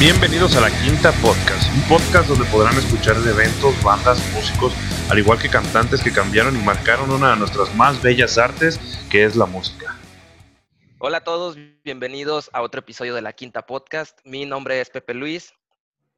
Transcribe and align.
Bienvenidos 0.00 0.56
a 0.56 0.62
la 0.62 0.70
Quinta 0.70 1.12
Podcast, 1.20 1.70
un 1.74 1.82
podcast 1.86 2.26
donde 2.26 2.46
podrán 2.46 2.72
escuchar 2.72 3.16
de 3.16 3.32
eventos, 3.32 3.74
bandas, 3.84 4.18
músicos, 4.32 4.72
al 5.10 5.18
igual 5.18 5.38
que 5.38 5.50
cantantes 5.50 6.02
que 6.02 6.10
cambiaron 6.10 6.56
y 6.56 6.64
marcaron 6.64 7.10
una 7.10 7.32
de 7.32 7.36
nuestras 7.36 7.74
más 7.76 8.02
bellas 8.02 8.38
artes, 8.38 8.80
que 9.10 9.24
es 9.24 9.36
la 9.36 9.44
música. 9.44 9.94
Hola 11.00 11.18
a 11.18 11.24
todos, 11.24 11.58
bienvenidos 11.84 12.48
a 12.54 12.62
otro 12.62 12.78
episodio 12.78 13.14
de 13.14 13.20
la 13.20 13.34
Quinta 13.34 13.66
Podcast. 13.66 14.18
Mi 14.24 14.46
nombre 14.46 14.80
es 14.80 14.88
Pepe 14.88 15.12
Luis 15.12 15.52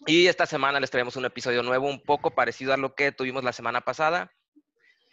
y 0.06 0.28
esta 0.28 0.46
semana 0.46 0.78
les 0.78 0.92
traemos 0.92 1.16
un 1.16 1.24
episodio 1.24 1.64
nuevo, 1.64 1.88
un 1.88 2.00
poco 2.00 2.30
parecido 2.30 2.72
a 2.72 2.77
lo 2.77 2.94
que 2.94 3.10
tuvimos 3.10 3.42
la 3.42 3.52
semana 3.52 3.80
pasada. 3.80 4.30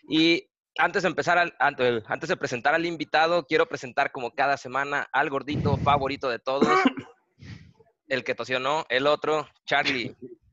Y 0.08 0.48
antes 0.78 1.02
de 1.02 1.10
empezar, 1.10 1.56
antes 1.58 2.30
de 2.30 2.38
presentar 2.38 2.76
al 2.76 2.86
invitado, 2.86 3.48
quiero 3.48 3.68
presentar 3.68 4.12
como 4.12 4.30
cada 4.36 4.58
semana 4.58 5.10
al 5.12 5.32
gordito 5.32 5.76
favorito 5.78 6.30
de 6.30 6.38
todos, 6.38 6.68
el 8.10 8.24
que 8.24 8.36
tosió 8.36 8.60
no, 8.60 8.86
el 8.90 9.08
otro, 9.08 9.48
Charlie, 9.66 10.16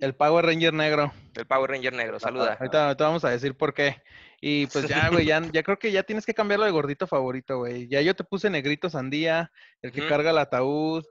El 0.00 0.14
Power 0.14 0.44
Ranger 0.44 0.72
negro. 0.72 1.12
el 1.34 1.46
Power 1.46 1.70
Ranger 1.70 1.92
negro. 1.92 2.20
Saluda. 2.20 2.56
Ahorita, 2.60 2.86
ahorita 2.86 3.04
vamos 3.04 3.24
a 3.24 3.30
decir 3.30 3.56
por 3.56 3.74
qué. 3.74 4.02
Y 4.40 4.66
pues 4.66 4.88
ya, 4.88 5.08
güey, 5.08 5.24
ya, 5.24 5.40
ya 5.52 5.62
creo 5.62 5.78
que 5.78 5.92
ya 5.92 6.02
tienes 6.02 6.26
que 6.26 6.34
cambiarlo 6.34 6.66
de 6.66 6.72
gordito 6.72 7.06
favorito, 7.06 7.58
güey. 7.58 7.88
Ya 7.88 8.00
yo 8.00 8.14
te 8.14 8.24
puse 8.24 8.50
negrito 8.50 8.90
sandía, 8.90 9.52
el 9.82 9.92
que 9.92 10.06
carga 10.06 10.30
el 10.30 10.38
ataúd, 10.38 11.04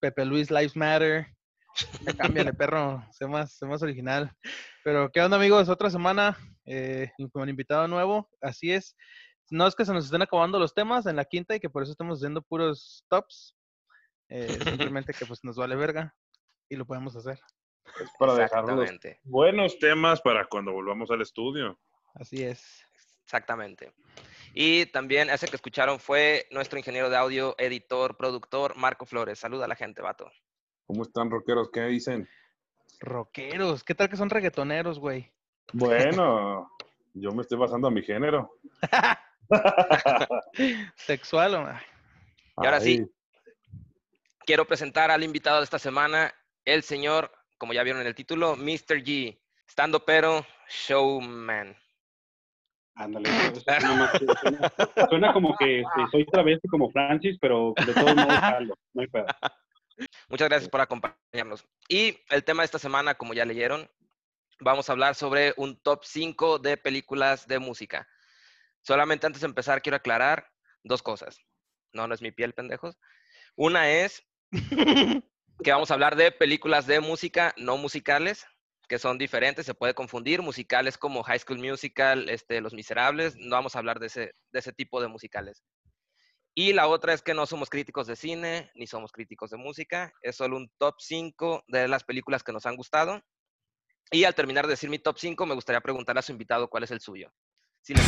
Pepe 0.00 0.24
Luis 0.24 0.50
Lives 0.50 0.76
Matter. 0.76 1.28
Ya 2.02 2.12
cámbiale, 2.12 2.52
perro, 2.54 3.04
sé 3.12 3.26
más, 3.26 3.56
sé 3.56 3.66
más 3.66 3.82
original. 3.82 4.32
Pero, 4.84 5.10
¿qué 5.10 5.20
onda, 5.20 5.36
amigos? 5.36 5.68
Otra 5.68 5.90
semana 5.90 6.36
eh, 6.66 7.10
con 7.32 7.42
un 7.42 7.48
invitado 7.48 7.86
nuevo. 7.86 8.28
Así 8.40 8.72
es. 8.72 8.96
No 9.50 9.66
es 9.66 9.74
que 9.74 9.84
se 9.84 9.92
nos 9.92 10.06
estén 10.06 10.22
acabando 10.22 10.58
los 10.58 10.74
temas 10.74 11.06
en 11.06 11.16
la 11.16 11.24
quinta 11.24 11.54
y 11.54 11.60
que 11.60 11.70
por 11.70 11.82
eso 11.82 11.92
estamos 11.92 12.18
haciendo 12.18 12.42
puros 12.42 13.04
tops. 13.08 13.54
Eh, 14.34 14.48
simplemente 14.64 15.12
que 15.12 15.26
pues 15.26 15.44
nos 15.44 15.56
vale 15.56 15.76
verga 15.76 16.14
y 16.70 16.76
lo 16.76 16.86
podemos 16.86 17.14
hacer. 17.14 17.38
Es 18.00 18.10
para 18.18 18.34
dejar 18.34 18.64
buenos 19.24 19.78
temas 19.78 20.22
para 20.22 20.46
cuando 20.46 20.72
volvamos 20.72 21.10
al 21.10 21.20
estudio. 21.20 21.78
Así 22.14 22.42
es. 22.42 22.82
exactamente. 23.24 23.92
Y 24.54 24.86
también 24.86 25.28
ese 25.28 25.48
que 25.48 25.56
escucharon 25.56 26.00
fue 26.00 26.46
nuestro 26.50 26.78
ingeniero 26.78 27.10
de 27.10 27.16
audio, 27.16 27.54
editor, 27.58 28.16
productor, 28.16 28.74
Marco 28.76 29.04
Flores. 29.04 29.38
Saluda 29.38 29.66
a 29.66 29.68
la 29.68 29.76
gente, 29.76 30.00
vato. 30.00 30.30
¿Cómo 30.86 31.02
están, 31.02 31.30
rockeros? 31.30 31.70
¿Qué 31.70 31.82
dicen? 31.82 32.26
Rockeros, 33.00 33.84
¿qué 33.84 33.94
tal 33.94 34.08
que 34.08 34.16
son 34.16 34.30
reggaetoneros, 34.30 34.98
güey? 34.98 35.30
Bueno, 35.74 36.70
yo 37.12 37.32
me 37.32 37.42
estoy 37.42 37.58
basando 37.58 37.88
a 37.88 37.90
mi 37.90 38.02
género. 38.02 38.50
Sexual 40.96 41.54
o 41.54 41.68
Y 42.62 42.66
ahora 42.66 42.80
sí, 42.80 43.06
quiero 44.46 44.66
presentar 44.66 45.10
al 45.10 45.22
invitado 45.24 45.58
de 45.58 45.64
esta 45.64 45.78
semana, 45.78 46.32
el 46.64 46.82
señor, 46.82 47.32
como 47.58 47.72
ya 47.72 47.82
vieron 47.82 48.00
en 48.02 48.08
el 48.08 48.14
título, 48.14 48.56
Mr. 48.56 49.02
G, 49.02 49.38
estando 49.66 50.04
pero 50.04 50.44
showman. 50.68 51.76
Ándale, 52.94 53.28
suena, 53.64 54.12
suena- 55.08 55.32
como 55.32 55.56
que 55.56 55.80
este, 55.80 56.00
soy 56.10 56.26
travesti 56.26 56.68
como 56.68 56.90
Francis, 56.90 57.38
pero 57.40 57.72
de 57.86 57.94
todos 57.94 58.14
modos 58.14 58.26
jalo, 58.40 58.74
no 58.92 59.00
hay 59.02 59.08
pedo. 59.08 59.26
Muchas 60.28 60.48
gracias 60.48 60.68
por 60.70 60.80
acompañarnos. 60.80 61.64
Y 61.88 62.18
el 62.28 62.44
tema 62.44 62.62
de 62.62 62.66
esta 62.66 62.78
semana, 62.78 63.14
como 63.14 63.32
ya 63.34 63.44
leyeron, 63.46 63.90
vamos 64.60 64.88
a 64.88 64.92
hablar 64.92 65.14
sobre 65.14 65.54
un 65.56 65.80
top 65.80 66.04
5 66.04 66.58
de 66.58 66.76
películas 66.76 67.46
de 67.46 67.58
música. 67.58 68.06
Solamente 68.82 69.26
antes 69.26 69.40
de 69.40 69.46
empezar, 69.48 69.80
quiero 69.80 69.96
aclarar 69.96 70.50
dos 70.82 71.02
cosas. 71.02 71.40
No, 71.92 72.06
no 72.06 72.14
es 72.14 72.20
mi 72.22 72.30
piel, 72.32 72.52
pendejos. 72.52 72.98
Una 73.54 73.90
es 73.90 74.22
que 75.62 75.72
vamos 75.72 75.90
a 75.90 75.94
hablar 75.94 76.16
de 76.16 76.32
películas 76.32 76.86
de 76.86 77.00
música 77.00 77.54
no 77.56 77.76
musicales, 77.76 78.46
que 78.88 78.98
son 78.98 79.16
diferentes, 79.18 79.64
se 79.64 79.74
puede 79.74 79.94
confundir. 79.94 80.42
Musicales 80.42 80.98
como 80.98 81.22
High 81.22 81.38
School 81.38 81.58
Musical, 81.58 82.28
este, 82.28 82.60
Los 82.60 82.74
Miserables, 82.74 83.36
no 83.36 83.56
vamos 83.56 83.74
a 83.74 83.78
hablar 83.78 83.98
de 84.00 84.08
ese, 84.08 84.34
de 84.52 84.58
ese 84.58 84.72
tipo 84.72 85.00
de 85.00 85.08
musicales. 85.08 85.62
Y 86.54 86.74
la 86.74 86.86
otra 86.86 87.14
es 87.14 87.22
que 87.22 87.32
no 87.32 87.46
somos 87.46 87.70
críticos 87.70 88.06
de 88.06 88.16
cine, 88.16 88.70
ni 88.74 88.86
somos 88.86 89.10
críticos 89.10 89.50
de 89.50 89.56
música, 89.56 90.12
es 90.20 90.36
solo 90.36 90.58
un 90.58 90.70
top 90.76 90.96
5 90.98 91.64
de 91.68 91.88
las 91.88 92.04
películas 92.04 92.42
que 92.42 92.52
nos 92.52 92.66
han 92.66 92.76
gustado. 92.76 93.22
Y 94.10 94.24
al 94.24 94.34
terminar 94.34 94.66
de 94.66 94.72
decir 94.72 94.90
mi 94.90 94.98
top 94.98 95.16
5, 95.18 95.46
me 95.46 95.54
gustaría 95.54 95.80
preguntarle 95.80 96.18
a 96.18 96.22
su 96.22 96.32
invitado 96.32 96.68
cuál 96.68 96.84
es 96.84 96.90
el 96.90 97.00
suyo. 97.00 97.32
Si 97.80 97.94
les 97.94 98.04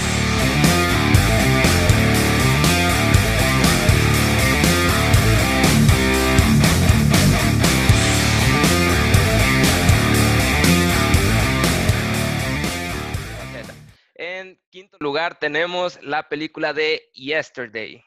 En 14.14 14.60
quinto 14.70 14.96
lugar 15.00 15.38
tenemos 15.38 16.00
la 16.02 16.28
película 16.28 16.72
de 16.72 17.10
Yesterday. 17.14 18.04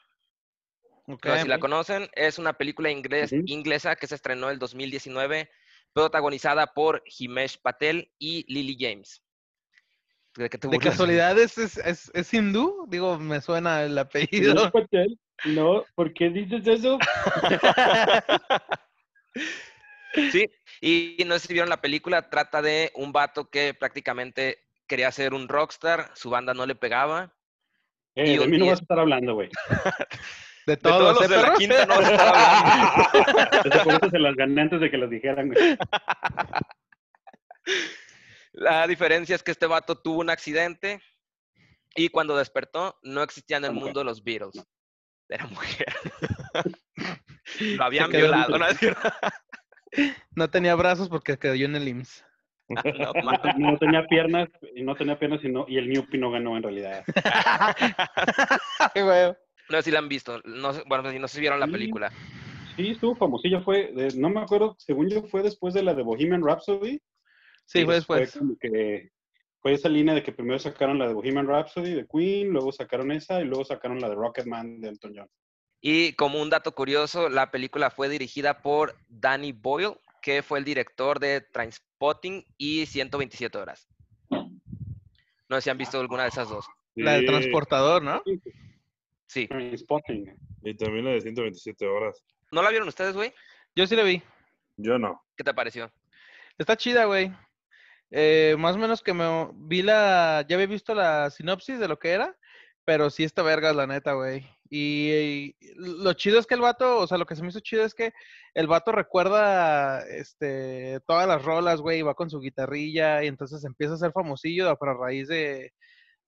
Ok. 1.07 1.25
No 1.25 1.35
sé 1.35 1.43
si 1.43 1.47
la 1.47 1.59
conocen, 1.59 2.09
es 2.13 2.37
una 2.37 2.53
película 2.53 2.89
ingles- 2.89 3.43
inglesa 3.45 3.95
que 3.95 4.07
se 4.07 4.15
estrenó 4.15 4.49
el 4.49 4.59
2019, 4.59 5.49
protagonizada 5.93 6.73
por 6.73 7.03
Himesh 7.05 7.61
Patel 7.61 8.11
y 8.17 8.45
Lily 8.53 8.77
James. 8.79 9.21
¿De 10.35 10.49
qué 10.49 10.57
te 10.57 10.67
¿De 10.67 10.79
casualidad 10.79 11.37
es, 11.39 11.57
es, 11.57 11.77
es, 11.77 12.11
es 12.13 12.33
hindú? 12.33 12.85
Digo, 12.87 13.17
me 13.19 13.41
suena 13.41 13.83
el 13.83 13.97
apellido. 13.97 14.53
No, 14.53 14.71
Patel, 14.71 15.19
no, 15.45 15.85
¿por 15.95 16.13
qué 16.13 16.29
dices 16.29 16.65
eso? 16.67 16.97
Sí, 20.31 20.49
y 20.81 21.23
no 21.25 21.37
sé 21.37 21.47
si 21.47 21.53
vieron 21.53 21.69
la 21.69 21.81
película, 21.81 22.27
trata 22.27 22.61
de 22.61 22.91
un 22.95 23.11
vato 23.11 23.49
que 23.51 23.75
prácticamente 23.75 24.66
quería 24.87 25.11
ser 25.11 25.33
un 25.33 25.47
rockstar, 25.47 26.11
su 26.15 26.29
banda 26.29 26.53
no 26.53 26.65
le 26.65 26.75
pegaba. 26.75 27.33
Eh, 28.15 28.31
Y 28.33 28.37
de 28.37 28.47
mí 28.47 28.57
no 28.57 28.63
día- 28.65 28.73
vas 28.73 28.79
a 28.79 28.83
estar 28.83 28.99
hablando, 28.99 29.33
güey. 29.35 29.49
De 30.65 30.75
De 30.75 30.77
todos 30.77 31.13
los 31.17 31.21
¿eh, 31.23 31.27
de 31.29 31.35
la 31.37 31.41
perros? 31.43 31.59
quinta 31.59 31.85
no 31.85 31.95
vas 31.95 32.05
a 32.05 32.11
estar 32.11 32.27
hablando. 32.35 33.63
Desde 33.63 33.83
por 33.85 33.93
eso 33.93 34.09
se 34.09 34.19
las 34.19 34.35
gané 34.35 34.61
antes 34.61 34.81
de 34.81 34.91
que 34.91 34.97
las 34.97 35.09
dijeran, 35.09 35.47
güey. 35.47 35.77
La 38.53 38.87
diferencia 38.87 39.35
es 39.35 39.43
que 39.43 39.51
este 39.51 39.67
vato 39.67 39.95
tuvo 40.01 40.19
un 40.21 40.29
accidente 40.29 41.01
y 41.95 42.09
cuando 42.09 42.35
despertó 42.37 42.97
no 43.03 43.21
existían 43.23 43.63
en 43.65 43.71
el 43.71 43.77
mundo 43.77 44.03
los 44.03 44.23
Beatles. 44.23 44.61
Era 45.29 45.45
mujer. 45.47 45.93
Lo 47.59 47.83
habían 47.83 48.09
violado, 48.11 48.57
¿no? 48.57 48.67
Es 48.67 48.77
cierto. 48.77 49.09
No 50.31 50.49
tenía 50.49 50.75
brazos 50.75 51.07
porque 51.09 51.37
quedó 51.37 51.53
en 51.53 51.75
el 51.75 51.87
IMSS. 51.87 52.25
No, 53.57 53.77
tenía 53.77 54.05
piernas, 54.07 54.49
y 54.75 54.83
no 54.83 54.95
tenía 54.95 55.17
piernas, 55.17 55.43
y, 55.43 55.49
no- 55.49 55.65
y 55.67 55.77
el 55.77 55.89
Newpie 55.89 56.19
no 56.19 56.31
ganó 56.31 56.57
en 56.57 56.63
realidad. 56.63 57.03
Ay, 58.95 59.01
güey. 59.01 59.33
no 59.69 59.77
sé 59.77 59.83
si 59.83 59.91
la 59.91 59.99
han 59.99 60.09
visto. 60.09 60.41
No, 60.45 60.73
sé- 60.73 60.83
bueno, 60.87 61.09
si 61.11 61.19
no 61.19 61.27
sé 61.27 61.35
si 61.35 61.41
vieron 61.41 61.59
la 61.59 61.65
Sí. 61.67 61.71
película. 61.71 62.11
Sí, 62.75 62.89
estuvo 62.91 63.15
famosilla, 63.15 63.61
fue, 63.61 63.91
de- 63.93 64.15
no 64.17 64.29
me 64.29 64.41
acuerdo, 64.41 64.75
según 64.79 65.09
yo 65.09 65.23
fue 65.23 65.41
después 65.41 65.73
de 65.73 65.83
la 65.83 65.93
de 65.93 66.03
Bohemian 66.03 66.43
Rhapsody. 66.45 66.99
Sí, 67.65 67.83
fue 67.85 67.95
después. 67.95 68.37
como 68.37 68.57
que 68.57 69.09
fue 69.61 69.73
esa 69.73 69.89
línea 69.89 70.13
de 70.13 70.23
que 70.23 70.31
primero 70.31 70.59
sacaron 70.59 70.99
la 70.99 71.07
de 71.07 71.13
Bohemian 71.13 71.47
Rhapsody 71.47 71.93
de 71.95 72.05
Queen, 72.07 72.49
luego 72.49 72.71
sacaron 72.71 73.11
esa 73.11 73.41
y 73.41 73.45
luego 73.45 73.65
sacaron 73.65 73.99
la 73.99 74.09
de 74.09 74.15
Rocketman 74.15 74.79
de 74.79 74.89
Elton 74.89 75.13
John. 75.15 75.29
Y 75.81 76.13
como 76.13 76.41
un 76.41 76.49
dato 76.49 76.71
curioso, 76.73 77.29
la 77.29 77.51
película 77.51 77.89
fue 77.89 78.09
dirigida 78.09 78.61
por 78.61 78.95
Danny 79.07 79.51
Boyle, 79.51 79.97
que 80.21 80.43
fue 80.43 80.59
el 80.59 80.65
director 80.65 81.19
de 81.19 81.41
Trainspotting 81.41 82.45
y 82.57 82.85
127 82.85 83.57
horas. 83.57 83.87
No 84.29 85.55
sé 85.55 85.61
si 85.61 85.69
han 85.69 85.77
visto 85.77 85.99
alguna 85.99 86.23
de 86.23 86.29
esas 86.29 86.49
dos. 86.49 86.67
La 86.95 87.13
del 87.13 87.25
transportador, 87.25 88.01
¿no? 88.01 88.23
Sí. 89.27 89.47
Trainspotting. 89.47 90.37
Y 90.63 90.75
también 90.75 91.05
la 91.05 91.11
de 91.11 91.21
127 91.21 91.87
horas. 91.87 92.23
¿No 92.51 92.61
la 92.61 92.69
vieron 92.69 92.87
ustedes, 92.87 93.13
güey? 93.13 93.33
Yo 93.75 93.85
sí 93.87 93.95
la 93.95 94.03
vi. 94.03 94.21
Yo 94.77 94.97
no. 94.97 95.23
¿Qué 95.35 95.43
te 95.43 95.53
pareció? 95.53 95.91
Está 96.57 96.75
chida, 96.75 97.05
güey. 97.05 97.31
Eh, 98.11 98.55
más 98.57 98.75
o 98.75 98.79
menos 98.79 99.01
que 99.01 99.13
me 99.13 99.49
vi 99.53 99.81
la. 99.81 100.45
Ya 100.47 100.55
había 100.55 100.67
visto 100.67 100.95
la 100.95 101.29
sinopsis 101.29 101.79
de 101.79 101.87
lo 101.87 101.99
que 101.99 102.11
era, 102.11 102.35
pero 102.85 103.09
sí 103.09 103.23
está 103.23 103.43
vergas, 103.43 103.75
la 103.75 103.85
neta, 103.85 104.13
güey. 104.13 104.47
Y, 104.69 105.55
lo 105.75 106.13
chido 106.13 106.39
es 106.39 106.47
que 106.47 106.55
el 106.55 106.61
vato, 106.61 106.99
o 106.99 107.07
sea, 107.07 107.17
lo 107.17 107.25
que 107.25 107.35
se 107.35 107.41
me 107.41 107.49
hizo 107.49 107.59
chido 107.59 107.83
es 107.83 107.93
que 107.93 108.13
el 108.53 108.67
vato 108.67 108.91
recuerda 108.91 110.01
este, 110.07 110.99
todas 111.07 111.27
las 111.27 111.43
rolas, 111.43 111.81
güey, 111.81 111.99
y 111.99 112.03
va 112.03 112.15
con 112.15 112.29
su 112.29 112.39
guitarrilla 112.39 113.23
y 113.23 113.27
entonces 113.27 113.63
empieza 113.63 113.93
a 113.93 113.97
ser 113.97 114.11
famosillo 114.11 114.75
pero 114.79 114.91
a 114.91 115.05
raíz 115.05 115.27
de, 115.27 115.73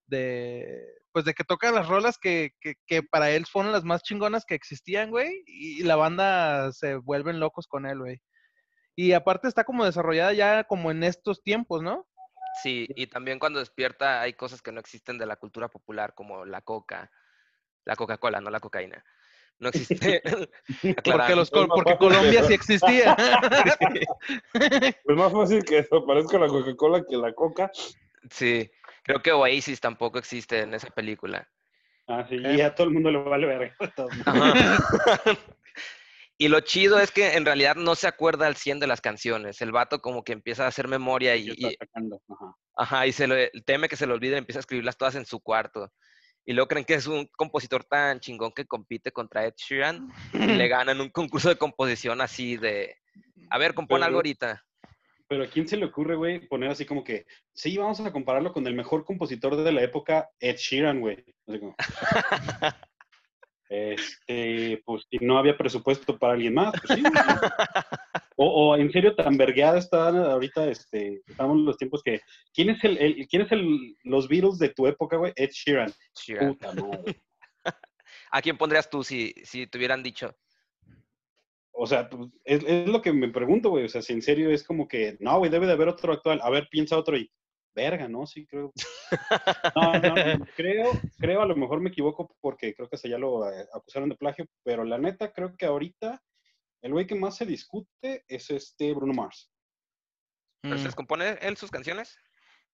de 0.06 0.84
pues 1.12 1.24
de 1.24 1.34
que 1.34 1.44
toca 1.44 1.72
las 1.72 1.88
rolas 1.88 2.18
que, 2.18 2.52
que, 2.60 2.74
que 2.86 3.02
para 3.02 3.30
él 3.30 3.46
fueron 3.46 3.72
las 3.72 3.84
más 3.84 4.02
chingonas 4.02 4.44
que 4.44 4.54
existían, 4.54 5.10
güey, 5.10 5.42
y 5.46 5.82
la 5.82 5.96
banda 5.96 6.72
se 6.72 6.96
vuelven 6.96 7.40
locos 7.40 7.66
con 7.66 7.86
él, 7.86 7.98
güey. 7.98 8.20
Y 8.96 9.12
aparte 9.12 9.48
está 9.48 9.64
como 9.64 9.84
desarrollada 9.84 10.32
ya 10.32 10.64
como 10.64 10.90
en 10.90 11.02
estos 11.04 11.42
tiempos, 11.42 11.82
¿no? 11.82 12.06
Sí, 12.62 12.86
y 12.94 13.06
también 13.06 13.38
cuando 13.38 13.58
despierta 13.60 14.20
hay 14.20 14.34
cosas 14.34 14.60
que 14.62 14.72
no 14.72 14.80
existen 14.80 15.18
de 15.18 15.26
la 15.26 15.36
cultura 15.36 15.68
popular, 15.68 16.14
como 16.14 16.44
la 16.44 16.60
coca, 16.60 17.10
la 17.84 17.96
Coca-Cola, 17.96 18.40
no 18.40 18.50
la 18.50 18.60
cocaína. 18.60 19.04
No 19.60 19.68
existe. 19.68 20.22
Porque, 21.04 21.36
los, 21.36 21.50
porque 21.50 21.96
Colombia 21.98 22.42
sí 22.44 22.54
existía. 22.54 23.16
Es 24.54 25.16
más 25.16 25.32
fácil 25.32 25.62
que 25.64 25.76
desaparezca 25.76 26.38
la 26.38 26.48
Coca-Cola 26.48 27.04
que 27.08 27.16
la 27.16 27.32
Coca. 27.34 27.70
Sí, 28.30 28.70
creo 29.02 29.22
que 29.22 29.32
Oasis 29.32 29.80
tampoco 29.80 30.18
existe 30.18 30.60
en 30.60 30.74
esa 30.74 30.88
película. 30.88 31.48
Ah, 32.06 32.26
sí, 32.28 32.38
Ok. 32.38 32.52
y 32.56 32.60
a 32.60 32.74
todo 32.74 32.88
el 32.88 32.92
mundo 32.92 33.10
le 33.10 33.18
vale 33.18 33.46
verga. 33.46 33.76
y 36.38 36.48
lo 36.48 36.60
chido 36.60 36.98
es 36.98 37.10
que 37.10 37.34
en 37.36 37.44
realidad 37.44 37.76
no 37.76 37.94
se 37.94 38.08
acuerda 38.08 38.46
al 38.46 38.56
100 38.56 38.80
de 38.80 38.86
las 38.86 39.00
canciones. 39.00 39.60
El 39.60 39.72
vato 39.72 40.00
como 40.00 40.24
que 40.24 40.32
empieza 40.32 40.64
a 40.64 40.68
hacer 40.68 40.88
memoria 40.88 41.36
y. 41.36 41.50
Ajá. 42.28 42.56
ajá, 42.76 43.06
y 43.06 43.12
se 43.12 43.26
le, 43.26 43.50
teme 43.64 43.88
que 43.88 43.96
se 43.96 44.06
le 44.06 44.12
olvide 44.14 44.34
y 44.34 44.38
empieza 44.38 44.58
a 44.58 44.60
escribirlas 44.60 44.96
todas 44.96 45.14
en 45.14 45.26
su 45.26 45.40
cuarto. 45.40 45.92
Y 46.46 46.52
luego 46.52 46.68
creen 46.68 46.84
que 46.84 46.94
es 46.94 47.06
un 47.06 47.26
compositor 47.36 47.84
tan 47.84 48.18
chingón 48.20 48.52
que 48.52 48.66
compite 48.66 49.12
contra 49.12 49.44
Ed 49.44 49.54
Sheeran 49.56 50.08
y 50.32 50.38
le 50.38 50.68
ganan 50.68 51.00
un 51.00 51.10
concurso 51.10 51.48
de 51.48 51.56
composición 51.56 52.20
así 52.20 52.56
de, 52.56 52.96
a 53.50 53.58
ver, 53.58 53.74
compón 53.74 53.96
Pero- 53.96 54.06
algo 54.06 54.18
ahorita. 54.18 54.64
Pero 55.28 55.44
¿a 55.44 55.46
quién 55.46 55.68
se 55.68 55.76
le 55.76 55.84
ocurre, 55.84 56.16
güey, 56.16 56.48
poner 56.48 56.70
así 56.70 56.84
como 56.84 57.04
que, 57.04 57.24
sí, 57.52 57.76
vamos 57.78 58.00
a 58.00 58.12
compararlo 58.12 58.52
con 58.52 58.66
el 58.66 58.74
mejor 58.74 59.04
compositor 59.04 59.54
de 59.54 59.70
la 59.70 59.82
época, 59.82 60.28
Ed 60.40 60.56
Sheeran, 60.56 60.98
güey? 60.98 61.24
Como, 61.46 61.76
este, 63.68 64.82
pues 64.84 65.06
si 65.08 65.18
no 65.18 65.38
había 65.38 65.56
presupuesto 65.56 66.18
para 66.18 66.32
alguien 66.32 66.54
más, 66.54 66.72
pues 66.80 66.98
sí. 66.98 67.02
güey. 67.04 68.19
O, 68.42 68.70
o 68.70 68.76
en 68.76 68.90
serio, 68.90 69.14
tan 69.14 69.36
vergueada 69.36 69.76
está 69.76 70.08
ahorita, 70.08 70.66
este, 70.70 71.20
estamos 71.26 71.58
en 71.58 71.66
los 71.66 71.76
tiempos 71.76 72.02
que, 72.02 72.20
¿quién 72.54 72.70
es 72.70 72.82
el, 72.84 72.96
el- 72.96 73.28
quién 73.28 73.42
es 73.42 73.52
el, 73.52 73.94
los 74.04 74.28
Beatles 74.28 74.58
de 74.58 74.70
tu 74.70 74.86
época, 74.86 75.18
güey? 75.18 75.34
Ed 75.36 75.50
Sheeran. 75.50 75.92
Sheeran. 76.18 76.54
Puta 76.54 76.72
madre. 76.72 77.20
¿A 78.30 78.40
quién 78.40 78.56
pondrías 78.56 78.88
tú 78.88 79.04
si, 79.04 79.34
si 79.44 79.66
te 79.66 79.76
hubieran 79.76 80.02
dicho? 80.02 80.34
O 81.72 81.86
sea, 81.86 82.08
pues, 82.08 82.30
es, 82.44 82.64
es 82.66 82.88
lo 82.88 83.02
que 83.02 83.12
me 83.12 83.28
pregunto, 83.28 83.68
güey. 83.68 83.84
O 83.84 83.88
sea, 83.90 84.00
si 84.00 84.14
en 84.14 84.22
serio 84.22 84.50
es 84.50 84.64
como 84.64 84.88
que, 84.88 85.18
no, 85.20 85.36
güey, 85.38 85.50
debe 85.50 85.66
de 85.66 85.72
haber 85.74 85.88
otro 85.88 86.14
actual. 86.14 86.40
A 86.42 86.48
ver, 86.48 86.66
piensa 86.70 86.96
otro 86.96 87.18
y, 87.18 87.30
verga, 87.74 88.08
¿no? 88.08 88.26
Sí, 88.26 88.46
creo. 88.46 88.72
No, 89.76 89.92
no, 90.14 90.14
no, 90.14 90.46
creo, 90.56 90.92
creo, 91.18 91.42
a 91.42 91.46
lo 91.46 91.56
mejor 91.56 91.80
me 91.80 91.90
equivoco 91.90 92.34
porque 92.40 92.74
creo 92.74 92.88
que 92.88 92.96
hasta 92.96 93.08
ya 93.08 93.18
lo 93.18 93.46
eh, 93.50 93.66
acusaron 93.74 94.08
de 94.08 94.16
plagio, 94.16 94.46
pero 94.62 94.82
la 94.84 94.96
neta 94.96 95.30
creo 95.30 95.54
que 95.58 95.66
ahorita 95.66 96.22
el 96.82 96.92
güey 96.92 97.06
que 97.06 97.14
más 97.14 97.36
se 97.36 97.46
discute 97.46 98.24
es 98.28 98.50
este 98.50 98.92
Bruno 98.94 99.12
Mars. 99.14 99.50
¿Pero 100.62 100.76
se 100.76 100.82
Mm. 100.82 100.86
les 100.86 100.94
compone 100.94 101.30
él 101.40 101.56
sus 101.56 101.70
canciones? 101.70 102.16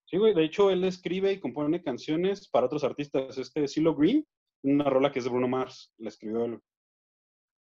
Sí, 0.06 0.16
güey, 0.18 0.34
de 0.34 0.44
hecho 0.44 0.70
él 0.70 0.84
escribe 0.84 1.32
y 1.32 1.40
compone 1.40 1.82
canciones 1.82 2.48
para 2.48 2.66
otros 2.66 2.84
artistas. 2.84 3.36
Este 3.38 3.66
Silo 3.66 3.94
Green, 3.94 4.26
una 4.62 4.84
rola 4.88 5.10
que 5.10 5.18
es 5.18 5.24
de 5.24 5.30
Bruno 5.30 5.48
Mars, 5.48 5.92
la 5.98 6.08
escribió 6.08 6.44
él. 6.44 6.60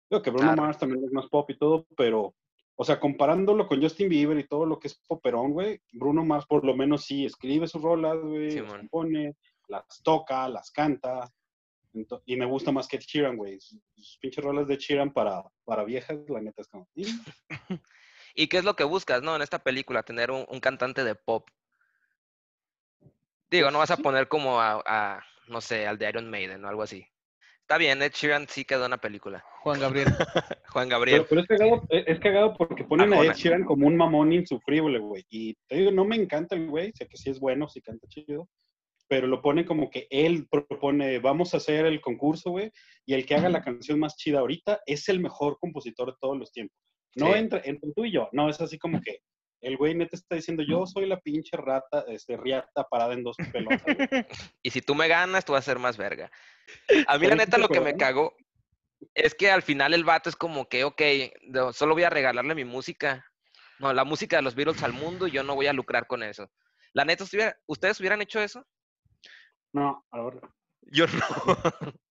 Digo 0.09 0.21
que 0.21 0.29
Bruno 0.29 0.47
Claro. 0.53 0.61
Mars 0.61 0.77
también 0.77 1.03
es 1.03 1.11
más 1.11 1.27
pop 1.27 1.49
y 1.49 1.57
todo, 1.57 1.85
pero, 1.97 2.33
o 2.75 2.83
sea, 2.85 2.99
comparándolo 2.99 3.67
con 3.67 3.81
Justin 3.81 4.09
Bieber 4.09 4.37
y 4.39 4.47
todo 4.47 4.65
lo 4.65 4.79
que 4.79 4.87
es 4.87 4.95
poperón, 5.07 5.51
güey, 5.51 5.81
Bruno 5.91 6.23
Mars 6.25 6.45
por 6.45 6.63
lo 6.65 6.75
menos 6.75 7.05
sí 7.05 7.25
escribe 7.25 7.67
sus 7.67 7.81
rolas, 7.81 8.17
güey, 8.21 8.45
las 8.45 8.53
Simón. 8.53 8.79
compone, 8.79 9.35
las 9.67 9.85
toca, 10.03 10.47
las 10.49 10.71
canta. 10.71 11.29
Y 12.25 12.35
me 12.35 12.45
gusta 12.45 12.71
más 12.71 12.87
que 12.87 12.97
Ed 12.97 13.03
Sheeran, 13.03 13.37
güey. 13.37 13.59
Sus, 13.59 14.17
pinches 14.19 14.43
rolas 14.43 14.67
de 14.67 14.75
Ed 14.75 14.79
Sheeran 14.79 15.11
para, 15.13 15.43
para 15.65 15.83
viejas, 15.83 16.17
la 16.27 16.41
neta 16.41 16.61
es 16.61 16.67
como... 16.67 16.87
¿Y 18.35 18.47
qué 18.47 18.57
es 18.57 18.63
lo 18.63 18.75
que 18.75 18.83
buscas, 18.83 19.23
no? 19.23 19.35
En 19.35 19.41
esta 19.41 19.59
película, 19.59 20.03
tener 20.03 20.31
un, 20.31 20.45
un 20.47 20.59
cantante 20.59 21.03
de 21.03 21.15
pop. 21.15 21.49
Digo, 23.49 23.71
no 23.71 23.79
vas 23.79 23.91
a 23.91 23.97
poner 23.97 24.27
como 24.27 24.61
a, 24.61 24.83
a, 24.85 25.23
no 25.47 25.61
sé, 25.61 25.87
al 25.87 25.97
de 25.97 26.09
Iron 26.09 26.29
Maiden 26.29 26.63
o 26.63 26.67
algo 26.67 26.83
así. 26.83 27.07
Está 27.61 27.77
bien, 27.77 28.01
Ed 28.01 28.13
Sheeran 28.13 28.47
sí 28.47 28.63
quedó 28.63 28.85
en 28.85 28.91
la 28.91 28.97
película. 28.97 29.43
Juan 29.61 29.79
Gabriel. 29.79 30.07
Juan 30.69 30.87
Gabriel. 30.87 31.25
Pero, 31.27 31.27
pero 31.29 31.41
es, 31.41 31.47
cagado, 31.47 31.87
es 31.89 32.19
cagado 32.19 32.53
porque 32.55 32.83
ponen 32.85 33.11
a 33.11 33.17
Arjona. 33.17 33.33
Ed 33.33 33.37
Sheeran 33.37 33.65
como 33.65 33.87
un 33.87 33.97
mamón 33.97 34.31
insufrible, 34.31 34.99
güey. 34.99 35.25
Y 35.29 35.55
te 35.67 35.75
digo, 35.75 35.91
no 35.91 36.05
me 36.05 36.15
encanta 36.15 36.55
el 36.55 36.67
güey, 36.67 36.93
sé 36.93 37.07
que 37.07 37.17
sí 37.17 37.29
es 37.29 37.39
bueno, 37.39 37.67
sí 37.67 37.81
canta 37.81 38.07
chido, 38.07 38.47
pero 39.07 39.27
lo 39.27 39.41
ponen 39.41 39.65
como 39.65 39.89
que 39.89 40.07
él 40.09 40.47
propone, 40.49 41.19
vamos 41.19 41.53
a 41.53 41.57
hacer 41.57 41.85
el 41.85 42.01
concurso, 42.01 42.51
güey, 42.51 42.71
y 43.05 43.13
el 43.13 43.25
que 43.25 43.35
haga 43.35 43.49
la 43.49 43.61
canción 43.61 43.99
más 43.99 44.17
chida 44.17 44.39
ahorita 44.39 44.81
es 44.85 45.07
el 45.09 45.19
mejor 45.19 45.57
compositor 45.59 46.11
de 46.11 46.17
todos 46.19 46.37
los 46.37 46.51
tiempos. 46.51 46.77
No 47.15 47.27
Sí. 47.27 47.39
entre, 47.39 47.67
entre 47.69 47.91
tú 47.93 48.05
y 48.05 48.11
yo, 48.11 48.29
no, 48.31 48.49
es 48.49 48.59
así 48.61 48.77
como 48.77 49.01
que 49.01 49.19
el 49.61 49.77
güey 49.77 49.95
neta 49.95 50.15
está 50.15 50.35
diciendo, 50.35 50.63
yo 50.67 50.85
soy 50.85 51.07
la 51.07 51.19
pinche 51.19 51.57
rata, 51.57 52.05
este, 52.07 52.37
riata 52.37 52.83
parada 52.89 53.13
en 53.13 53.23
dos 53.23 53.37
pelotas. 53.51 53.81
güey". 53.83 53.97
Y 54.63 54.69
si 54.69 54.81
tú 54.81 54.93
me 54.93 55.07
ganas, 55.07 55.45
tú 55.45 55.53
vas 55.53 55.67
a 55.67 55.71
ser 55.71 55.79
más 55.79 55.97
verga. 55.97 56.29
A 57.07 57.17
mí, 57.17 57.27
la 57.27 57.35
neta, 57.35 57.57
lo 57.57 57.69
que 57.69 57.81
me 57.81 57.95
cagó 57.95 58.35
es 59.15 59.33
que 59.33 59.49
al 59.49 59.63
final 59.63 59.93
el 59.93 60.03
vato 60.03 60.29
es 60.29 60.35
como 60.35 60.67
que, 60.67 60.83
ok, 60.83 61.01
no, 61.47 61.73
solo 61.73 61.93
voy 61.93 62.03
a 62.03 62.09
regalarle 62.09 62.55
mi 62.55 62.65
música. 62.65 63.25
No, 63.79 63.93
la 63.93 64.03
música 64.03 64.37
de 64.37 64.41
los 64.41 64.55
Beatles 64.55 64.83
al 64.83 64.93
mundo 64.93 65.27
y 65.27 65.31
yo 65.31 65.43
no 65.43 65.55
voy 65.55 65.67
a 65.67 65.73
lucrar 65.73 66.07
con 66.07 66.23
eso. 66.23 66.51
La 66.93 67.05
neta, 67.05 67.23
¿ustedes 67.67 67.99
hubieran 67.99 68.21
hecho 68.21 68.41
eso? 68.41 68.65
No, 69.73 70.05
ahora. 70.11 70.39
Yo 70.81 71.05
no. 71.07 71.17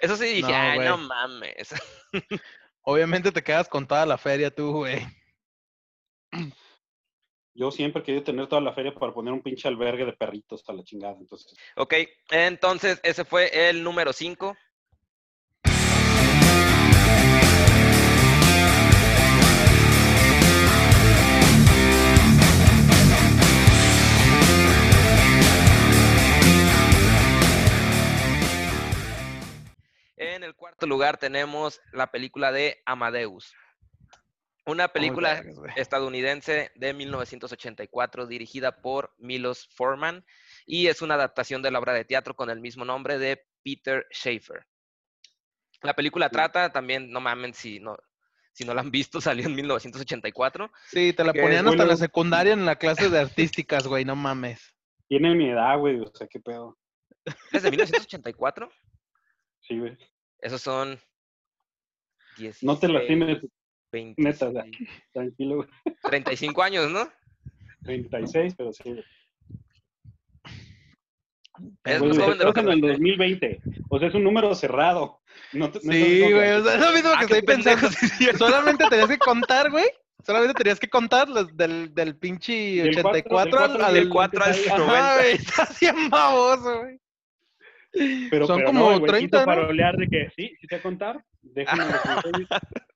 Eso 0.00 0.16
sí 0.16 0.24
dije, 0.26 0.42
No, 0.42 0.54
ay, 0.54 0.78
no 0.80 0.96
mames. 0.98 1.74
Obviamente 2.82 3.30
te 3.30 3.42
quedas 3.42 3.68
con 3.68 3.86
toda 3.86 4.04
la 4.04 4.18
feria 4.18 4.50
tú, 4.50 4.72
güey. 4.72 5.06
Yo 7.54 7.70
siempre 7.70 8.02
he 8.02 8.04
querido 8.04 8.24
tener 8.24 8.48
toda 8.48 8.62
la 8.62 8.72
feria 8.72 8.94
para 8.94 9.12
poner 9.12 9.32
un 9.32 9.42
pinche 9.42 9.68
albergue 9.68 10.06
de 10.06 10.14
perritos 10.14 10.64
a 10.68 10.72
la 10.72 10.82
chingada, 10.82 11.16
entonces. 11.18 11.54
Ok, 11.76 11.94
entonces 12.30 12.98
ese 13.02 13.24
fue 13.24 13.68
el 13.68 13.84
número 13.84 14.12
5. 14.12 14.56
En 30.42 30.46
el 30.48 30.56
cuarto 30.56 30.88
lugar 30.88 31.18
tenemos 31.18 31.80
la 31.92 32.10
película 32.10 32.50
de 32.50 32.82
Amadeus. 32.84 33.54
Una 34.66 34.88
película 34.88 35.34
vergas, 35.34 35.54
güey. 35.54 35.72
estadounidense 35.76 36.72
de 36.74 36.92
1984 36.92 38.26
dirigida 38.26 38.82
por 38.82 39.14
Milos 39.18 39.68
Forman 39.76 40.24
y 40.66 40.88
es 40.88 41.00
una 41.00 41.14
adaptación 41.14 41.62
de 41.62 41.70
la 41.70 41.78
obra 41.78 41.92
de 41.92 42.04
teatro 42.04 42.34
con 42.34 42.50
el 42.50 42.60
mismo 42.60 42.84
nombre 42.84 43.18
de 43.18 43.46
Peter 43.62 44.04
Schaefer. 44.12 44.66
La 45.80 45.94
película 45.94 46.26
Sí. 46.26 46.32
trata 46.32 46.72
también, 46.72 47.12
no 47.12 47.20
mamen 47.20 47.54
si 47.54 47.78
no, 47.78 47.96
si 48.52 48.64
no 48.64 48.74
la 48.74 48.80
han 48.80 48.90
visto, 48.90 49.20
salió 49.44 49.46
en 49.46 49.54
1984. 49.54 50.72
Sí, 50.88 51.12
te 51.12 51.22
la 51.22 51.34
ponían 51.34 51.68
hasta 51.68 51.82
en 51.84 51.88
la 51.88 51.96
secundaria 51.96 52.52
en 52.52 52.66
la 52.66 52.74
clase 52.74 53.08
de 53.08 53.20
artísticas, 53.20 53.86
güey, 53.86 54.04
no 54.04 54.16
mames. 54.16 54.74
Tiene 55.06 55.36
mi 55.36 55.50
edad, 55.50 55.78
güey, 55.78 56.00
o 56.00 56.12
sea, 56.12 56.26
qué 56.26 56.40
pedo. 56.40 56.76
¿Es 57.52 57.62
de 57.62 57.70
1984? 57.70 58.68
Sí, 59.60 59.78
güey. 59.78 59.96
Esos 60.42 60.60
son 60.60 60.98
16, 62.36 62.62
No 62.64 62.78
te 62.78 62.88
lastimes, 62.88 63.38
26, 63.92 64.16
neta, 64.18 64.64
tranquilo, 65.12 65.56
güey. 65.56 65.68
35 66.02 66.62
años, 66.62 66.90
¿no? 66.90 67.08
36, 67.84 68.54
pero 68.56 68.72
sí. 68.72 68.82
Es 71.84 71.98
Güey, 72.00 72.08
más 72.12 72.18
joven 72.24 72.38
de 72.38 72.44
lo 72.44 72.52
que 72.54 72.60
en 72.60 72.68
el 72.68 72.80
pensé. 72.80 72.92
2020. 72.92 73.60
O 73.90 73.98
sea, 73.98 74.08
es 74.08 74.14
un 74.14 74.24
número 74.24 74.54
cerrado. 74.54 75.20
No 75.52 75.70
te- 75.70 75.80
no 75.84 75.92
Sí, 75.92 76.20
güey, 76.20 76.32
que- 76.32 76.52
o 76.54 76.64
sea, 76.64 76.74
es 76.74 76.80
lo 76.80 76.92
mismo 76.92 77.10
Ah, 77.12 77.18
que 77.18 77.24
estoy 77.24 77.42
pensando. 77.42 77.88
Solamente 78.38 78.84
tenías 78.88 79.08
que 79.08 79.18
contar, 79.18 79.70
güey. 79.70 79.86
Solamente 80.24 80.54
tenías 80.54 80.80
que 80.80 80.88
contar 80.88 81.28
los 81.28 81.54
del, 81.56 81.92
del 81.94 82.16
pinche 82.16 82.52
Del 82.82 82.94
cuatro- 83.02 83.10
84 83.10 83.58
del 83.60 83.62
al, 83.62 83.68
cuatro- 83.68 83.84
al 83.86 83.94
del 83.94 84.08
cuatro 84.08 84.44
al 84.44 84.50
Ajá, 84.68 84.76
90. 84.78 85.16
güey, 85.16 85.32
estás 85.34 85.80
bien 85.80 86.08
baboso, 86.10 86.78
güey. 86.80 86.98
Pero, 88.30 88.46
Son 88.46 88.58
pero 88.58 88.68
como 88.68 88.80
no, 88.80 88.92
el 88.92 88.98
güey 89.00 89.10
30, 89.10 89.38
quiso 89.38 89.40
¿no? 89.40 89.46
parolear 89.46 89.96
de 89.96 90.08
que, 90.08 90.30
sí, 90.36 90.56
sí 90.60 90.66
te 90.66 90.76
voy 90.76 90.80
a 90.80 90.82
contar. 90.82 91.24
Déjame. 91.42 91.84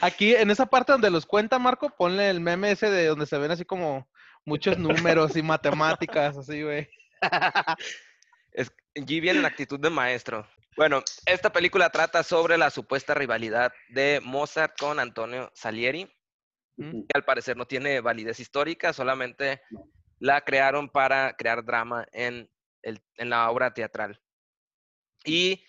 Aquí, 0.00 0.34
en 0.34 0.50
esa 0.50 0.66
parte 0.66 0.92
donde 0.92 1.10
los 1.10 1.26
cuenta, 1.26 1.58
Marco, 1.58 1.90
ponle 1.96 2.28
el 2.28 2.40
meme 2.40 2.72
ese 2.72 2.90
de 2.90 3.06
donde 3.06 3.26
se 3.26 3.38
ven 3.38 3.50
así 3.50 3.64
como 3.64 4.08
muchos 4.44 4.78
números 4.78 5.36
y 5.36 5.42
matemáticas, 5.42 6.36
así, 6.36 6.62
güey. 6.62 6.88
Es, 8.54 8.70
G 8.94 9.22
viene 9.22 9.38
en 9.38 9.46
actitud 9.46 9.80
de 9.80 9.88
maestro. 9.88 10.46
Bueno, 10.76 11.02
esta 11.24 11.50
película 11.50 11.88
trata 11.88 12.22
sobre 12.22 12.58
la 12.58 12.68
supuesta 12.68 13.14
rivalidad 13.14 13.72
de 13.88 14.20
Mozart 14.22 14.78
con 14.78 15.00
Antonio 15.00 15.50
Salieri, 15.54 16.06
que 16.76 17.06
al 17.14 17.24
parecer 17.24 17.56
no 17.56 17.64
tiene 17.64 18.02
validez 18.02 18.40
histórica, 18.40 18.92
solamente 18.92 19.62
la 20.18 20.42
crearon 20.42 20.90
para 20.90 21.34
crear 21.34 21.64
drama 21.64 22.06
en, 22.12 22.50
el- 22.82 23.02
en 23.16 23.30
la 23.30 23.50
obra 23.50 23.72
teatral. 23.74 24.20
Y 25.24 25.64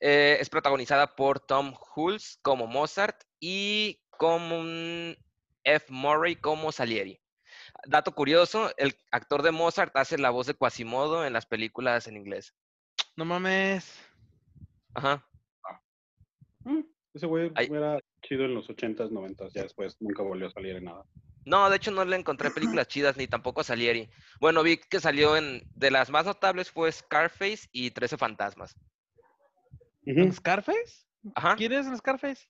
eh, 0.00 0.38
es 0.40 0.48
protagonizada 0.48 1.14
por 1.16 1.40
Tom 1.40 1.74
Hulce 1.94 2.38
como 2.42 2.66
Mozart 2.66 3.22
y 3.40 4.00
como 4.10 4.58
un 4.60 5.16
F. 5.64 5.86
Murray 5.92 6.36
como 6.36 6.72
Salieri. 6.72 7.20
Dato 7.86 8.12
curioso, 8.12 8.70
el 8.76 8.94
actor 9.10 9.42
de 9.42 9.50
Mozart 9.50 9.96
hace 9.96 10.16
la 10.18 10.30
voz 10.30 10.46
de 10.46 10.54
Quasimodo 10.54 11.24
en 11.26 11.32
las 11.32 11.46
películas 11.46 12.06
en 12.06 12.16
inglés. 12.16 12.54
No 13.16 13.24
mames. 13.24 13.98
Ajá. 14.94 15.24
Mm, 16.64 16.80
Ese 17.14 17.26
güey 17.26 17.50
Ay. 17.54 17.68
era 17.70 17.98
chido 18.22 18.44
en 18.44 18.54
los 18.54 18.68
80s, 18.68 19.10
90s, 19.10 19.52
ya 19.52 19.62
después 19.62 19.96
nunca 20.00 20.22
volvió 20.22 20.46
a 20.46 20.50
salir 20.50 20.76
en 20.76 20.84
nada. 20.84 21.04
No, 21.44 21.68
de 21.70 21.76
hecho 21.76 21.90
no 21.90 22.04
le 22.04 22.16
encontré 22.16 22.50
películas 22.50 22.88
chidas 22.88 23.16
ni 23.16 23.26
tampoco 23.26 23.60
a 23.60 23.64
Salieri. 23.64 24.10
Bueno, 24.40 24.62
vi 24.62 24.76
que 24.76 25.00
salió 25.00 25.36
en. 25.36 25.62
De 25.74 25.90
las 25.90 26.10
más 26.10 26.26
notables 26.26 26.70
fue 26.70 26.92
Scarface 26.92 27.68
y 27.72 27.90
13 27.90 28.16
Fantasmas. 28.18 28.76
Ujú. 30.06 30.20
¿En 30.20 30.32
Scarface? 30.32 31.06
Ajá. 31.34 31.56
¿Quién 31.56 31.72
es 31.72 31.86
en 31.86 31.96
Scarface? 31.96 32.46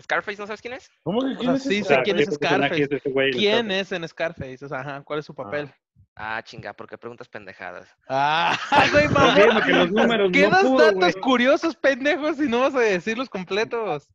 ¿Scarface 0.00 0.38
no 0.38 0.46
sabes 0.46 0.62
quién 0.62 0.74
es? 0.74 0.90
¿Cómo 1.02 1.20
que 1.20 1.34
O 1.34 1.38
quién 1.38 1.50
sea, 1.50 1.54
es 1.56 1.62
sí 1.64 1.84
sé 1.84 2.00
quién 2.02 2.16
¿qué 2.16 2.22
es 2.22 2.34
Scarface. 2.34 2.88
es 2.90 3.02
güey 3.12 3.30
¿Quién 3.32 3.66
Scarface? 3.66 3.80
es 3.80 3.92
en 3.92 4.08
Scarface? 4.08 4.64
O 4.64 4.68
sea, 4.68 4.80
ajá, 4.80 5.02
¿cuál 5.02 5.18
es 5.18 5.26
su 5.26 5.34
papel? 5.34 5.70
Ah, 6.16 6.42
chinga, 6.44 6.72
porque 6.74 6.96
preguntas 6.98 7.28
pendejadas. 7.28 7.88
Ah, 8.08 8.58
güey, 8.92 9.08
Sí, 9.08 9.12
mamá. 9.14 9.34
porque 9.54 9.72
los 9.72 9.92
números 9.92 10.30
¿Qué 10.32 10.42
no 10.42 10.50
das 10.50 10.62
pudo, 10.64 10.78
datos 10.78 11.12
güey. 11.12 11.20
curiosos, 11.22 11.76
pendejos, 11.76 12.36
si 12.36 12.48
no 12.48 12.60
vas 12.60 12.74
a 12.74 12.80
decirlos 12.80 13.28
completos? 13.30 14.08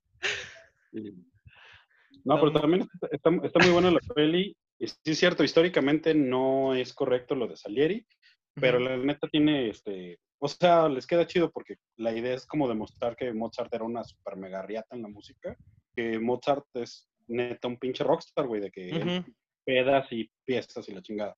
No, 2.28 2.40
pero 2.40 2.52
también 2.52 2.88
está, 3.10 3.30
muy 3.32 3.72
buena 3.72 3.90
la 3.90 4.02
peli. 4.14 4.56
Y 4.80 4.88
sí 4.88 4.96
es 5.06 5.18
cierto, 5.18 5.44
históricamente 5.44 6.14
no 6.14 6.76
es 6.76 6.94
correcto 6.94 7.36
lo 7.36 7.48
de 7.48 7.56
Salieri, 7.56 8.06
pero 8.54 8.80
la 8.80 8.98
neta 8.98 9.28
tiene, 9.28 9.70
este, 9.70 10.20
o 10.40 10.48
sea, 10.48 10.90
les 10.90 11.08
queda 11.08 11.26
chido 11.26 11.52
porque 11.52 11.78
la 11.96 12.12
idea 12.12 12.34
es 12.36 12.46
como 12.46 12.68
demostrar 12.68 13.16
que 13.16 13.34
Mozart 13.34 13.74
era 13.74 13.86
una 13.86 14.04
super 14.04 14.36
mega 14.36 14.62
riata 14.62 14.96
en 14.96 15.04
la 15.04 15.08
música, 15.08 15.56
que 15.96 16.20
Mozart 16.20 16.66
es 16.74 17.10
neta 17.28 17.68
un 17.68 17.78
pinche 17.78 18.04
rockstar, 18.04 18.46
güey, 18.46 18.62
de 18.62 18.72
que 18.72 18.94
Ujú. 18.94 19.34
pedas 19.66 20.12
y 20.12 20.30
fiestas 20.46 20.88
y 20.90 20.94
la 20.94 21.02
chingada. 21.02 21.36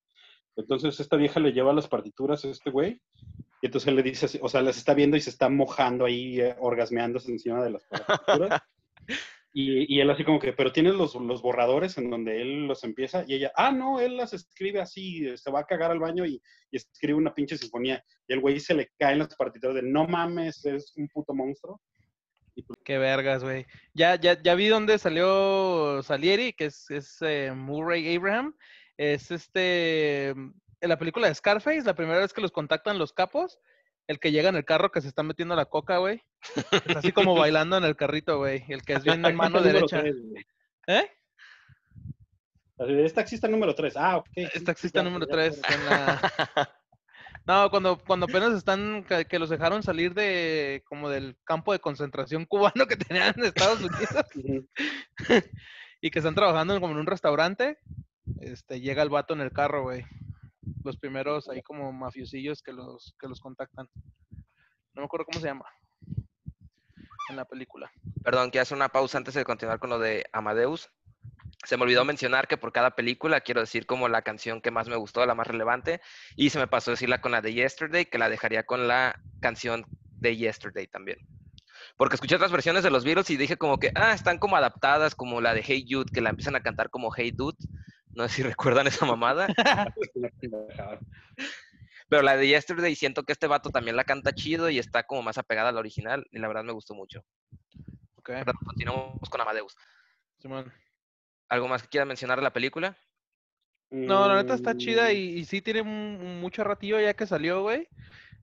Entonces 0.56 0.98
esta 0.98 1.16
vieja 1.16 1.40
le 1.40 1.52
lleva 1.52 1.72
las 1.72 1.88
partituras 1.88 2.44
a 2.44 2.48
este 2.48 2.70
güey 2.70 3.00
y 3.62 3.66
entonces 3.66 3.88
él 3.88 3.96
le 3.96 4.02
dice, 4.02 4.26
así- 4.26 4.38
o 4.42 4.48
sea, 4.48 4.62
las 4.62 4.76
está 4.76 4.94
viendo 4.94 5.16
y 5.16 5.20
se 5.20 5.30
está 5.30 5.48
mojando 5.48 6.04
ahí, 6.04 6.40
eh, 6.40 6.56
orgasmeándose 6.58 7.30
encima 7.30 7.62
de 7.62 7.70
las 7.70 7.84
partituras. 7.86 8.60
Y, 9.52 10.00
él 10.00 10.08
así 10.10 10.24
como 10.24 10.38
que, 10.38 10.52
pero 10.52 10.72
tienes 10.72 10.94
los, 10.94 11.14
los 11.16 11.42
borradores 11.42 11.98
en 11.98 12.08
donde 12.08 12.40
él 12.40 12.66
los 12.66 12.84
empieza 12.84 13.24
y 13.26 13.34
ella, 13.34 13.50
ah, 13.56 13.72
no, 13.72 13.98
él 13.98 14.16
las 14.16 14.32
escribe 14.32 14.80
así, 14.80 15.36
se 15.36 15.50
va 15.50 15.60
a 15.60 15.66
cagar 15.66 15.90
al 15.90 15.98
baño 15.98 16.24
y, 16.24 16.40
escribe 16.70 17.18
una 17.18 17.34
pinche 17.34 17.58
sinfonía. 17.58 18.02
Y 18.28 18.32
el 18.32 18.40
güey 18.40 18.60
se 18.60 18.74
le 18.74 18.92
caen 18.96 19.18
las 19.18 19.34
partituras 19.34 19.74
de, 19.74 19.82
no 19.82 20.06
mames, 20.06 20.64
es 20.64 20.92
un 20.96 21.08
puto 21.08 21.34
monstruo. 21.34 21.80
Qué 22.84 22.98
vergas, 22.98 23.42
güey. 23.42 23.66
Ya, 23.92 24.14
ya, 24.14 24.40
ya 24.40 24.54
vi 24.54 24.68
dónde 24.68 24.98
salió 24.98 26.00
Salieri, 26.02 26.52
que 26.52 26.66
es, 26.66 26.88
es 26.90 27.16
eh, 27.22 27.52
Murray 27.52 28.14
Abraham. 28.14 28.54
Es 28.96 29.30
este, 29.30 30.28
en 30.80 30.88
la 30.88 30.98
película 30.98 31.26
de 31.26 31.34
Scarface, 31.34 31.82
la 31.82 31.94
primera 31.94 32.18
vez 32.18 32.32
que 32.32 32.40
los 32.40 32.52
contactan 32.52 32.98
los 32.98 33.12
capos, 33.12 33.58
el 34.10 34.18
que 34.18 34.32
llega 34.32 34.48
en 34.48 34.56
el 34.56 34.64
carro 34.64 34.90
que 34.90 35.00
se 35.00 35.06
está 35.06 35.22
metiendo 35.22 35.54
la 35.54 35.66
coca, 35.66 35.98
güey. 35.98 36.20
Está 36.72 36.98
así 36.98 37.12
como 37.12 37.32
bailando 37.36 37.76
en 37.76 37.84
el 37.84 37.94
carrito, 37.94 38.38
güey. 38.38 38.64
El 38.68 38.82
que 38.82 38.94
es 38.94 39.04
bien 39.04 39.24
en 39.24 39.36
mano 39.36 39.62
derecha. 39.62 40.00
tres. 40.00 40.16
¿Eh? 40.88 41.08
Es 42.76 43.14
taxista 43.14 43.46
número 43.46 43.72
3. 43.72 43.96
Ah, 43.96 44.16
ok. 44.16 44.28
Es 44.34 44.64
taxista 44.64 44.98
ya, 44.98 45.04
número 45.04 45.26
ya, 45.26 45.32
3. 45.32 45.62
ya. 45.62 46.20
No, 47.46 47.70
cuando, 47.70 47.98
cuando 47.98 48.26
apenas 48.26 48.52
están, 48.52 49.02
que, 49.04 49.24
que 49.24 49.38
los 49.38 49.48
dejaron 49.48 49.82
salir 49.82 50.12
de, 50.12 50.82
como 50.86 51.08
del 51.08 51.38
campo 51.42 51.72
de 51.72 51.78
concentración 51.78 52.44
cubano 52.44 52.86
que 52.86 52.96
tenían 52.96 53.32
en 53.36 53.44
Estados 53.44 53.80
Unidos 53.80 54.26
y 56.02 56.10
que 56.10 56.18
están 56.18 56.34
trabajando 56.34 56.78
como 56.80 56.92
en 56.92 57.00
un 57.00 57.06
restaurante, 57.06 57.78
este, 58.40 58.80
llega 58.80 59.02
el 59.02 59.08
vato 59.08 59.32
en 59.34 59.40
el 59.40 59.52
carro, 59.52 59.84
güey. 59.84 60.04
Los 60.84 60.96
primeros 60.96 61.48
ahí 61.48 61.62
como 61.62 61.92
mafiosillos 61.92 62.62
que 62.62 62.72
los, 62.72 63.14
que 63.18 63.28
los 63.28 63.40
contactan. 63.40 63.88
No 64.94 65.02
me 65.02 65.04
acuerdo 65.04 65.26
cómo 65.26 65.40
se 65.40 65.46
llama. 65.46 65.66
En 67.28 67.36
la 67.36 67.44
película. 67.44 67.90
Perdón, 68.24 68.50
quiero 68.50 68.62
hacer 68.62 68.76
una 68.76 68.88
pausa 68.88 69.18
antes 69.18 69.34
de 69.34 69.44
continuar 69.44 69.78
con 69.78 69.90
lo 69.90 69.98
de 69.98 70.26
Amadeus. 70.32 70.90
Se 71.64 71.76
me 71.76 71.84
olvidó 71.84 72.04
mencionar 72.04 72.48
que 72.48 72.56
por 72.56 72.72
cada 72.72 72.96
película 72.96 73.40
quiero 73.42 73.60
decir 73.60 73.86
como 73.86 74.08
la 74.08 74.22
canción 74.22 74.60
que 74.60 74.70
más 74.70 74.88
me 74.88 74.96
gustó, 74.96 75.24
la 75.26 75.34
más 75.34 75.46
relevante, 75.46 76.00
y 76.34 76.50
se 76.50 76.58
me 76.58 76.66
pasó 76.66 76.90
decirla 76.90 77.20
con 77.20 77.32
la 77.32 77.42
de 77.42 77.52
Yesterday, 77.52 78.06
que 78.06 78.18
la 78.18 78.30
dejaría 78.30 78.64
con 78.64 78.88
la 78.88 79.20
canción 79.40 79.84
de 80.20 80.36
Yesterday 80.36 80.86
también. 80.86 81.18
Porque 81.96 82.14
escuché 82.14 82.36
otras 82.36 82.52
versiones 82.52 82.82
de 82.82 82.90
los 82.90 83.04
Beatles 83.04 83.30
y 83.30 83.36
dije 83.36 83.56
como 83.56 83.78
que, 83.78 83.92
ah, 83.94 84.14
están 84.14 84.38
como 84.38 84.56
adaptadas, 84.56 85.14
como 85.14 85.40
la 85.40 85.52
de 85.52 85.62
Hey 85.62 85.84
Jude, 85.88 86.10
que 86.12 86.22
la 86.22 86.30
empiezan 86.30 86.56
a 86.56 86.62
cantar 86.62 86.88
como 86.90 87.12
Hey 87.14 87.30
Dude. 87.30 87.58
No 88.14 88.28
sé 88.28 88.36
si 88.36 88.42
recuerdan 88.54 88.86
esa 88.86 89.06
mamada. 89.06 89.46
Pendejada. 90.40 91.00
Pero 92.08 92.22
la 92.22 92.36
de 92.36 92.48
Yesterday 92.48 92.94
siento 92.96 93.22
que 93.22 93.32
este 93.32 93.46
vato 93.46 93.70
también 93.70 93.96
la 93.96 94.04
canta 94.04 94.32
chido 94.32 94.68
y 94.68 94.78
está 94.78 95.04
como 95.04 95.22
más 95.22 95.38
apegada 95.38 95.68
a 95.68 95.72
la 95.72 95.78
original 95.80 96.26
y 96.32 96.38
la 96.38 96.48
verdad 96.48 96.64
me 96.64 96.72
gustó 96.72 96.94
mucho. 96.94 97.24
Ok, 98.16 98.30
Pero 98.44 98.52
continuamos 98.64 99.30
con 99.30 99.40
Amadeus. 99.40 99.76
Simón. 100.38 100.72
¿Algo 101.48 101.68
más 101.68 101.82
que 101.82 101.88
quieras 101.88 102.08
mencionar 102.08 102.38
de 102.38 102.42
la 102.44 102.52
película? 102.52 102.96
No, 103.90 104.26
la 104.28 104.36
neta 104.36 104.54
está 104.54 104.76
chida 104.76 105.10
Mm, 105.12 105.16
y, 105.16 105.18
y 105.38 105.44
sí 105.44 105.62
tiene 105.62 105.82
un- 105.82 106.40
mucho 106.40 106.62
ratillo 106.64 107.00
ya 107.00 107.14
que 107.14 107.26
salió, 107.26 107.62
güey. 107.62 107.88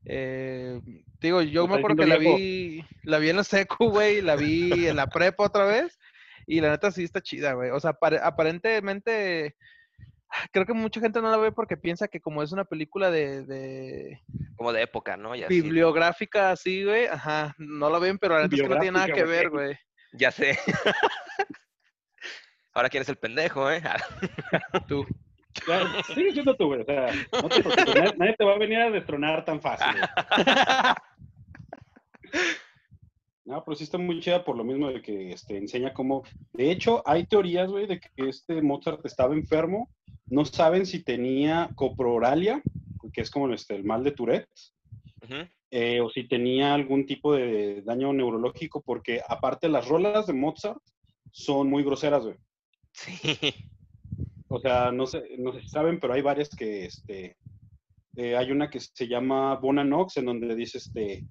Eh, 0.05 0.79
digo, 1.21 1.41
yo 1.41 1.67
Me 1.67 1.75
acuerdo 1.75 1.97
que 1.97 2.07
la 2.07 2.17
vi, 2.17 2.85
la 3.03 3.17
vi 3.17 3.29
en 3.29 3.37
la 3.37 3.43
secu, 3.43 3.89
güey, 3.89 4.21
la 4.21 4.35
vi 4.35 4.87
en 4.87 4.95
la 4.95 5.07
prepa 5.07 5.43
otra 5.45 5.65
vez 5.65 5.99
y 6.47 6.61
la 6.61 6.69
neta 6.71 6.91
sí 6.91 7.03
está 7.03 7.21
chida, 7.21 7.53
güey. 7.53 7.69
O 7.71 7.79
sea, 7.79 7.91
apare- 7.91 8.21
aparentemente 8.23 9.55
creo 10.51 10.65
que 10.65 10.73
mucha 10.73 10.99
gente 10.99 11.21
no 11.21 11.29
la 11.29 11.37
ve 11.37 11.51
porque 11.51 11.77
piensa 11.77 12.07
que 12.07 12.19
como 12.21 12.41
es 12.41 12.51
una 12.51 12.65
película 12.65 13.11
de, 13.11 13.43
de 13.45 14.21
Como 14.55 14.73
de 14.73 14.81
época, 14.81 15.17
¿no? 15.17 15.35
Y 15.35 15.43
así. 15.43 15.61
bibliográfica 15.61 16.51
así, 16.51 16.83
güey, 16.83 17.05
ajá, 17.07 17.53
no 17.57 17.89
la 17.89 17.99
ven, 17.99 18.17
pero 18.17 18.35
la 18.35 18.43
neta 18.43 18.55
es 18.55 18.61
que 18.61 18.69
no 18.69 18.79
tiene 18.79 18.97
nada 18.97 19.13
que 19.13 19.23
ver, 19.23 19.49
güey. 19.49 19.77
Ya 20.13 20.31
sé. 20.31 20.57
Ahora 22.73 22.89
quién 22.89 23.01
es 23.01 23.09
el 23.09 23.17
pendejo, 23.17 23.69
¿eh? 23.71 23.81
Tú. 24.87 25.05
Ya, 25.67 26.03
sigue 26.13 26.31
siendo 26.33 26.55
tú, 26.55 26.67
güey. 26.67 26.81
O 26.81 26.85
sea, 26.85 27.07
no 27.41 27.49
te 27.49 27.63
preocupes, 27.63 27.95
nadie, 27.95 28.13
nadie 28.17 28.35
te 28.37 28.45
va 28.45 28.53
a 28.53 28.57
venir 28.59 28.77
a 28.79 28.91
destronar 28.91 29.43
tan 29.43 29.59
fácil. 29.59 29.87
güey. 29.91 30.03
No, 33.47 33.63
pero 33.63 33.77
sí 33.77 33.85
está 33.85 33.97
muy 33.97 34.19
chida 34.19 34.43
por 34.43 34.57
lo 34.57 34.65
mismo 34.65 34.89
de 34.89 35.01
que 35.01 35.31
este, 35.31 35.55
enseña 35.55 35.93
cómo... 35.93 36.23
De 36.51 36.69
hecho, 36.69 37.01
hay 37.05 37.25
teorías, 37.25 37.69
güey, 37.69 37.87
de 37.87 37.97
que 37.97 38.09
este 38.17 38.61
Mozart 38.61 39.05
estaba 39.05 39.33
enfermo. 39.33 39.89
No 40.25 40.43
saben 40.43 40.85
si 40.85 41.01
tenía 41.01 41.69
coproralia, 41.75 42.61
que 43.13 43.21
es 43.21 43.31
como 43.31 43.49
este, 43.53 43.77
el 43.77 43.85
mal 43.85 44.03
de 44.03 44.11
Tourette, 44.11 44.49
eh, 45.71 46.01
o 46.01 46.09
si 46.09 46.27
tenía 46.27 46.73
algún 46.73 47.05
tipo 47.05 47.33
de 47.33 47.83
daño 47.83 48.11
neurológico, 48.11 48.81
porque 48.81 49.21
aparte 49.25 49.69
las 49.69 49.87
rolas 49.87 50.27
de 50.27 50.33
Mozart 50.33 50.81
son 51.31 51.69
muy 51.69 51.83
groseras, 51.83 52.25
güey. 52.25 52.35
Sí. 52.91 53.37
O 54.49 54.59
sea, 54.59 54.91
no 54.91 55.07
sé, 55.07 55.23
no 55.37 55.53
sé 55.53 55.61
si 55.61 55.69
saben, 55.69 56.01
pero 56.01 56.13
hay 56.13 56.21
varias 56.21 56.49
que, 56.49 56.85
este, 56.85 57.37
eh, 58.17 58.35
hay 58.35 58.51
una 58.51 58.69
que 58.69 58.81
se 58.81 59.07
llama 59.07 59.55
Bona 59.55 59.85
Nox, 59.85 60.17
en 60.17 60.25
donde 60.25 60.53
dice, 60.53 60.79
este, 60.79 61.25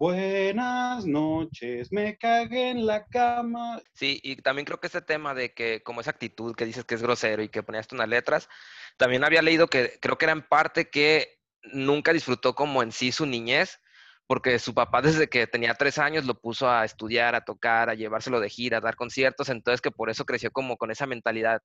buenas 0.00 1.04
noches, 1.04 1.92
me 1.92 2.16
cagué 2.16 2.70
en 2.70 2.86
la 2.86 3.04
cama. 3.04 3.82
Sí, 3.92 4.18
y 4.22 4.36
también 4.36 4.64
creo 4.64 4.80
que 4.80 4.86
ese 4.86 5.02
tema 5.02 5.34
de 5.34 5.52
que 5.52 5.82
como 5.82 6.00
esa 6.00 6.10
actitud 6.10 6.54
que 6.56 6.64
dices 6.64 6.86
que 6.86 6.94
es 6.94 7.02
grosero 7.02 7.42
y 7.42 7.50
que 7.50 7.62
ponías 7.62 7.86
unas 7.92 8.08
letras, 8.08 8.48
también 8.96 9.24
había 9.24 9.42
leído 9.42 9.68
que 9.68 9.98
creo 10.00 10.16
que 10.16 10.24
era 10.24 10.32
en 10.32 10.40
parte 10.40 10.88
que 10.88 11.40
nunca 11.64 12.14
disfrutó 12.14 12.54
como 12.54 12.82
en 12.82 12.92
sí 12.92 13.12
su 13.12 13.26
niñez, 13.26 13.78
porque 14.26 14.58
su 14.58 14.72
papá 14.72 15.02
desde 15.02 15.28
que 15.28 15.46
tenía 15.46 15.74
tres 15.74 15.98
años 15.98 16.24
lo 16.24 16.40
puso 16.40 16.70
a 16.70 16.86
estudiar, 16.86 17.34
a 17.34 17.44
tocar, 17.44 17.90
a 17.90 17.94
llevárselo 17.94 18.40
de 18.40 18.48
gira, 18.48 18.78
a 18.78 18.80
dar 18.80 18.96
conciertos, 18.96 19.50
entonces 19.50 19.82
que 19.82 19.90
por 19.90 20.08
eso 20.08 20.24
creció 20.24 20.50
como 20.50 20.78
con 20.78 20.90
esa 20.90 21.04
mentalidad 21.06 21.60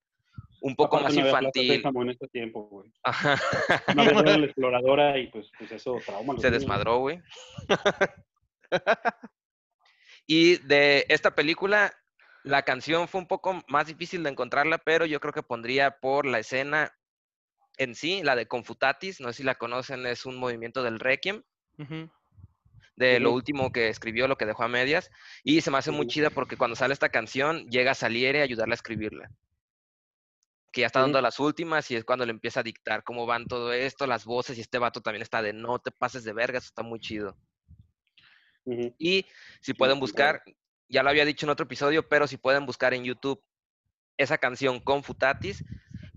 un 0.61 0.75
poco 0.75 0.97
Aparte, 0.97 1.15
más 1.15 1.23
no 1.23 1.27
infantil. 1.27 1.71
Sésamo 1.75 2.01
en 2.01 2.09
este 2.09 2.27
tiempo, 2.27 2.63
güey. 2.63 2.91
Ajá. 3.03 3.39
Una 3.93 4.03
vez 4.03 4.13
era 4.13 4.37
la 4.37 4.45
exploradora 4.45 5.17
y 5.19 5.27
pues, 5.27 5.51
pues 5.59 5.71
eso 5.71 5.99
trauma. 6.05 6.33
a 6.33 6.39
Se 6.39 6.49
desmadró, 6.49 6.97
güey. 6.97 7.21
y 10.27 10.57
de 10.57 11.05
esta 11.09 11.35
película, 11.35 11.93
la 12.43 12.63
canción 12.63 13.07
fue 13.07 13.21
un 13.21 13.27
poco 13.27 13.61
más 13.67 13.87
difícil 13.87 14.23
de 14.23 14.31
encontrarla, 14.31 14.79
pero 14.79 15.05
yo 15.05 15.19
creo 15.19 15.33
que 15.33 15.43
pondría 15.43 15.99
por 15.99 16.25
la 16.25 16.39
escena 16.39 16.91
en 17.77 17.93
sí, 17.95 18.21
la 18.23 18.35
de 18.35 18.47
Confutatis, 18.47 19.19
no 19.19 19.27
sé 19.27 19.33
si 19.37 19.43
la 19.43 19.55
conocen, 19.55 20.05
es 20.05 20.25
un 20.25 20.37
movimiento 20.37 20.81
del 20.81 20.99
Requiem, 20.99 21.43
de 22.95 23.19
lo 23.19 23.31
último 23.33 23.71
que 23.71 23.89
escribió, 23.89 24.27
lo 24.27 24.37
que 24.37 24.45
dejó 24.45 24.63
a 24.63 24.67
medias, 24.67 25.11
y 25.43 25.61
se 25.61 25.71
me 25.71 25.77
hace 25.77 25.91
muy 25.91 26.07
chida 26.07 26.29
porque 26.29 26.57
cuando 26.57 26.75
sale 26.75 26.93
esta 26.93 27.09
canción, 27.09 27.67
llega 27.69 27.93
Salieri 27.93 28.39
a 28.39 28.43
ayudarla 28.43 28.73
a 28.73 28.75
escribirla. 28.75 29.29
Que 30.75 30.81
ya 30.81 30.87
está 30.87 30.99
dando 30.99 31.21
las 31.21 31.39
últimas 31.39 31.89
y 31.89 31.95
es 31.95 32.03
cuando 32.03 32.25
le 32.25 32.31
empieza 32.31 32.59
a 32.59 32.63
dictar 32.63 33.05
cómo 33.05 33.25
van 33.25 33.45
todo 33.45 33.71
esto, 33.71 34.05
las 34.07 34.25
voces, 34.25 34.57
y 34.57 34.61
este 34.61 34.77
vato 34.77 34.99
también 34.99 35.21
está 35.21 35.41
de 35.41 35.53
no 35.53 35.79
te 35.79 35.89
pases 35.89 36.25
de 36.25 36.33
verga, 36.33 36.57
eso 36.57 36.67
está 36.67 36.83
muy 36.83 36.99
chido. 36.99 37.37
Y 38.97 39.25
si 39.61 39.73
pueden 39.73 40.01
buscar, 40.01 40.43
ya 40.89 41.01
lo 41.01 41.09
había 41.09 41.23
dicho 41.23 41.45
en 41.45 41.51
otro 41.51 41.63
episodio, 41.63 42.09
pero 42.09 42.27
si 42.27 42.35
pueden 42.35 42.65
buscar 42.65 42.93
en 42.93 43.05
YouTube 43.05 43.41
esa 44.17 44.37
canción 44.37 44.81
con 44.81 45.01
Futatis, 45.01 45.63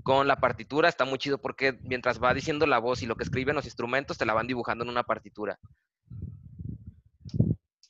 con 0.03 0.27
la 0.27 0.41
partitura, 0.41 0.89
está 0.89 1.05
muy 1.05 1.19
chido 1.19 1.39
porque 1.39 1.79
mientras 1.85 2.21
va 2.21 2.35
diciendo 2.35 2.67
la 2.67 2.81
voz 2.81 3.01
y 3.01 3.07
lo 3.07 3.15
que 3.15 3.23
escriben 3.23 3.55
los 3.55 3.65
instrumentos, 3.65 4.19
te 4.19 4.27
la 4.27 4.35
van 4.35 4.49
dibujando 4.49 4.83
en 4.83 4.91
una 4.91 5.05
partitura. 5.05 5.57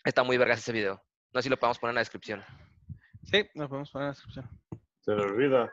Está 0.05 0.23
muy 0.23 0.37
vergas 0.37 0.59
ese 0.59 0.73
video. 0.73 1.03
No 1.33 1.41
sé 1.41 1.45
si 1.45 1.49
lo 1.49 1.59
podemos 1.59 1.79
poner 1.79 1.93
en 1.93 1.95
la 1.95 2.01
descripción. 2.03 2.45
Sí, 3.25 3.49
lo 3.55 3.71
podemos 3.71 3.91
poner 3.91 4.05
en 4.05 4.09
la 4.09 4.13
descripción. 4.13 4.51
Se 5.01 5.15
le 5.15 5.23
olvida. 5.23 5.73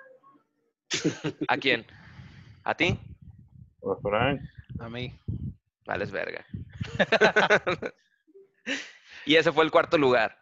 ¿A 1.47 1.57
quién? 1.57 1.85
¿A 2.63 2.75
ti? 2.75 2.99
A 3.83 4.01
Frank. 4.01 4.41
A 4.79 4.89
mí. 4.89 5.13
Vales 5.85 6.11
verga. 6.11 6.45
y 9.25 9.35
ese 9.35 9.51
fue 9.51 9.63
el 9.63 9.71
cuarto 9.71 9.97
lugar. 9.97 10.37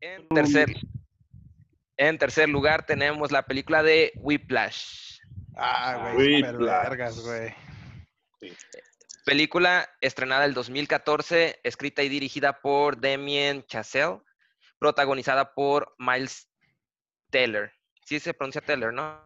En 0.00 0.28
tercer, 0.28 0.74
en 1.96 2.18
tercer 2.18 2.48
lugar 2.48 2.86
tenemos 2.86 3.30
la 3.30 3.44
película 3.46 3.82
de 3.82 4.12
Whiplash. 4.16 5.20
Ah, 5.56 6.12
güey, 6.14 6.42
Whiplash. 6.42 6.88
vergas, 6.88 7.20
güey. 7.20 7.54
Película 9.24 9.88
estrenada 10.00 10.44
el 10.44 10.54
2014, 10.54 11.60
escrita 11.62 12.02
y 12.02 12.08
dirigida 12.08 12.60
por 12.60 13.00
Damien 13.00 13.64
Chazelle, 13.64 14.20
protagonizada 14.78 15.54
por 15.54 15.94
Miles 15.98 16.50
Teller. 17.30 17.72
Sí 18.04 18.20
se 18.20 18.34
pronuncia 18.34 18.60
Teller, 18.60 18.92
¿no? 18.92 19.24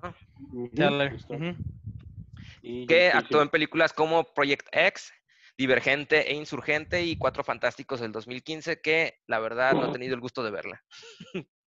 Y 2.63 2.87
Que 2.87 3.09
actuó 3.09 3.43
en 3.43 3.49
películas 3.49 3.93
como 3.93 4.33
Project 4.35 4.69
X, 4.71 5.13
Divergente 5.57 6.31
e 6.31 6.35
Insurgente 6.35 7.03
y 7.03 7.17
Cuatro 7.17 7.43
Fantásticos 7.43 8.01
del 8.01 8.13
2015, 8.13 8.81
que 8.81 9.19
la 9.27 9.41
verdad 9.41 9.73
no 9.73 9.89
he 9.89 9.93
tenido 9.93 10.15
el 10.15 10.21
gusto 10.21 10.45
de 10.45 10.51
verla. 10.53 10.85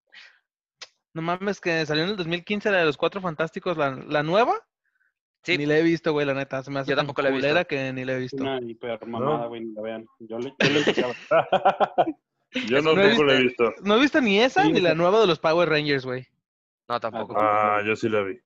No 1.14 1.22
mames, 1.22 1.60
que 1.60 1.86
salió 1.86 2.04
en 2.04 2.12
el 2.12 2.16
2015 2.18 2.72
la 2.72 2.80
de 2.80 2.86
los 2.86 2.98
Cuatro 2.98 3.22
Fantásticos, 3.22 3.78
la, 3.78 3.92
la 3.96 4.24
nueva. 4.24 4.54
Sí, 5.44 5.58
Ni 5.58 5.66
la 5.66 5.78
he 5.78 5.82
visto, 5.84 6.12
güey, 6.14 6.26
la 6.26 6.36
neta. 6.36 6.62
Se 6.62 6.70
me 6.70 6.80
hace 6.80 6.92
Yo 6.92 6.96
tampoco 6.96 7.22
la 7.24 7.30
he 7.30 7.32
visto. 7.32 7.68
que 7.68 7.92
ni 7.94 8.06
la 8.06 8.14
he 8.14 8.20
visto. 8.20 8.38
Una 8.44 8.60
hiper 8.62 9.06
mamada, 9.08 9.48
güey, 9.48 9.62
ni 9.62 9.74
la 9.74 9.82
vean. 9.82 10.06
Yo 10.20 10.38
le, 10.38 10.54
yo 10.60 10.70
le 10.70 10.80
empecé 10.80 11.04
a 11.04 11.08
ver. 11.08 11.16
Yo 12.68 12.82
¿No 12.82 12.94
tampoco 12.94 13.24
lo 13.24 13.32
he 13.34 13.42
visto. 13.44 13.74
No 13.82 13.96
he 13.96 14.00
visto 14.02 14.20
ni 14.20 14.40
esa 14.40 14.64
Sí, 14.64 14.74
ni 14.74 14.82
la 14.82 14.94
nueva 14.94 15.22
de 15.22 15.28
los 15.28 15.40
Power 15.40 15.70
Rangers, 15.70 16.06
güey. 16.06 16.28
no 16.90 17.00
tampoco. 17.00 17.34
Ah, 17.40 17.82
yo 17.86 17.96
sí 17.96 18.10
la 18.10 18.22
vi. 18.24 18.38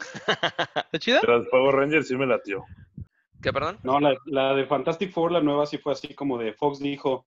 ¿Está 0.26 0.98
chida? 0.98 1.20
De 1.20 1.28
las 1.38 1.46
Power 1.48 1.74
Rangers 1.74 2.08
sí 2.08 2.16
me 2.16 2.26
latió. 2.26 2.64
¿Qué, 3.42 3.52
perdón? 3.52 3.78
No, 3.82 4.00
la, 4.00 4.16
la 4.24 4.54
de 4.54 4.64
Fantastic 4.66 5.12
Four, 5.12 5.32
la 5.32 5.40
nueva, 5.42 5.66
sí 5.66 5.76
fue 5.78 5.92
así 5.92 6.14
como 6.14 6.38
de 6.38 6.54
Fox 6.54 6.78
dijo, 6.78 7.26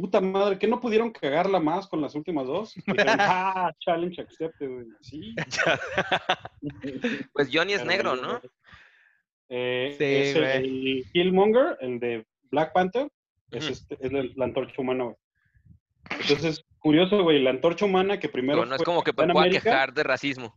puta 0.00 0.20
madre, 0.20 0.58
¿qué 0.58 0.66
no 0.66 0.80
pudieron 0.80 1.10
cagarla 1.10 1.60
más 1.60 1.86
con 1.86 2.00
las 2.00 2.14
últimas 2.14 2.46
dos? 2.46 2.74
Dijeron, 2.86 3.16
ah, 3.20 3.72
challenge 3.80 4.20
accepted, 4.20 4.68
güey. 4.68 4.86
Sí. 5.00 5.34
Pues 7.32 7.48
Johnny 7.52 7.72
es 7.74 7.82
pero 7.82 7.90
negro, 7.90 8.16
¿no? 8.16 8.40
Eh, 9.48 9.94
Sí, 9.98 10.04
es 10.04 10.36
el 10.36 11.04
Killmonger, 11.12 11.76
el 11.80 11.98
de 11.98 12.26
Black 12.50 12.72
Panther, 12.72 13.08
es, 13.50 13.68
este, 13.68 13.96
es 14.00 14.12
la, 14.12 14.24
la 14.36 14.44
antorcha 14.44 14.80
humana, 14.80 15.04
güey. 15.04 15.16
Entonces, 16.20 16.64
curioso, 16.78 17.22
güey, 17.22 17.42
la 17.42 17.50
antorcha 17.50 17.84
humana 17.84 18.18
que 18.18 18.28
primero 18.28 18.58
Pero 18.60 18.68
no 18.68 18.76
es 18.76 18.82
como 18.82 19.02
que 19.02 19.12
pueda 19.12 19.30
América, 19.32 19.62
quejar 19.62 19.92
de 19.94 20.02
racismo. 20.02 20.54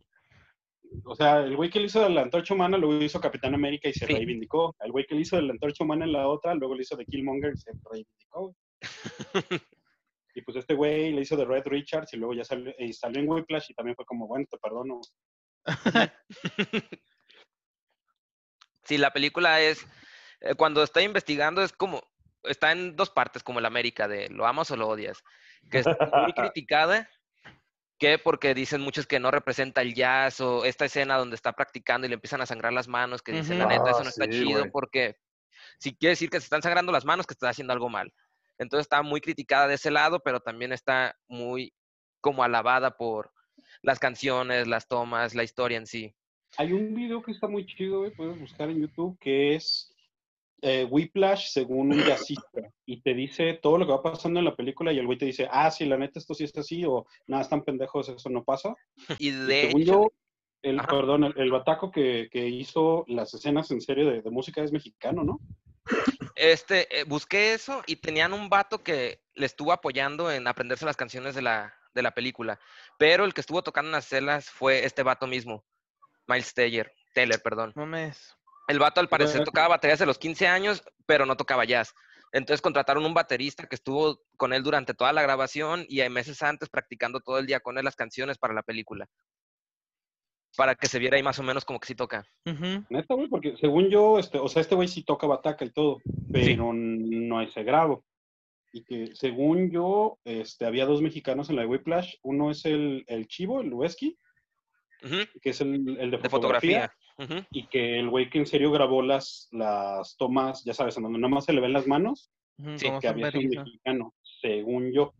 O 1.04 1.14
sea, 1.16 1.40
el 1.40 1.56
güey 1.56 1.70
que 1.70 1.80
le 1.80 1.86
hizo 1.86 2.02
de 2.02 2.10
la 2.10 2.22
antorcha 2.22 2.54
humana 2.54 2.78
luego 2.78 3.02
hizo 3.02 3.20
Capitán 3.20 3.54
América 3.54 3.88
y 3.88 3.92
se 3.92 4.06
Sí. 4.06 4.14
reivindicó. 4.14 4.74
El 4.80 4.92
güey 4.92 5.04
que 5.06 5.14
le 5.14 5.22
hizo 5.22 5.36
de 5.36 5.42
la 5.42 5.52
antorcha 5.52 5.82
humana 5.84 6.04
en 6.04 6.12
la 6.12 6.28
otra, 6.28 6.54
luego 6.54 6.74
le 6.74 6.82
hizo 6.82 6.96
de 6.96 7.04
Killmonger 7.04 7.52
y 7.54 7.56
se 7.58 7.72
reivindicó. 7.90 8.54
y 10.34 10.42
pues 10.42 10.56
este 10.56 10.74
güey 10.74 11.12
le 11.12 11.22
hizo 11.22 11.36
de 11.36 11.44
Red 11.44 11.66
Richards 11.66 12.12
y 12.12 12.16
luego 12.16 12.34
ya 12.34 12.44
salió, 12.44 12.72
y 12.78 12.92
salió 12.92 13.20
en 13.20 13.28
Whiplash 13.28 13.70
y 13.70 13.74
también 13.74 13.96
fue 13.96 14.04
como, 14.04 14.26
bueno, 14.26 14.46
te 14.50 14.58
perdono. 14.58 15.00
Sí, 18.84 18.98
la 18.98 19.12
película 19.12 19.60
es, 19.60 19.86
eh, 20.40 20.54
cuando 20.54 20.82
está 20.82 21.00
investigando 21.02 21.62
es 21.62 21.72
como, 21.72 22.02
está 22.42 22.72
en 22.72 22.96
dos 22.96 23.10
partes 23.10 23.42
como 23.42 23.58
el 23.58 23.66
América, 23.66 24.08
de 24.08 24.28
lo 24.28 24.46
amas 24.46 24.70
o 24.70 24.76
lo 24.76 24.88
odias, 24.88 25.24
que 25.70 25.78
es 25.78 25.86
muy 25.86 26.32
criticada, 26.36 27.08
que 27.98 28.18
porque 28.18 28.54
dicen 28.54 28.82
muchos 28.82 29.06
que 29.06 29.20
no 29.20 29.30
representa 29.30 29.80
el 29.80 29.94
jazz 29.94 30.40
o 30.40 30.64
esta 30.64 30.84
escena 30.84 31.16
donde 31.16 31.36
está 31.36 31.52
practicando 31.52 32.06
y 32.06 32.10
le 32.10 32.16
empiezan 32.16 32.42
a 32.42 32.46
sangrar 32.46 32.72
las 32.72 32.88
manos, 32.88 33.22
que 33.22 33.32
dicen, 33.32 33.58
la 33.58 33.66
neta, 33.66 33.90
eso 33.90 34.00
Ah, 34.00 34.04
no 34.04 34.08
está 34.10 34.24
sí, 34.26 34.30
chido 34.30 34.70
porque 34.70 35.16
si 35.78 35.96
quiere 35.96 36.10
decir 36.10 36.28
que 36.28 36.40
se 36.40 36.44
están 36.44 36.62
sangrando 36.62 36.92
las 36.92 37.04
manos, 37.04 37.26
que 37.26 37.32
está 37.32 37.48
haciendo 37.48 37.72
algo 37.72 37.88
mal. 37.88 38.12
Entonces 38.58 38.84
está 38.84 39.02
muy 39.02 39.20
criticada 39.20 39.68
de 39.68 39.74
ese 39.74 39.90
lado, 39.90 40.20
pero 40.20 40.40
también 40.40 40.72
está 40.72 41.16
muy 41.28 41.72
como 42.20 42.42
alabada 42.42 42.96
por 42.96 43.32
las 43.82 43.98
canciones, 43.98 44.66
las 44.66 44.88
tomas, 44.88 45.34
la 45.34 45.44
historia 45.44 45.78
en 45.78 45.86
sí. 45.86 46.14
Hay 46.56 46.72
un 46.72 46.94
video 46.94 47.22
que 47.22 47.32
está 47.32 47.48
muy 47.48 47.66
chido, 47.66 48.00
güey, 48.00 48.12
puedes 48.12 48.38
buscar 48.38 48.70
en 48.70 48.80
YouTube, 48.80 49.18
que 49.18 49.54
es 49.56 49.92
eh, 50.62 50.86
Whiplash 50.88 51.48
según 51.48 51.92
un 51.92 51.98
jazzista. 52.04 52.62
Y 52.86 53.02
te 53.02 53.12
dice 53.12 53.54
todo 53.62 53.76
lo 53.78 53.86
que 53.86 53.92
va 53.92 54.02
pasando 54.02 54.38
en 54.38 54.44
la 54.46 54.56
película 54.56 54.92
y 54.92 54.98
el 54.98 55.06
güey 55.06 55.18
te 55.18 55.26
dice, 55.26 55.48
ah, 55.50 55.70
sí, 55.70 55.84
la 55.84 55.98
neta, 55.98 56.18
esto 56.18 56.32
sí 56.34 56.44
es 56.44 56.56
así, 56.56 56.84
o 56.86 57.06
nada, 57.26 57.42
están 57.42 57.62
pendejos, 57.64 58.08
eso 58.08 58.30
no 58.30 58.44
pasa. 58.44 58.74
Y 59.18 59.28
Y 59.28 59.30
de 59.30 59.60
según 59.62 59.82
hecho, 59.82 59.92
yo, 59.92 60.12
el, 60.62 60.78
Ajá. 60.80 60.88
perdón, 60.88 61.24
el, 61.24 61.34
el 61.36 61.50
bataco 61.50 61.90
que, 61.90 62.28
que 62.30 62.46
hizo 62.48 63.04
las 63.08 63.34
escenas 63.34 63.70
en 63.70 63.80
serio 63.80 64.08
de, 64.10 64.22
de 64.22 64.30
música 64.30 64.62
es 64.62 64.72
mexicano, 64.72 65.24
¿no? 65.24 65.40
Este, 66.34 67.00
eh, 67.00 67.04
busqué 67.04 67.54
eso 67.54 67.82
y 67.86 67.96
tenían 67.96 68.32
un 68.32 68.48
vato 68.48 68.82
que 68.82 69.22
le 69.34 69.46
estuvo 69.46 69.72
apoyando 69.72 70.30
en 70.30 70.46
aprenderse 70.46 70.84
las 70.84 70.96
canciones 70.96 71.34
de 71.34 71.42
la, 71.42 71.74
de 71.94 72.02
la 72.02 72.12
película. 72.12 72.58
Pero 72.98 73.24
el 73.24 73.34
que 73.34 73.40
estuvo 73.40 73.62
tocando 73.62 73.88
en 73.88 73.92
las 73.92 74.06
celas 74.06 74.50
fue 74.50 74.84
este 74.84 75.02
vato 75.02 75.26
mismo, 75.26 75.64
Miles 76.26 76.52
Teller, 76.54 76.92
Teller, 77.14 77.40
perdón. 77.42 77.72
Mames. 77.76 78.36
El 78.66 78.78
vato 78.78 79.00
al 79.00 79.08
parecer 79.08 79.36
Bueno. 79.36 79.46
tocaba 79.46 79.68
baterías 79.68 79.98
de 79.98 80.06
los 80.06 80.18
15 80.18 80.48
años, 80.48 80.82
pero 81.06 81.26
no 81.26 81.36
tocaba 81.36 81.64
jazz. 81.64 81.94
Entonces 82.32 82.62
contrataron 82.62 83.06
un 83.06 83.14
baterista 83.14 83.66
que 83.68 83.76
estuvo 83.76 84.20
con 84.36 84.52
él 84.52 84.62
durante 84.62 84.94
toda 84.94 85.12
la 85.12 85.22
grabación 85.22 85.84
y 85.88 86.00
hay 86.00 86.10
meses 86.10 86.42
antes 86.42 86.68
practicando 86.68 87.20
todo 87.20 87.38
el 87.38 87.46
día 87.46 87.60
con 87.60 87.78
él 87.78 87.84
las 87.84 87.94
canciones 87.94 88.38
para 88.38 88.54
la 88.54 88.62
película. 88.62 89.06
Para 90.56 90.74
que 90.74 90.86
se 90.86 90.98
viera 90.98 91.16
ahí 91.16 91.22
más 91.22 91.38
o 91.38 91.42
menos 91.42 91.64
como 91.64 91.80
que 91.80 91.88
sí 91.88 91.94
toca. 91.94 92.24
Ujú. 92.46 92.84
Neta, 92.88 93.14
güey, 93.14 93.28
porque 93.28 93.56
según 93.56 93.88
yo, 93.90 94.18
este, 94.18 94.38
o 94.38 94.48
sea, 94.48 94.62
este 94.62 94.74
güey 94.74 94.88
sí 94.88 95.02
toca 95.02 95.26
bataca 95.26 95.64
y 95.64 95.70
todo, 95.70 96.00
pero 96.32 96.72
no 96.72 97.40
ese 97.40 97.64
grado. 97.64 98.04
Y 98.72 98.84
que 98.84 99.14
según 99.14 99.70
yo, 99.70 100.18
este, 100.24 100.66
había 100.66 100.86
dos 100.86 101.00
mexicanos 101.00 101.50
en 101.50 101.56
la 101.56 101.62
de 101.62 101.68
Whiplash. 101.68 102.14
Uno 102.22 102.50
es 102.50 102.64
el, 102.64 103.04
el 103.06 103.26
Chivo, 103.28 103.60
el 103.60 103.68
Lueski, 103.68 104.16
que 105.42 105.50
es 105.50 105.60
el, 105.60 105.98
el 105.98 106.10
de, 106.10 106.18
De 106.18 106.28
fotografía, 106.28 106.92
y 107.50 107.66
que 107.68 107.98
el 107.98 108.08
güey 108.08 108.30
que 108.30 108.38
en 108.38 108.46
serio 108.46 108.72
grabó 108.72 109.02
las, 109.02 109.48
las 109.52 110.16
tomas, 110.16 110.64
ya 110.64 110.74
sabes, 110.74 110.96
en 110.96 111.04
donde 111.04 111.18
nomás 111.18 111.44
se 111.44 111.52
le 111.52 111.60
ven 111.60 111.72
las 111.72 111.86
manos, 111.86 112.30
Sí, 112.76 112.86
que 113.00 113.08
había 113.08 113.30
sido 113.32 113.58
un 113.58 113.64
mexicano, 113.64 114.14
según 114.40 114.92
yo. 114.92 115.12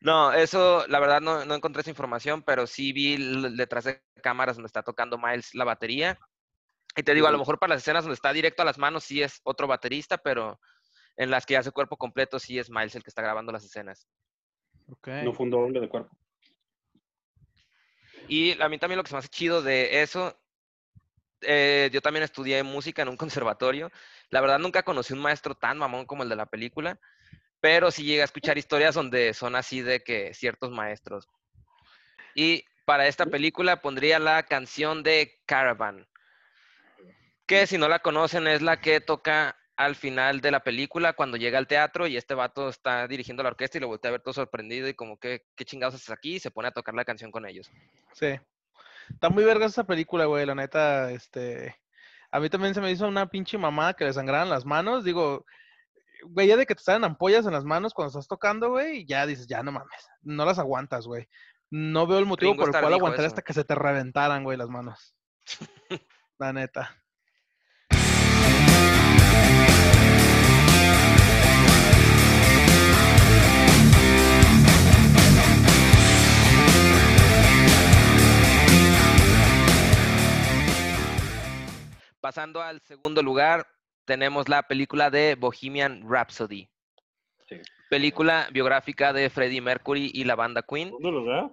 No, 0.00 0.32
eso, 0.32 0.86
la 0.88 1.00
verdad, 1.00 1.20
no, 1.20 1.44
no 1.44 1.54
encontré 1.54 1.80
esa 1.80 1.90
información, 1.90 2.42
pero 2.42 2.66
sí 2.66 2.92
vi 2.92 3.16
detrás 3.56 3.84
de 3.84 4.02
cámaras 4.22 4.56
donde 4.56 4.68
está 4.68 4.82
tocando 4.82 5.18
Miles 5.18 5.54
la 5.54 5.64
batería. 5.64 6.18
Y 6.96 7.02
te 7.02 7.14
digo, 7.14 7.26
a 7.26 7.32
lo 7.32 7.38
mejor 7.38 7.58
para 7.58 7.74
las 7.74 7.82
escenas 7.82 8.04
donde 8.04 8.14
está 8.14 8.32
directo 8.32 8.62
a 8.62 8.64
las 8.64 8.78
manos 8.78 9.04
sí 9.04 9.22
es 9.22 9.40
otro 9.44 9.66
baterista, 9.66 10.18
pero 10.18 10.58
en 11.16 11.30
las 11.30 11.46
que 11.46 11.56
hace 11.56 11.70
cuerpo 11.70 11.96
completo 11.96 12.38
sí 12.38 12.58
es 12.58 12.70
Miles 12.70 12.94
el 12.94 13.02
que 13.02 13.10
está 13.10 13.22
grabando 13.22 13.52
las 13.52 13.64
escenas. 13.64 14.08
Ok. 14.90 15.08
No 15.24 15.32
fue 15.32 15.44
un 15.44 15.50
doble 15.50 15.80
de 15.80 15.88
cuerpo. 15.88 16.16
Y 18.28 18.60
a 18.60 18.68
mí 18.68 18.78
también 18.78 18.98
lo 18.98 19.02
que 19.02 19.08
se 19.08 19.14
me 19.14 19.18
hace 19.20 19.28
chido 19.28 19.62
de 19.62 20.02
eso, 20.02 20.38
eh, 21.40 21.88
yo 21.92 22.00
también 22.00 22.22
estudié 22.22 22.62
música 22.62 23.02
en 23.02 23.08
un 23.08 23.16
conservatorio. 23.56 23.90
La 24.30 24.40
verdad 24.40 24.58
nunca 24.58 24.82
conocí 24.82 25.12
un 25.12 25.20
maestro 25.20 25.54
tan 25.54 25.78
mamón 25.78 26.06
como 26.06 26.22
el 26.22 26.28
de 26.28 26.36
la 26.36 26.46
película, 26.46 27.00
pero 27.60 27.90
sí 27.90 28.04
llegué 28.04 28.22
a 28.22 28.26
escuchar 28.26 28.58
historias 28.58 28.94
donde 28.94 29.34
son 29.34 29.56
así 29.56 29.82
de 29.82 30.02
que 30.02 30.34
ciertos 30.34 30.70
maestros. 30.70 31.28
Y 32.34 32.64
para 32.84 33.06
esta 33.06 33.26
película 33.26 33.82
pondría 33.82 34.18
la 34.18 34.42
canción 34.44 35.02
de 35.02 35.40
Caravan, 35.46 36.06
que 37.46 37.66
si 37.66 37.78
no 37.78 37.88
la 37.88 37.98
conocen 37.98 38.46
es 38.46 38.62
la 38.62 38.80
que 38.80 39.00
toca 39.00 39.56
al 39.76 39.94
final 39.94 40.40
de 40.40 40.50
la 40.50 40.64
película 40.64 41.12
cuando 41.12 41.36
llega 41.36 41.56
al 41.56 41.68
teatro 41.68 42.06
y 42.06 42.16
este 42.16 42.34
vato 42.34 42.68
está 42.68 43.06
dirigiendo 43.06 43.42
la 43.42 43.50
orquesta 43.50 43.78
y 43.78 43.80
lo 43.80 43.86
voltea 43.86 44.08
a 44.08 44.12
ver 44.12 44.22
todo 44.22 44.34
sorprendido 44.34 44.88
y 44.88 44.94
como 44.94 45.18
que, 45.18 45.44
¿qué 45.54 45.64
chingados 45.64 45.94
haces 45.94 46.10
aquí? 46.10 46.34
Y 46.34 46.40
se 46.40 46.50
pone 46.50 46.68
a 46.68 46.72
tocar 46.72 46.94
la 46.94 47.04
canción 47.04 47.30
con 47.30 47.46
ellos. 47.46 47.70
Sí. 48.12 48.38
Está 49.08 49.30
muy 49.30 49.44
verga 49.44 49.66
esa 49.66 49.84
película, 49.84 50.26
güey, 50.26 50.44
la 50.46 50.54
neta, 50.54 51.12
este... 51.12 51.76
A 52.30 52.40
mí 52.40 52.50
también 52.50 52.74
se 52.74 52.80
me 52.80 52.90
hizo 52.90 53.06
una 53.06 53.30
pinche 53.30 53.56
mamada 53.56 53.94
que 53.94 54.04
le 54.04 54.12
sangraran 54.12 54.50
las 54.50 54.66
manos. 54.66 55.02
Digo, 55.02 55.46
güey, 56.24 56.48
ya 56.48 56.56
de 56.56 56.66
que 56.66 56.74
te 56.74 56.82
salen 56.82 57.04
ampollas 57.04 57.46
en 57.46 57.52
las 57.52 57.64
manos 57.64 57.94
cuando 57.94 58.08
estás 58.08 58.28
tocando, 58.28 58.70
güey, 58.70 58.98
y 58.98 59.06
ya 59.06 59.26
dices, 59.26 59.46
ya 59.46 59.62
no 59.62 59.72
mames, 59.72 60.08
no 60.22 60.44
las 60.44 60.58
aguantas, 60.58 61.06
güey. 61.06 61.28
No 61.70 62.06
veo 62.06 62.18
el 62.18 62.26
motivo 62.26 62.56
por 62.56 62.74
el 62.74 62.80
cual 62.80 62.94
aguantar 62.94 63.26
hasta 63.26 63.42
que 63.42 63.52
se 63.52 63.64
te 63.64 63.74
reventaran, 63.74 64.42
güey, 64.42 64.56
las 64.56 64.68
manos. 64.68 65.14
La 66.38 66.52
neta. 66.52 66.96
Pasando 82.20 82.60
al 82.62 82.80
segundo 82.82 83.22
lugar, 83.22 83.66
tenemos 84.08 84.48
la 84.48 84.62
película 84.62 85.10
de 85.10 85.34
Bohemian 85.34 86.02
Rhapsody. 86.08 86.66
Sí. 87.46 87.60
Película 87.90 88.48
biográfica 88.50 89.12
de 89.12 89.28
Freddie 89.28 89.60
Mercury 89.60 90.10
y 90.14 90.24
la 90.24 90.34
banda 90.34 90.62
Queen. 90.62 90.88
¿Segundo 90.88 91.10
lugar? 91.10 91.50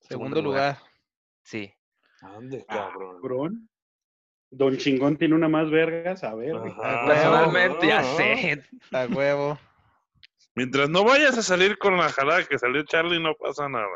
Segundo 0.00 0.40
lugar. 0.40 0.78
Sí. 1.42 1.74
Ande, 2.22 2.64
Ah, 2.68 2.90
cabrón. 2.92 3.16
cabrón. 3.20 3.68
Don 4.50 4.76
Chingón 4.78 5.16
tiene 5.18 5.34
una 5.34 5.48
más 5.48 5.68
vergas, 5.68 6.22
a 6.24 6.34
ver. 6.34 6.54
Personalmente, 7.06 7.88
ya 7.88 7.98
Ajá. 7.98 8.16
sé. 8.16 8.64
A 8.92 9.06
huevo. 9.06 9.58
Mientras 10.54 10.88
no 10.88 11.04
vayas 11.04 11.36
a 11.36 11.42
salir 11.42 11.76
con 11.78 11.96
la 11.96 12.08
jalada 12.08 12.44
que 12.44 12.58
salió 12.58 12.82
Charlie, 12.84 13.20
no 13.20 13.34
pasa 13.34 13.68
nada. 13.68 13.86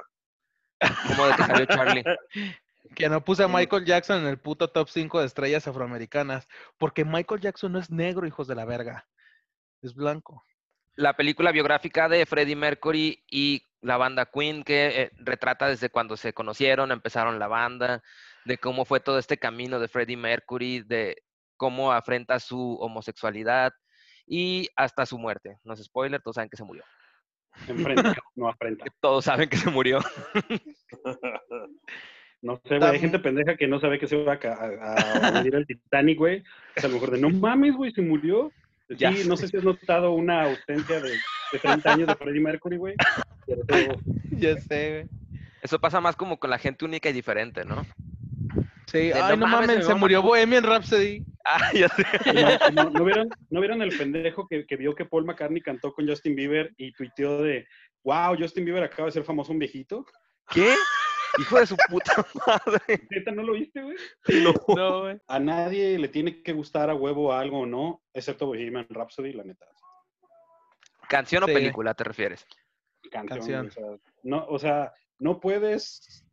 Como 1.09 1.27
de 1.27 1.37
que 1.37 1.43
salió 1.45 1.67
Charlie. 1.67 2.05
Que 2.95 3.09
no 3.09 3.25
puse 3.25 3.45
a 3.45 3.49
Michael 3.49 3.85
Jackson 3.85 4.23
en 4.23 4.27
el 4.27 4.39
puto 4.39 4.69
top 4.69 4.89
5 4.89 5.21
de 5.21 5.27
estrellas 5.27 5.67
afroamericanas. 5.69 6.49
Porque 6.79 7.05
Michael 7.05 7.41
Jackson 7.41 7.73
no 7.73 7.79
es 7.79 7.91
negro, 7.91 8.27
hijos 8.27 8.47
de 8.49 8.55
la 8.55 8.65
verga. 8.65 9.07
Es 9.83 9.95
blanco. 9.95 10.45
La 10.95 11.15
película 11.15 11.53
biográfica 11.53 12.09
de 12.09 12.27
Freddie 12.27 12.57
Mercury 12.57 13.25
y 13.31 13.67
la 13.81 13.97
banda 13.97 14.27
Queen, 14.27 14.63
que 14.63 15.03
eh, 15.03 15.11
retrata 15.17 15.69
desde 15.69 15.91
cuando 15.91 16.17
se 16.17 16.33
conocieron, 16.33 16.93
empezaron 16.93 17.39
la 17.39 17.49
banda, 17.49 18.03
de 18.45 18.59
cómo 18.59 18.85
fue 18.85 19.01
todo 19.01 19.19
este 19.19 19.39
camino 19.39 19.81
de 19.81 19.89
Freddie 19.89 20.17
Mercury, 20.17 20.81
de 20.83 21.23
cómo 21.57 21.93
afrenta 21.93 22.41
su 22.41 22.77
homosexualidad 22.81 23.73
y 24.27 24.69
hasta 24.77 25.07
su 25.07 25.19
muerte. 25.19 25.59
No 25.65 25.75
es 25.75 25.83
spoiler, 25.83 26.21
todos 26.23 26.37
saben 26.37 26.51
que 26.51 26.57
se 26.57 26.65
murió. 26.65 26.85
Enfrenta, 27.69 28.15
no 28.35 28.49
afrenta. 28.49 28.85
Todos 29.01 29.25
saben 29.25 29.49
que 29.49 29.57
se 29.57 29.71
murió. 29.71 30.01
No 32.43 32.61
sé, 32.67 32.79
güey. 32.79 32.91
Hay 32.91 32.99
gente 32.99 33.19
pendeja 33.21 33.57
que 33.57 33.67
no 33.69 33.81
sabe 33.81 33.99
que 33.99 34.07
se 34.09 34.17
va 34.17 34.35
a, 34.35 34.39
ca- 34.39 34.59
a, 34.59 35.29
a 35.29 35.39
hundir 35.39 35.55
el 35.55 35.67
Titanic, 35.67 36.19
güey. 36.19 36.43
Es 36.75 36.85
a 36.85 36.89
lo 36.89 36.95
mejor 36.95 37.13
de, 37.13 37.21
no 37.21 37.31
mames, 37.31 37.75
güey, 37.75 37.93
se 37.93 38.03
murió. 38.03 38.51
Sí, 38.89 38.97
Ya. 38.99 39.13
no 39.27 39.37
sé 39.37 39.47
si 39.49 39.57
has 39.57 39.65
notado 39.65 40.13
una 40.13 40.43
ausencia 40.43 41.01
de, 41.01 41.11
de 41.53 41.59
30 41.63 41.93
años 41.93 42.09
de 42.09 42.15
Freddie 42.17 42.41
Mercury, 42.41 42.77
güey. 42.77 42.95
Ya 44.31 44.57
sé, 44.59 44.91
güey. 44.91 45.07
Eso 45.63 45.79
pasa 45.79 46.01
más 46.01 46.17
como 46.17 46.39
con 46.39 46.51
la 46.51 46.59
gente 46.59 46.85
única 46.85 47.09
y 47.09 47.13
diferente, 47.13 47.65
¿no? 47.65 47.87
Sí, 48.87 48.99
De, 49.09 49.15
ay, 49.15 49.37
no 49.37 49.47
no 49.47 49.47
mames, 49.47 49.69
mames, 49.69 49.77
me 49.79 49.83
se 49.85 49.95
murió. 49.95 50.23
Bohemian 50.23 50.65
Rhapsody. 50.65 51.25
Ah, 51.45 51.71
ya 51.73 51.89
sé. 51.89 52.05
No, 52.73 52.85
no- 52.85 52.91
¿no 52.91 53.05
vieron, 53.05 53.29
¿No 53.51 53.61
vieron 53.61 53.83
el 53.83 53.97
pendejo 53.97 54.47
que, 54.49 54.67
que 54.67 54.77
vio 54.77 54.95
que 54.95 55.05
Paul 55.05 55.25
McCartney 55.25 55.61
cantó 55.63 55.93
con 55.93 56.07
Justin 56.09 56.35
Bieber 56.37 56.73
y 56.77 56.93
tuiteó 56.93 57.43
de, 57.43 57.67
wow, 58.05 58.37
Justin 58.39 58.65
Bieber 58.65 58.83
acaba 58.83 59.07
de 59.07 59.13
ser 59.13 59.25
famoso 59.25 59.53
un 59.53 59.59
viejito? 59.61 60.05
¿Qué? 60.51 60.75
Hijo 61.39 61.59
de 61.59 61.67
su 61.67 61.77
puta 61.89 62.13
madre. 62.47 63.07
¿Neta 63.11 63.31
no 63.33 63.43
lo 63.43 63.53
viste, 63.55 63.83
güey? 63.83 63.97
No, 64.77 65.01
güey. 65.03 65.19
A 65.27 65.39
nadie 65.39 65.99
le 65.99 66.09
tiene 66.09 66.43
que 66.43 66.53
gustar 66.53 66.91
a 66.91 66.95
huevo 66.95 67.33
algo 67.33 67.61
o 67.61 67.67
no, 67.67 68.03
excepto 68.13 68.47
Bohemian 68.47 68.87
Rhapsody, 68.91 69.33
la 69.33 69.45
neta. 69.45 69.67
¿Canción 71.09 71.43
o 71.45 71.47
Sí. 71.47 71.53
película 71.55 71.95
te 71.95 72.05
refieres? 72.05 72.47
Canción. 73.11 73.39
Canción. 73.39 73.67
O, 73.67 73.71
sea, 73.71 73.99
no, 74.23 74.47
o 74.49 74.59
sea, 74.59 74.93
no 75.19 75.41
puedes 75.41 76.25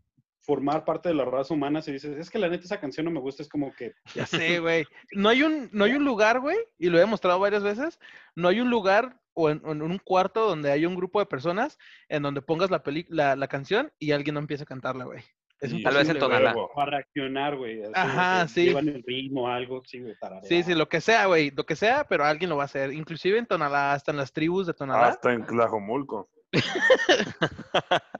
formar 0.41 0.83
parte 0.85 1.09
de 1.09 1.15
la 1.15 1.25
raza 1.25 1.53
humana 1.53 1.81
si 1.81 1.91
dices, 1.91 2.17
es 2.17 2.29
que 2.29 2.39
la 2.39 2.47
neta 2.49 2.63
esa 2.63 2.79
canción 2.79 3.05
no 3.05 3.11
me 3.11 3.19
gusta, 3.19 3.43
es 3.43 3.49
como 3.49 3.73
que, 3.73 3.93
Ya 4.15 4.25
sé, 4.25 4.59
güey. 4.59 4.85
No 5.11 5.29
hay 5.29 5.43
un, 5.43 5.69
no 5.73 5.83
hay 5.85 5.93
un 5.93 6.05
lugar, 6.05 6.39
güey, 6.39 6.57
y 6.77 6.89
lo 6.89 6.97
he 6.97 7.01
demostrado 7.01 7.39
varias 7.39 7.61
veces, 7.63 7.99
no 8.35 8.47
hay 8.47 8.59
un 8.61 8.69
lugar 8.69 9.19
o 9.39 9.49
en, 9.49 9.81
un 9.81 9.97
cuarto 9.99 10.47
donde 10.47 10.71
hay 10.71 10.85
un 10.85 10.95
grupo 10.95 11.19
de 11.19 11.25
personas 11.25 11.77
en 12.07 12.23
donde 12.23 12.41
pongas 12.41 12.69
la, 12.69 12.83
peli- 12.83 13.07
la, 13.09 13.35
la 13.35 13.47
canción 13.47 13.91
y 13.99 14.11
alguien 14.11 14.33
no 14.35 14.39
empiece 14.39 14.63
a 14.63 14.67
cantarla, 14.67 15.05
güey. 15.05 15.23
Es 15.61 15.71
Sí, 15.71 15.83
Tal 15.83 15.95
vez 15.95 16.07
en 16.07 16.15
imposible, 16.15 16.27
güey. 16.27 16.39
Tonalá. 16.39 16.55
huevo. 16.55 16.71
para 16.73 16.91
reaccionar, 16.91 17.57
güey. 17.57 17.81
Ajá, 17.93 18.47
sí. 18.47 18.65
Llevan 18.65 18.87
el 18.87 19.03
ritmo, 19.05 19.49
algo, 19.49 19.83
sí. 19.85 20.01
Sí, 20.43 20.63
sí, 20.63 20.73
lo 20.73 20.87
que 20.87 21.01
sea, 21.01 21.25
güey, 21.25 21.51
lo 21.51 21.65
que 21.65 21.75
sea, 21.75 22.05
pero 22.05 22.23
alguien 22.23 22.49
lo 22.49 22.55
va 22.55 22.63
a 22.63 22.65
hacer. 22.65 22.93
Inclusive 22.93 23.37
en 23.37 23.45
Tonalá, 23.45 23.91
hasta 23.93 24.11
en 24.11 24.17
las 24.17 24.31
tribus 24.31 24.67
de 24.67 24.73
Tonalá. 24.73 25.07
Hasta 25.07 25.33
en 25.33 25.45
Tlajomulco. 25.45 26.29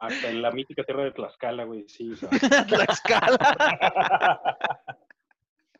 Hasta 0.00 0.30
en 0.30 0.40
la 0.40 0.50
mítica 0.50 0.82
tierra 0.82 1.04
de 1.04 1.12
Tlaxcala, 1.12 1.64
güey, 1.64 1.86
sí. 1.88 2.12
Tlaxcala. 2.68 4.48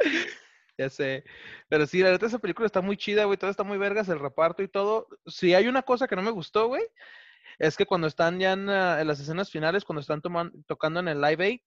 Ya 0.81 0.89
sé. 0.89 1.25
Pero 1.69 1.87
sí, 1.87 1.99
la 2.03 2.11
neta, 2.11 2.25
esa 2.25 2.39
película 2.39 2.65
está 2.65 2.81
muy 2.81 2.97
chida, 2.97 3.25
güey. 3.25 3.37
Todo 3.37 3.51
está 3.51 3.65
muy 3.65 3.77
vergas, 3.77 4.09
el 4.09 4.19
reparto 4.19 4.63
y 4.63 4.69
todo. 4.69 5.09
Si 5.27 5.53
hay 5.53 5.69
una 5.69 5.83
cosa 5.83 6.09
que 6.09 6.17
no 6.17 6.23
me 6.23 6.31
gustó, 6.31 6.69
güey, 6.69 6.83
es 7.59 7.77
que 7.77 7.85
cuando 7.85 8.07
están 8.07 8.41
ya 8.41 8.53
en, 8.55 8.71
ah, 8.71 9.05
las 9.05 9.21
escenas 9.21 9.51
finales, 9.51 9.85
cuando 9.85 10.01
están 10.01 10.23
tocando 10.67 11.01
en 11.01 11.09
el 11.09 11.21
Live 11.21 11.45
Aid, 11.45 11.61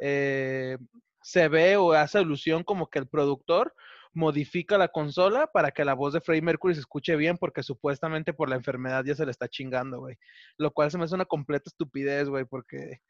eh, 0.00 0.78
se 1.20 1.48
ve 1.48 1.76
o 1.76 1.92
hace 1.92 2.16
alusión 2.16 2.64
como 2.64 2.88
que 2.88 2.98
el 3.00 3.06
productor 3.06 3.74
modifica 4.14 4.78
la 4.78 4.88
consola 4.88 5.46
para 5.46 5.70
que 5.70 5.84
la 5.84 5.92
voz 5.92 6.14
de 6.14 6.22
Freddie 6.22 6.40
Mercury 6.40 6.72
se 6.72 6.80
escuche 6.80 7.16
bien, 7.16 7.36
porque 7.36 7.62
supuestamente 7.62 8.32
por 8.32 8.48
la 8.48 8.56
enfermedad 8.56 9.04
ya 9.04 9.14
se 9.14 9.26
le 9.26 9.30
está 9.30 9.46
chingando, 9.46 10.00
güey. 10.00 10.16
Lo 10.56 10.70
cual 10.70 10.90
se 10.90 10.96
me 10.96 11.04
hace 11.04 11.14
una 11.16 11.26
completa 11.26 11.68
estupidez, 11.68 12.30
güey, 12.30 12.46
porque 12.46 13.02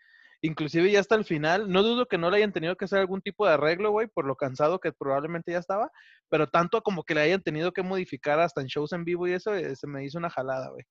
inclusive 0.45 0.91
ya 0.91 1.01
hasta 1.01 1.15
el 1.15 1.25
final, 1.25 1.71
no 1.71 1.83
dudo 1.83 2.07
que 2.07 2.19
no 2.19 2.31
le 2.31 2.37
hayan 2.37 2.53
tenido 2.53 2.77
que 2.77 2.85
hacer 2.85 2.99
algún 2.99 3.23
tipo 3.23 3.47
de 3.47 3.55
arreglo, 3.55 3.91
güey, 3.91 4.09
por 4.09 4.27
lo 4.27 4.37
cansado 4.37 4.79
que 4.79 4.93
probablemente 4.93 5.53
ya 5.53 5.59
estaba, 5.59 5.91
pero 6.29 6.49
tanto 6.49 6.83
como 6.83 7.03
que 7.03 7.15
le 7.15 7.23
hayan 7.23 7.43
tenido 7.43 7.73
que 7.73 7.83
modificar 7.83 8.39
hasta 8.41 8.61
en 8.61 8.67
shows 8.67 8.93
en 8.93 9.05
vivo 9.05 9.27
y 9.27 9.33
eso, 9.33 9.55
eh, 9.55 9.75
se 9.75 9.87
me 9.87 10.05
hizo 10.05 10.19
una 10.19 10.29
jalada, 10.29 10.69
güey. 10.71 10.85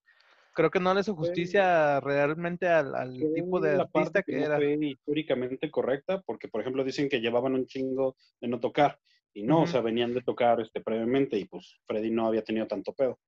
Creo 0.55 0.69
que 0.71 0.79
no 0.79 0.93
le 0.93 1.01
hizo 1.01 1.15
justicia 1.15 1.99
realmente 1.99 2.67
al, 2.67 2.93
tipo 3.35 3.59
de 3.59 3.77
la 3.77 3.83
artista 3.83 4.23
que 4.23 4.37
no 4.37 4.45
era. 4.45 4.55
fue 4.57 4.77
históricamente 4.81 5.69
correcta, 5.71 6.21
porque, 6.21 6.47
por 6.47 6.61
ejemplo, 6.61 6.83
dicen 6.83 7.09
que 7.09 7.21
llevaban 7.21 7.53
un 7.53 7.65
chingo 7.67 8.15
de 8.41 8.47
no 8.47 8.59
tocar, 8.59 8.99
y 9.35 9.43
no, 9.43 9.59
o 9.59 9.63
Ujú. 9.63 9.71
sea, 9.71 9.81
venían 9.81 10.13
de 10.13 10.21
tocar 10.21 10.61
este, 10.61 10.81
previamente, 10.81 11.37
y 11.37 11.45
pues 11.45 11.75
Freddy 11.85 12.11
no 12.11 12.27
había 12.27 12.43
tenido 12.43 12.67
tanto 12.67 12.93
pedo. 12.93 13.19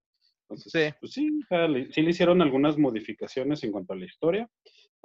Entonces, 0.48 0.72
Sí. 0.72 0.94
pues 1.00 1.12
sí, 1.14 1.30
o 1.44 1.48
sea, 1.48 1.68
le- 1.68 1.92
sí 1.92 2.02
le 2.04 2.12
hicieron 2.12 2.42
algunas 2.42 2.78
modificaciones 2.78 3.64
en 3.64 3.72
cuanto 3.72 3.94
a 3.94 3.96
la 3.96 4.06
historia. 4.06 4.48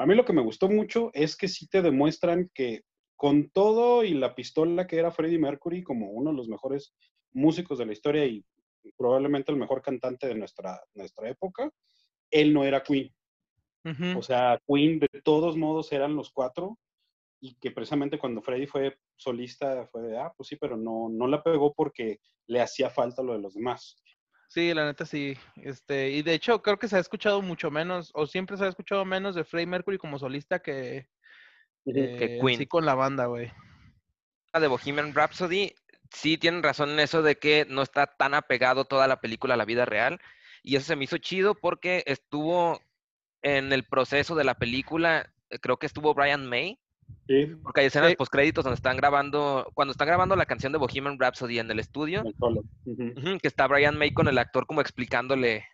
A 0.01 0.07
mí 0.07 0.15
lo 0.15 0.25
que 0.25 0.33
me 0.33 0.41
gustó 0.41 0.71
mucho 0.71 1.11
es 1.13 1.37
que 1.37 1.47
sí 1.47 1.69
te 1.69 1.83
demuestran 1.83 2.51
que 2.55 2.85
con 3.17 3.51
todo 3.51 4.03
y 4.03 4.15
la 4.15 4.35
pistola 4.35 4.87
que 4.87 4.97
era 4.97 5.11
Freddie 5.11 5.39
Mercury 5.39 5.83
como 5.83 6.11
uno 6.11 6.31
de 6.31 6.39
los 6.39 6.49
mejores 6.49 6.95
músicos 7.33 7.77
de 7.77 7.85
la 7.85 7.93
historia 7.93 8.25
y 8.25 8.43
probablemente 8.97 9.53
el 9.53 9.59
mejor 9.59 9.83
cantante 9.83 10.27
de 10.27 10.35
nuestra, 10.35 10.81
nuestra 10.95 11.29
época, 11.29 11.71
él 12.31 12.55
no 12.55 12.65
era 12.65 12.83
Queen. 12.83 13.15
O 14.17 14.23
sea, 14.23 14.59
Queen 14.67 15.01
de 15.01 15.21
todos 15.23 15.59
modos 15.59 15.93
eran 15.93 16.17
los 16.17 16.31
cuatro 16.31 16.79
y 17.39 17.57
que 17.57 17.71
precisamente 17.71 18.19
cuando 18.19 18.41
Freddie 18.41 18.69
fue 18.69 18.97
solista 19.17 19.87
fue 19.89 20.01
de, 20.01 20.17
ah, 20.17 20.33
pues 20.35 20.49
sí, 20.49 20.57
pero 20.57 20.79
no, 20.79 21.11
no 21.11 21.27
la 21.27 21.43
pegó 21.43 21.75
porque 21.75 22.21
le 22.47 22.63
hacía 22.63 22.89
falta 22.89 23.23
lo 23.23 23.35
de 23.35 23.41
los 23.41 23.53
demás. 23.53 24.03
Sí, 24.51 24.75
la 24.75 24.85
neta 24.85 25.07
sí. 25.07 25.39
Este, 25.55 26.11
y 26.11 26.23
de 26.23 26.35
hecho 26.35 26.61
creo 26.61 26.77
que 26.77 26.89
se 26.89 26.97
ha 26.97 26.99
escuchado 27.01 27.41
mucho 27.41 27.71
menos, 27.71 28.11
o 28.15 28.27
siempre 28.27 28.57
se 28.57 28.65
ha 28.65 28.69
escuchado 28.69 29.05
menos 29.05 29.37
de 29.37 29.45
Freddie 29.45 29.69
Mercury 29.69 29.97
como 29.97 30.19
solista 30.19 30.59
que, 30.59 31.09
eh, 31.87 32.39
Queen. 32.43 32.59
sí 32.59 32.67
con 32.67 32.85
la 32.85 32.97
banda, 32.97 33.27
güey. 33.27 33.53
de 34.53 34.67
Bohemian 34.67 35.15
Rhapsody, 35.15 35.73
sí 36.13 36.37
tienen 36.37 36.65
razón 36.65 36.91
en 36.91 36.99
eso 36.99 37.23
de 37.23 37.37
que 37.37 37.65
no 37.69 37.83
está 37.83 38.09
tan 38.09 38.35
apegado 38.35 38.85
toda 38.85 39.07
la 39.07 39.21
película 39.21 39.55
a 39.55 39.57
la 39.57 39.65
vida 39.65 39.85
real. 39.85 40.21
Y 40.65 40.75
eso 40.75 40.87
se 40.87 40.97
me 40.97 41.05
hizo 41.05 41.19
chido 41.19 41.55
porque 41.55 42.03
estuvo 42.07 42.81
en 43.43 43.73
el 43.73 43.85
proceso 43.85 44.35
de 44.35 44.43
la 44.43 44.57
película, 44.57 45.33
creo 45.61 45.79
que 45.79 45.87
estuvo 45.87 46.13
Brian 46.13 46.45
May, 46.45 46.80
Sí, 47.27 47.47
porque 47.63 47.81
hay 47.83 47.87
escenas 47.87 48.11
Sí. 48.11 48.17
postcréditos 48.17 48.65
donde 48.65 48.75
están 48.77 48.97
grabando, 48.97 49.71
cuando 49.75 49.93
están 49.93 50.09
grabando 50.09 50.35
la 50.37 50.47
canción 50.47 50.73
de 50.73 50.79
Bohemian 50.79 51.19
Rhapsody 51.19 51.59
en 51.59 51.71
el 51.71 51.79
estudio, 51.79 52.23
el 52.25 52.35
solo. 52.37 52.63
Que 53.41 53.49
está 53.49 53.67
Brian 53.67 53.97
May 53.97 54.13
con 54.13 54.29
el 54.29 54.39
actor 54.39 54.67
como 54.67 54.81
explicándole 54.81 55.65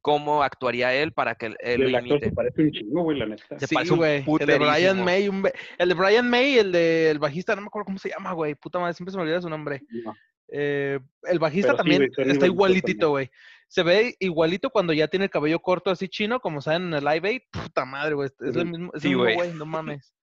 cómo 0.00 0.42
actuaría 0.42 0.92
él 0.94 1.12
para 1.12 1.34
que 1.34 1.46
él, 1.46 1.56
El 1.60 1.92
lo 1.92 1.96
actor 1.98 2.10
imite. 2.12 2.28
se 2.28 2.34
parece 2.34 2.62
un 2.62 2.70
chingo, 2.72 3.02
güey, 3.04 3.18
la 3.18 3.26
neta. 3.26 3.58
Se 3.58 3.66
Sí, 3.66 3.74
parece 3.74 3.92
un 3.92 3.98
güey. 3.98 4.24
El 4.40 4.46
de 4.46 4.58
Brian. 4.58 5.02
May, 5.04 5.28
un 5.28 5.42
be- 5.42 5.52
el 5.78 5.88
de 5.88 5.94
Brian 5.94 6.28
May, 6.28 6.58
el 6.58 6.72
del 6.72 7.18
bajista, 7.18 7.54
no 7.54 7.62
me 7.62 7.68
acuerdo 7.68 7.86
cómo 7.86 7.98
se 7.98 8.10
llama, 8.10 8.32
güey. 8.32 8.54
Puta 8.54 8.78
madre, 8.78 8.92
siempre 8.94 9.12
se 9.12 9.16
me 9.16 9.22
olvida 9.22 9.40
su 9.40 9.48
nombre. 9.48 9.82
No. 10.04 10.14
Eh, 10.48 10.98
el 11.22 11.38
bajista 11.38 11.68
Pero 11.68 11.74
sí, 11.74 11.78
también 11.78 12.10
güey, 12.14 12.30
está 12.32 12.46
igualitito, 12.46 13.08
güey. 13.10 13.30
Se 13.66 13.82
ve 13.82 14.14
igualito 14.20 14.68
cuando 14.70 14.92
ya 14.92 15.08
tiene 15.08 15.24
el 15.24 15.30
cabello 15.30 15.58
corto 15.60 15.90
así 15.90 16.06
chino, 16.08 16.38
como 16.38 16.60
saben 16.60 16.88
en 16.88 16.94
el 16.94 17.04
Live 17.04 17.26
Aid. 17.28 17.40
Puta 17.50 17.84
madre, 17.86 18.14
güey. 18.14 18.28
Es 18.28 18.54
el 18.56 18.58
Ujú. 18.58 18.66
mismo, 18.66 18.90
es 18.94 19.00
Sí, 19.02 19.08
el 19.08 19.14
mismo 19.14 19.24
güey. 19.24 19.34
güey, 19.36 19.52
no 19.54 19.64
mames. 19.66 20.14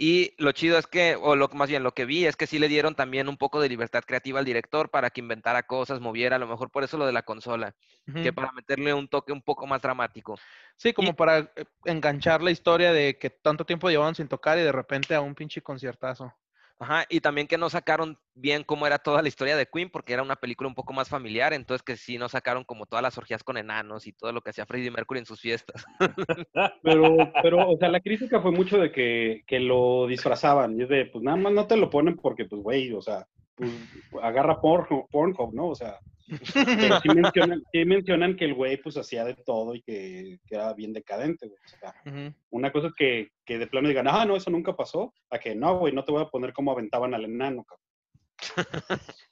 Y 0.00 0.32
lo 0.38 0.52
chido 0.52 0.78
es 0.78 0.86
que, 0.86 1.16
o 1.20 1.34
lo 1.34 1.48
más 1.48 1.68
bien 1.68 1.82
lo 1.82 1.92
que 1.92 2.04
vi 2.04 2.24
es 2.24 2.36
que 2.36 2.46
sí 2.46 2.60
le 2.60 2.68
dieron 2.68 2.94
también 2.94 3.28
un 3.28 3.36
poco 3.36 3.60
de 3.60 3.68
libertad 3.68 4.04
creativa 4.06 4.38
al 4.38 4.44
director 4.44 4.90
para 4.90 5.10
que 5.10 5.20
inventara 5.20 5.64
cosas, 5.64 5.98
moviera, 5.98 6.36
a 6.36 6.38
lo 6.38 6.46
mejor 6.46 6.70
por 6.70 6.84
eso 6.84 6.96
lo 6.98 7.04
de 7.04 7.12
la 7.12 7.24
consola, 7.24 7.74
que 8.22 8.32
para 8.32 8.52
meterle 8.52 8.94
un 8.94 9.08
toque 9.08 9.32
un 9.32 9.42
poco 9.42 9.66
más 9.66 9.82
dramático. 9.82 10.38
Sí, 10.76 10.92
como 10.92 11.16
para 11.16 11.38
eh, 11.38 11.64
enganchar 11.84 12.42
la 12.42 12.52
historia 12.52 12.92
de 12.92 13.18
que 13.18 13.28
tanto 13.28 13.64
tiempo 13.64 13.90
llevaban 13.90 14.14
sin 14.14 14.28
tocar 14.28 14.56
y 14.56 14.62
de 14.62 14.70
repente 14.70 15.16
a 15.16 15.20
un 15.20 15.34
pinche 15.34 15.62
conciertazo. 15.62 16.32
Ajá, 16.80 17.04
y 17.08 17.20
también 17.20 17.48
que 17.48 17.58
no 17.58 17.68
sacaron 17.70 18.18
bien 18.34 18.62
cómo 18.62 18.86
era 18.86 18.98
toda 18.98 19.20
la 19.20 19.26
historia 19.26 19.56
de 19.56 19.66
Queen, 19.66 19.90
porque 19.90 20.12
era 20.12 20.22
una 20.22 20.36
película 20.36 20.68
un 20.68 20.76
poco 20.76 20.92
más 20.92 21.08
familiar, 21.08 21.52
entonces 21.52 21.82
que 21.82 21.96
sí 21.96 22.18
no 22.18 22.28
sacaron 22.28 22.62
como 22.62 22.86
todas 22.86 23.02
las 23.02 23.18
orgías 23.18 23.42
con 23.42 23.56
enanos 23.56 24.06
y 24.06 24.12
todo 24.12 24.32
lo 24.32 24.42
que 24.42 24.50
hacía 24.50 24.64
Freddie 24.64 24.92
Mercury 24.92 25.18
en 25.18 25.26
sus 25.26 25.40
fiestas. 25.40 25.84
Pero, 26.82 27.32
pero, 27.42 27.68
o 27.70 27.76
sea, 27.76 27.88
la 27.88 28.00
crítica 28.00 28.40
fue 28.40 28.52
mucho 28.52 28.78
de 28.78 28.90
que, 28.92 29.42
que 29.46 29.60
lo 29.60 30.06
disfrazaban. 30.06 30.78
Y 30.78 30.82
es 30.82 30.88
de, 30.88 31.06
pues 31.06 31.22
nada 31.22 31.36
más 31.36 31.52
no 31.52 31.66
te 31.66 31.76
lo 31.76 31.90
ponen 31.90 32.16
porque, 32.16 32.44
pues, 32.44 32.62
güey, 32.62 32.92
o 32.92 33.02
sea, 33.02 33.26
pues, 33.54 33.70
agarra 34.22 34.60
porn, 34.60 34.86
Pornhub, 35.10 35.52
¿no? 35.52 35.68
O 35.68 35.74
sea, 35.74 35.98
pero 36.52 37.00
sí 37.00 37.08
mencionan, 37.14 37.62
sí 37.72 37.84
mencionan 37.84 38.36
que 38.36 38.44
el 38.44 38.54
güey, 38.54 38.76
pues, 38.76 38.96
hacía 38.96 39.24
de 39.24 39.34
todo 39.34 39.74
y 39.74 39.82
que, 39.82 40.38
que 40.46 40.54
era 40.54 40.72
bien 40.74 40.92
decadente, 40.92 41.46
güey. 41.46 41.60
O 41.64 41.68
sea, 41.68 41.94
una 42.50 42.72
cosa 42.72 42.88
es 42.88 42.94
que, 42.94 43.30
que 43.44 43.58
de 43.58 43.66
plano 43.66 43.88
digan, 43.88 44.08
ah, 44.08 44.24
no, 44.24 44.36
eso 44.36 44.50
nunca 44.50 44.76
pasó, 44.76 45.14
a 45.30 45.38
que 45.38 45.54
no, 45.54 45.78
güey, 45.78 45.92
no 45.92 46.04
te 46.04 46.12
voy 46.12 46.22
a 46.22 46.28
poner 46.28 46.52
cómo 46.52 46.72
aventaban 46.72 47.14
al 47.14 47.24
enano, 47.24 47.64
cabrón. 47.64 47.86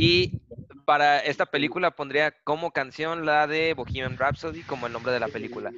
Y 0.00 0.42
para 0.84 1.18
esta 1.18 1.46
película 1.46 1.90
pondría 1.90 2.30
como 2.44 2.70
canción 2.70 3.26
la 3.26 3.48
de 3.48 3.74
Bohemian 3.74 4.16
Rhapsody 4.16 4.62
como 4.62 4.86
el 4.86 4.92
nombre 4.92 5.10
de 5.10 5.18
la 5.18 5.26
película. 5.26 5.72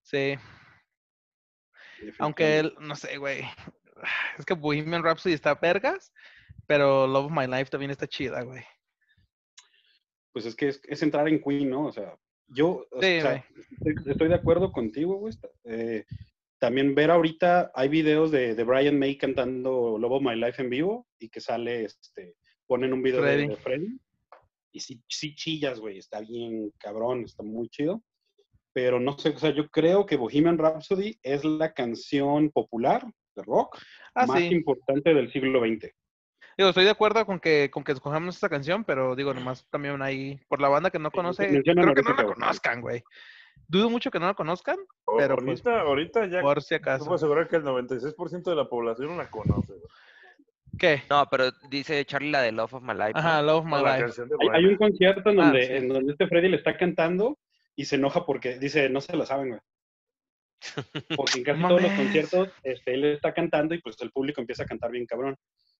Sí. 0.00 0.38
Aunque, 2.18 2.58
él, 2.58 2.74
no 2.80 2.96
sé, 2.96 3.18
güey. 3.18 3.42
Es 4.38 4.46
que 4.46 4.54
Bohemian 4.54 5.04
Rhapsody 5.04 5.34
está 5.34 5.54
vergas, 5.54 6.12
pero 6.66 7.06
Love 7.06 7.26
of 7.26 7.32
My 7.32 7.46
Life 7.46 7.70
también 7.70 7.90
está 7.90 8.06
chida, 8.06 8.42
güey. 8.42 8.62
Pues 10.32 10.46
es 10.46 10.54
que 10.56 10.68
es, 10.68 10.80
es 10.88 11.02
entrar 11.02 11.28
en 11.28 11.40
Queen, 11.42 11.68
¿no? 11.68 11.86
O 11.86 11.92
sea, 11.92 12.16
yo 12.48 12.86
o 12.90 13.00
Sí, 13.00 13.20
sea, 13.20 13.44
estoy, 13.70 13.94
estoy 14.12 14.28
de 14.28 14.34
acuerdo 14.34 14.72
contigo, 14.72 15.16
güey. 15.16 15.34
Eh, 15.64 16.04
también 16.58 16.94
ver 16.94 17.10
ahorita, 17.10 17.72
hay 17.74 17.88
videos 17.88 18.30
de, 18.30 18.54
de 18.54 18.64
Brian 18.64 18.98
May 18.98 19.18
cantando 19.18 19.98
Love 19.98 20.12
of 20.12 20.22
My 20.22 20.36
Life 20.36 20.62
en 20.62 20.70
vivo 20.70 21.06
y 21.18 21.28
que 21.28 21.40
sale, 21.40 21.84
este, 21.84 22.36
ponen 22.66 22.92
un 22.92 23.02
video 23.02 23.22
de-. 23.22 23.48
De, 23.48 23.56
Freddy. 23.56 23.98
Y 24.74 24.80
sí, 24.80 25.02
sí 25.08 25.34
chillas, 25.34 25.80
güey, 25.80 25.98
está 25.98 26.20
bien 26.20 26.70
cabrón, 26.78 27.24
está 27.24 27.42
muy 27.42 27.68
chido. 27.68 28.02
Pero 28.72 28.98
no 28.98 29.18
sé, 29.18 29.30
o 29.30 29.38
sea, 29.38 29.50
yo 29.50 29.68
creo 29.68 30.06
que 30.06 30.16
Bohemian 30.16 30.56
Rhapsody 30.56 31.18
es 31.22 31.44
la 31.44 31.74
canción 31.74 32.50
popular 32.50 33.04
de 33.36 33.42
rock 33.42 33.78
Ah, 34.14 34.24
más 34.26 34.38
sí. 34.40 34.46
importante 34.46 35.12
del 35.12 35.30
siglo 35.30 35.60
XX. 35.60 35.90
Digo, 36.62 36.70
estoy 36.70 36.84
de 36.84 36.90
acuerdo 36.90 37.26
con 37.26 37.40
que, 37.40 37.72
con 37.72 37.82
que 37.82 37.90
escojamos 37.90 38.36
esta 38.36 38.48
canción, 38.48 38.84
pero 38.84 39.16
digo, 39.16 39.34
nomás 39.34 39.68
también 39.68 40.00
ahí, 40.00 40.38
por 40.46 40.60
la 40.60 40.68
banda 40.68 40.90
que 40.92 41.00
no 41.00 41.10
conoce, 41.10 41.48
mencionan 41.48 41.90
creo 41.92 41.96
que 41.96 42.02
no 42.08 42.16
la 42.16 42.34
conozcan, 42.34 42.80
güey. 42.80 43.02
Dudo 43.66 43.90
mucho 43.90 44.12
que 44.12 44.20
no 44.20 44.26
la 44.26 44.34
conozcan, 44.34 44.76
Pero, 45.18 45.34
pues, 45.38 45.66
ahorita, 45.66 45.80
ahorita 45.80 46.26
ya 46.26 46.40
por 46.40 46.62
si 46.62 46.76
acaso. 46.76 47.04
puedo 47.04 47.16
asegurar 47.16 47.48
que 47.48 47.56
el 47.56 47.64
96% 47.64 48.44
de 48.44 48.54
la 48.54 48.68
población 48.68 49.16
la 49.16 49.28
conoce. 49.28 49.72
güey. 49.72 49.82
¿Qué? 50.78 51.02
No, 51.10 51.26
pero 51.28 51.50
dice 51.68 52.04
Charlie 52.04 52.30
la 52.30 52.42
de 52.42 52.52
Love 52.52 52.74
of 52.74 52.82
My 52.84 52.94
Life. 52.94 53.14
¿no? 53.14 53.18
Ajá, 53.18 53.42
Love 53.42 53.56
of 53.58 53.64
My 53.64 53.82
la 53.82 53.98
Life. 54.06 54.22
Hay, 54.52 54.64
un 54.64 54.76
concierto 54.76 55.30
en 55.30 55.40
Ah, 55.40 55.44
donde, 55.46 55.66
sí. 55.66 55.72
en 55.72 55.88
donde 55.88 56.12
este 56.12 56.28
Freddy 56.28 56.48
le 56.48 56.58
está 56.58 56.76
cantando 56.76 57.40
y 57.74 57.86
se 57.86 57.96
enoja 57.96 58.24
porque 58.24 58.60
dice, 58.60 58.88
no 58.88 59.00
se 59.00 59.16
la 59.16 59.26
saben, 59.26 59.48
güey. 59.48 59.60
Porque 61.16 61.38
en 61.38 61.44
casi 61.44 61.60
No 61.60 61.68
todos 61.70 61.82
los 61.82 61.92
conciertos 61.94 62.50
este, 62.62 62.94
él 62.94 63.04
está 63.06 63.34
cantando 63.34 63.74
y 63.74 63.80
pues 63.82 64.00
el 64.00 64.12
público 64.12 64.40
empieza 64.40 64.62
a 64.62 64.66
cantar 64.66 64.92
bien 64.92 65.06
cabrón. 65.06 65.36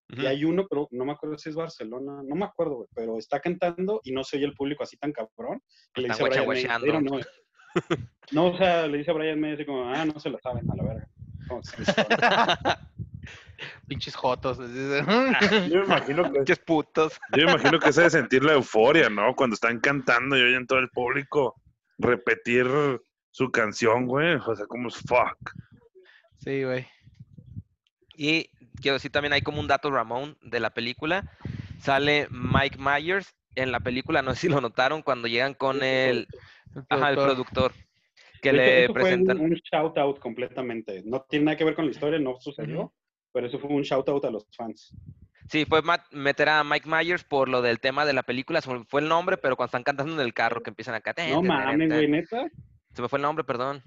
Y 0.08 0.26
hay 0.26 0.44
uno, 0.44 0.66
pero 0.68 0.88
no 0.90 1.06
me 1.06 1.12
acuerdo 1.12 1.38
si 1.38 1.48
es 1.48 1.54
Barcelona, 1.54 2.20
no 2.22 2.34
me 2.34 2.44
acuerdo, 2.44 2.74
güey, 2.76 2.88
pero 2.94 3.18
está 3.18 3.40
cantando 3.40 4.00
y 4.04 4.12
no 4.12 4.22
se 4.24 4.36
oye 4.36 4.44
el 4.44 4.52
público 4.54 4.82
así 4.82 4.98
tan 4.98 5.12
cabrón. 5.12 5.62
Que 5.94 6.02
le 6.02 6.08
dice 6.08 6.22
a 6.22 6.78
Brian 6.78 7.04
May. 7.04 7.22
No, 8.32 8.48
o 8.48 8.58
sea, 8.58 8.86
le 8.86 8.98
dice 8.98 9.10
a 9.10 9.14
Brian 9.14 9.40
May 9.40 9.52
así 9.54 9.64
como, 9.64 9.88
ah, 9.88 10.04
no 10.04 10.20
se 10.20 10.28
la 10.28 10.38
saben, 10.42 10.70
a 10.70 10.76
la 10.76 10.84
verga. 10.84 11.08
Se- 11.62 11.82
Pinches 13.86 14.16
jotos. 14.16 14.58
Yo 14.58 15.80
me 15.80 15.84
imagino 15.84 16.24
que 16.24 16.30
Pinches 16.30 16.58
putos. 16.58 17.18
Yo 17.36 17.46
me 17.46 17.52
imagino 17.52 17.78
que 17.78 17.90
ese 17.90 18.02
de 18.02 18.10
sentir 18.10 18.44
la 18.44 18.54
euforia, 18.54 19.08
¿no? 19.08 19.34
Cuando 19.36 19.54
están 19.54 19.80
cantando 19.80 20.36
y 20.36 20.42
oyen 20.42 20.66
todo 20.66 20.78
el 20.78 20.88
público 20.90 21.60
repetir 21.98 22.66
su 23.30 23.50
canción, 23.50 24.06
güey. 24.06 24.34
O 24.34 24.56
sea, 24.56 24.66
como 24.66 24.88
es 24.88 24.96
fuck. 24.96 25.38
sí, 26.38 26.64
güey. 26.64 26.86
Y 28.16 28.50
quiero 28.82 28.96
decir 28.96 29.10
también 29.10 29.32
hay 29.32 29.40
como 29.42 29.60
un 29.60 29.68
dato 29.68 29.90
Ramón 29.90 30.36
de 30.42 30.60
la 30.60 30.70
película. 30.70 31.30
Sale 31.78 32.28
Mike 32.30 32.78
Myers 32.78 33.34
en 33.54 33.72
la 33.72 33.80
película, 33.80 34.20
no 34.22 34.34
sé 34.34 34.42
si 34.42 34.48
lo 34.48 34.60
notaron, 34.60 35.02
cuando 35.02 35.28
llegan 35.28 35.54
con 35.54 35.82
el, 35.82 36.28
El 36.74 36.84
ajá, 36.88 37.10
el 37.10 37.16
productor. 37.16 37.72
que 38.42 38.52
De 38.52 38.58
hecho, 38.58 38.64
le 38.64 38.84
eso 38.84 38.92
fue 38.92 39.02
un, 39.02 39.08
presentan. 39.24 39.40
un 39.40 39.50
shout 39.72 39.98
out 39.98 40.18
completamente. 40.18 41.02
No 41.04 41.22
tiene 41.28 41.46
nada 41.46 41.56
que 41.56 41.64
ver 41.64 41.74
con 41.74 41.86
la 41.86 41.90
historia, 41.90 42.18
no 42.18 42.38
sucedió, 42.40 42.92
pero 43.32 43.46
eso 43.46 43.58
fue 43.58 43.70
un 43.70 43.82
shout 43.82 44.08
out 44.08 44.24
a 44.24 44.30
los 44.30 44.46
fans. 44.56 44.94
Sí, 45.48 45.66
fue 45.66 45.82
meter 46.12 46.48
a 46.48 46.64
Mike 46.64 46.88
Myers 46.88 47.24
por 47.24 47.48
lo 47.48 47.60
del 47.62 47.78
tema 47.80 48.06
de 48.06 48.12
la 48.14 48.22
película. 48.22 48.60
Se 48.60 48.72
me 48.72 48.84
fue 48.84 49.02
el 49.02 49.08
nombre, 49.08 49.36
pero 49.36 49.56
cuando 49.56 49.68
están 49.68 49.82
cantando 49.82 50.14
en 50.14 50.20
el 50.20 50.32
carro 50.32 50.62
que 50.62 50.70
empiezan 50.70 50.94
acá. 50.94 51.14
No 51.28 51.42
mames, 51.42 51.88
güey, 51.88 52.08
neta. 52.08 52.48
Se 52.94 53.02
me 53.02 53.08
fue 53.08 53.18
el 53.18 53.22
nombre, 53.22 53.44
perdón. 53.44 53.82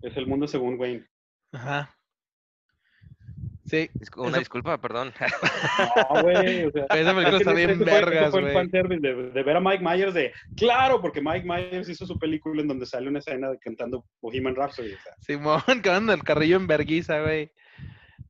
Es 0.00 0.16
el 0.16 0.26
mundo 0.26 0.48
según 0.48 0.78
Wayne. 0.78 1.06
Ajá. 1.52 1.94
Sí. 3.66 3.88
Una 4.16 4.28
Eso- 4.28 4.38
disculpa, 4.40 4.78
perdón. 4.78 5.12
No, 6.14 6.22
güey, 6.22 6.64
o 6.66 6.70
sea. 6.70 6.84
Esa 6.90 7.14
película 7.14 7.38
está 7.38 7.52
bien 7.54 7.76
fue- 7.78 7.84
vergas, 7.86 8.30
fue 8.30 8.40
el 8.40 8.52
güey. 8.86 8.98
de, 9.00 9.14
de 9.30 9.42
ver 9.42 9.56
a 9.56 9.60
Mike 9.60 9.82
Myers 9.82 10.12
de, 10.14 10.32
claro, 10.56 11.00
porque 11.00 11.22
Mike 11.22 11.46
Myers 11.46 11.88
hizo 11.88 12.04
su 12.06 12.18
película 12.18 12.60
en 12.60 12.68
donde 12.68 12.84
sale 12.84 13.08
una 13.08 13.20
escena 13.20 13.50
de 13.50 13.58
cantando 13.58 14.04
Bohemian 14.20 14.54
Rhapsody, 14.54 14.92
o 14.92 14.98
sea, 15.00 15.12
Simón, 15.20 15.62
el 16.10 16.22
carrillo 16.22 16.56
en 16.56 16.66
verguiza, 16.66 17.20
güey. 17.22 17.50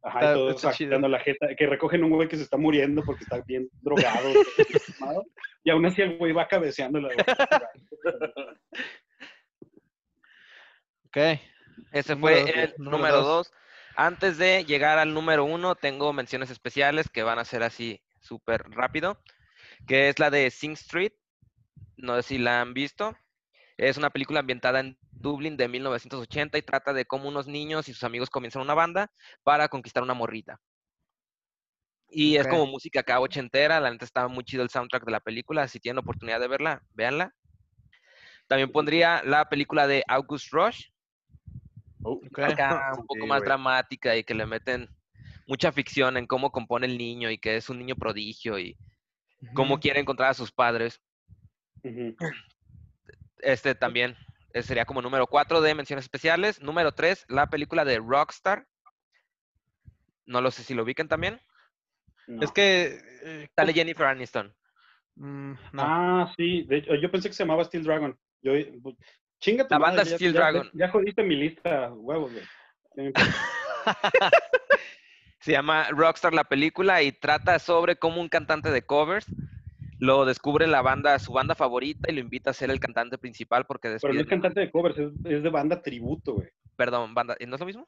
ajá, 0.03 0.21
Está- 0.21 0.31
y 0.33 0.35
todos 0.35 0.55
está 0.57 0.73
chido. 0.73 0.91
sacando 0.91 1.09
la 1.09 1.19
jeta, 1.19 1.49
que 1.59 1.67
recogen 1.67 2.05
un 2.05 2.11
güey 2.11 2.29
que 2.29 2.37
se 2.37 2.43
está 2.45 2.57
muriendo 2.57 3.03
porque 3.03 3.25
está 3.25 3.41
bien 3.41 3.69
drogado, 3.83 4.31
y 5.65 5.71
aún 5.71 5.85
así 5.87 6.01
el 6.03 6.17
güey 6.17 6.33
va 6.33 6.47
cabeceando 6.47 7.01
la 7.01 7.09
Ok. 11.07 11.41
Ese 11.93 12.17
fue 12.17 12.41
el 12.41 12.75
número 12.79 12.99
número 12.99 13.17
dos. 13.17 13.25
dos. 13.51 13.53
Antes 13.97 14.39
de 14.39 14.65
llegar 14.65 14.99
al 14.99 15.15
número 15.15 15.45
uno, 15.45 15.77
tengo 15.77 16.13
menciones 16.13 16.51
especiales 16.51 17.09
que 17.09 17.23
van 17.23 17.39
a 17.39 17.45
ser 17.45 17.63
así 17.63 18.03
súper 18.21 18.63
rápido, 18.71 19.23
que 19.87 20.09
es 20.09 20.19
la 20.19 20.31
de 20.31 20.51
Sing 20.51 20.73
Street. 20.73 21.13
No 21.97 22.17
sé 22.17 22.23
si 22.23 22.39
la 22.39 22.61
han 22.61 22.75
visto. 22.75 23.17
Es 23.77 23.97
una 23.97 24.11
película 24.11 24.41
ambientada 24.41 24.81
en 24.81 24.99
Dublín 25.11 25.57
de 25.57 25.69
1980 25.69 26.59
y 26.59 26.63
trata 26.63 26.93
de 26.93 27.05
cómo 27.05 27.29
unos 27.29 27.47
niños 27.47 27.89
y 27.89 27.93
sus 27.93 28.05
amigos 28.05 28.31
comienzan 28.31 28.63
una 28.63 28.75
banda 28.75 29.11
para 29.43 29.69
conquistar 29.69 30.03
una 30.03 30.15
morrita. 30.15 30.61
Y 32.09 32.37
es 32.37 32.47
como 32.47 32.67
música 32.67 33.01
acá 33.01 33.19
ochentera, 33.19 33.81
la 33.81 33.91
neta 33.91 34.05
está 34.05 34.29
muy 34.29 34.45
chido 34.45 34.63
el 34.63 34.71
soundtrack 34.71 35.05
de 35.05 35.11
la 35.11 35.21
película, 35.21 35.67
si 35.67 35.81
tienen 35.81 35.99
oportunidad 35.99 36.39
de 36.39 36.47
verla, 36.47 36.83
véanla. 36.93 37.35
También 38.47 38.71
pondría 38.71 39.23
la 39.25 39.49
película 39.49 39.89
de 39.89 40.05
August 40.07 40.53
Rush, 40.53 40.91
Oh, 42.05 42.13
Ok. 42.13 42.39
acá 42.39 42.93
un 42.97 43.07
poco 43.07 43.23
Sí, 43.23 43.27
más 43.27 43.43
dramática 43.43 44.15
y 44.17 44.25
que 44.25 44.35
le 44.35 44.47
meten 44.47 44.89
mucha 45.47 45.73
ficción 45.73 46.17
en 46.17 46.27
cómo 46.27 46.51
compone 46.51 46.87
el 46.87 46.97
niño 46.99 47.31
y 47.31 47.39
que 47.39 47.57
es 47.57 47.69
un 47.69 47.79
niño 47.79 47.97
prodigio 47.97 48.59
y 48.59 48.77
cómo 49.55 49.79
quiere 49.81 50.01
encontrar 50.01 50.31
a 50.31 50.35
sus 50.35 50.53
padres. 50.53 51.01
Este 53.39 53.75
también 53.75 54.17
eh, 54.55 54.63
sería 54.63 54.87
como 54.87 55.03
número 55.03 55.27
cuatro 55.27 55.61
de 55.61 55.75
menciones 55.75 56.05
especiales. 56.07 56.63
Número 56.63 56.93
tres, 56.93 57.27
la 57.29 57.49
película 57.49 57.85
de 57.85 57.99
Rockstar. 57.99 58.67
No 60.25 60.41
lo 60.41 60.51
sé 60.51 60.63
si 60.63 60.73
lo 60.73 60.83
ubican 60.83 61.09
también. 61.09 61.39
No. 62.27 62.43
Es 62.43 62.53
que. 62.53 63.01
eh, 63.23 63.49
Sale 63.55 63.75
Jennifer 63.75 64.07
Aniston. 64.07 64.55
mm, 65.17 65.53
no. 65.73 65.83
Ah, 65.83 66.33
sí, 66.39 66.63
de 66.63 66.79
hecho, 66.79 66.95
yo 66.95 67.11
pensé 67.11 67.29
que 67.29 67.35
se 67.35 67.43
llamaba 67.43 67.65
Steel 67.65 67.85
Dragon. 67.85 68.19
Yo, 68.41 68.53
chinga 69.41 69.67
tu 69.67 69.75
La 69.75 69.79
banda 69.79 70.03
ya- 70.05 70.17
Steel 70.17 70.33
ya- 70.33 70.39
Dragon. 70.41 70.71
Ya, 70.75 70.89
jodiste 70.91 71.23
mi 71.23 71.37
lista, 71.37 71.93
huevos, 71.93 72.33
güey. 72.33 72.45
Ya. 73.15 74.31
Se 75.41 75.53
llama 75.53 75.89
Rockstar 75.91 76.33
la 76.33 76.45
película 76.45 77.03
y 77.03 77.13
trata 77.13 77.59
sobre 77.59 77.97
cómo 77.97 78.21
un 78.21 78.29
cantante 78.31 78.71
de 78.71 78.83
covers 78.83 79.27
lo 79.99 80.25
descubre 80.25 80.67
la 80.67 80.81
banda, 80.81 81.19
su 81.19 81.33
banda 81.33 81.55
favorita 81.55 82.11
y 82.11 82.15
lo 82.15 82.21
invita 82.21 82.51
a 82.51 82.55
ser 82.55 82.71
el 82.71 82.81
cantante 82.81 83.19
principal 83.19 83.67
porque 83.67 83.97
Pero 84.01 84.15
no 84.15 84.21
es 84.21 84.27
cantante 84.27 84.61
de 84.61 84.71
covers, 84.71 84.97
es, 84.99 85.11
es 85.25 85.43
de 85.43 85.51
banda 85.51 85.83
tributo, 85.83 86.35
güey. 86.35 86.49
Perdón, 86.77 87.15
banda. 87.15 87.37
¿No 87.47 87.55
es 87.57 87.61
lo 87.61 87.67
mismo? 87.67 87.87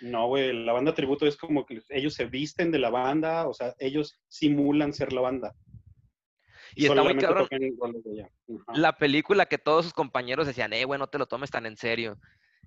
No, 0.00 0.26
güey, 0.26 0.52
la 0.64 0.72
banda 0.72 0.92
tributo 0.94 1.26
es 1.26 1.36
como 1.36 1.64
que 1.64 1.80
ellos 1.90 2.14
se 2.14 2.24
visten 2.24 2.72
de 2.72 2.78
la 2.80 2.90
banda, 2.90 3.46
o 3.46 3.54
sea, 3.54 3.74
ellos 3.78 4.18
simulan 4.28 4.92
ser 4.92 5.12
la 5.12 5.20
banda. 5.20 5.54
Y 6.74 6.86
está 6.86 7.02
muy 7.02 7.16
cabrón. 7.16 7.48
la 8.74 8.96
película 8.96 9.46
que 9.46 9.58
todos 9.58 9.84
sus 9.84 9.94
compañeros 9.94 10.46
decían, 10.46 10.72
eh, 10.72 10.84
güey, 10.84 10.98
no 10.98 11.08
te 11.08 11.18
lo 11.18 11.26
tomes 11.26 11.50
tan 11.50 11.66
en 11.66 11.76
serio. 11.76 12.18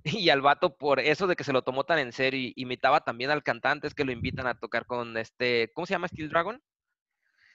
Y 0.25 0.29
al 0.29 0.41
vato, 0.41 0.77
por 0.77 0.99
eso 0.99 1.25
de 1.25 1.35
que 1.35 1.43
se 1.43 1.53
lo 1.53 1.63
tomó 1.63 1.83
tan 1.83 1.97
en 1.97 2.11
serio, 2.11 2.39
y 2.39 2.53
imitaba 2.61 3.03
también 3.03 3.31
al 3.31 3.41
cantante, 3.41 3.87
es 3.87 3.95
que 3.95 4.05
lo 4.05 4.11
invitan 4.11 4.45
a 4.45 4.59
tocar 4.59 4.85
con 4.85 5.17
este, 5.17 5.71
¿cómo 5.73 5.87
se 5.87 5.93
llama 5.95 6.07
Steel 6.07 6.29
Dragon? 6.29 6.61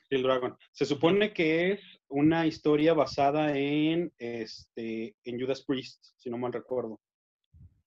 Steel 0.07 0.23
Dragon. 0.25 0.57
Se 0.73 0.85
supone 0.85 1.33
que 1.33 1.73
es 1.73 1.81
una 2.09 2.47
historia 2.47 2.93
basada 2.93 3.57
en 3.57 4.13
este 4.19 5.15
en 5.23 5.41
Judas 5.41 5.65
Priest, 5.65 6.05
si 6.17 6.29
no 6.29 6.39
mal 6.39 6.53
recuerdo. 6.53 7.01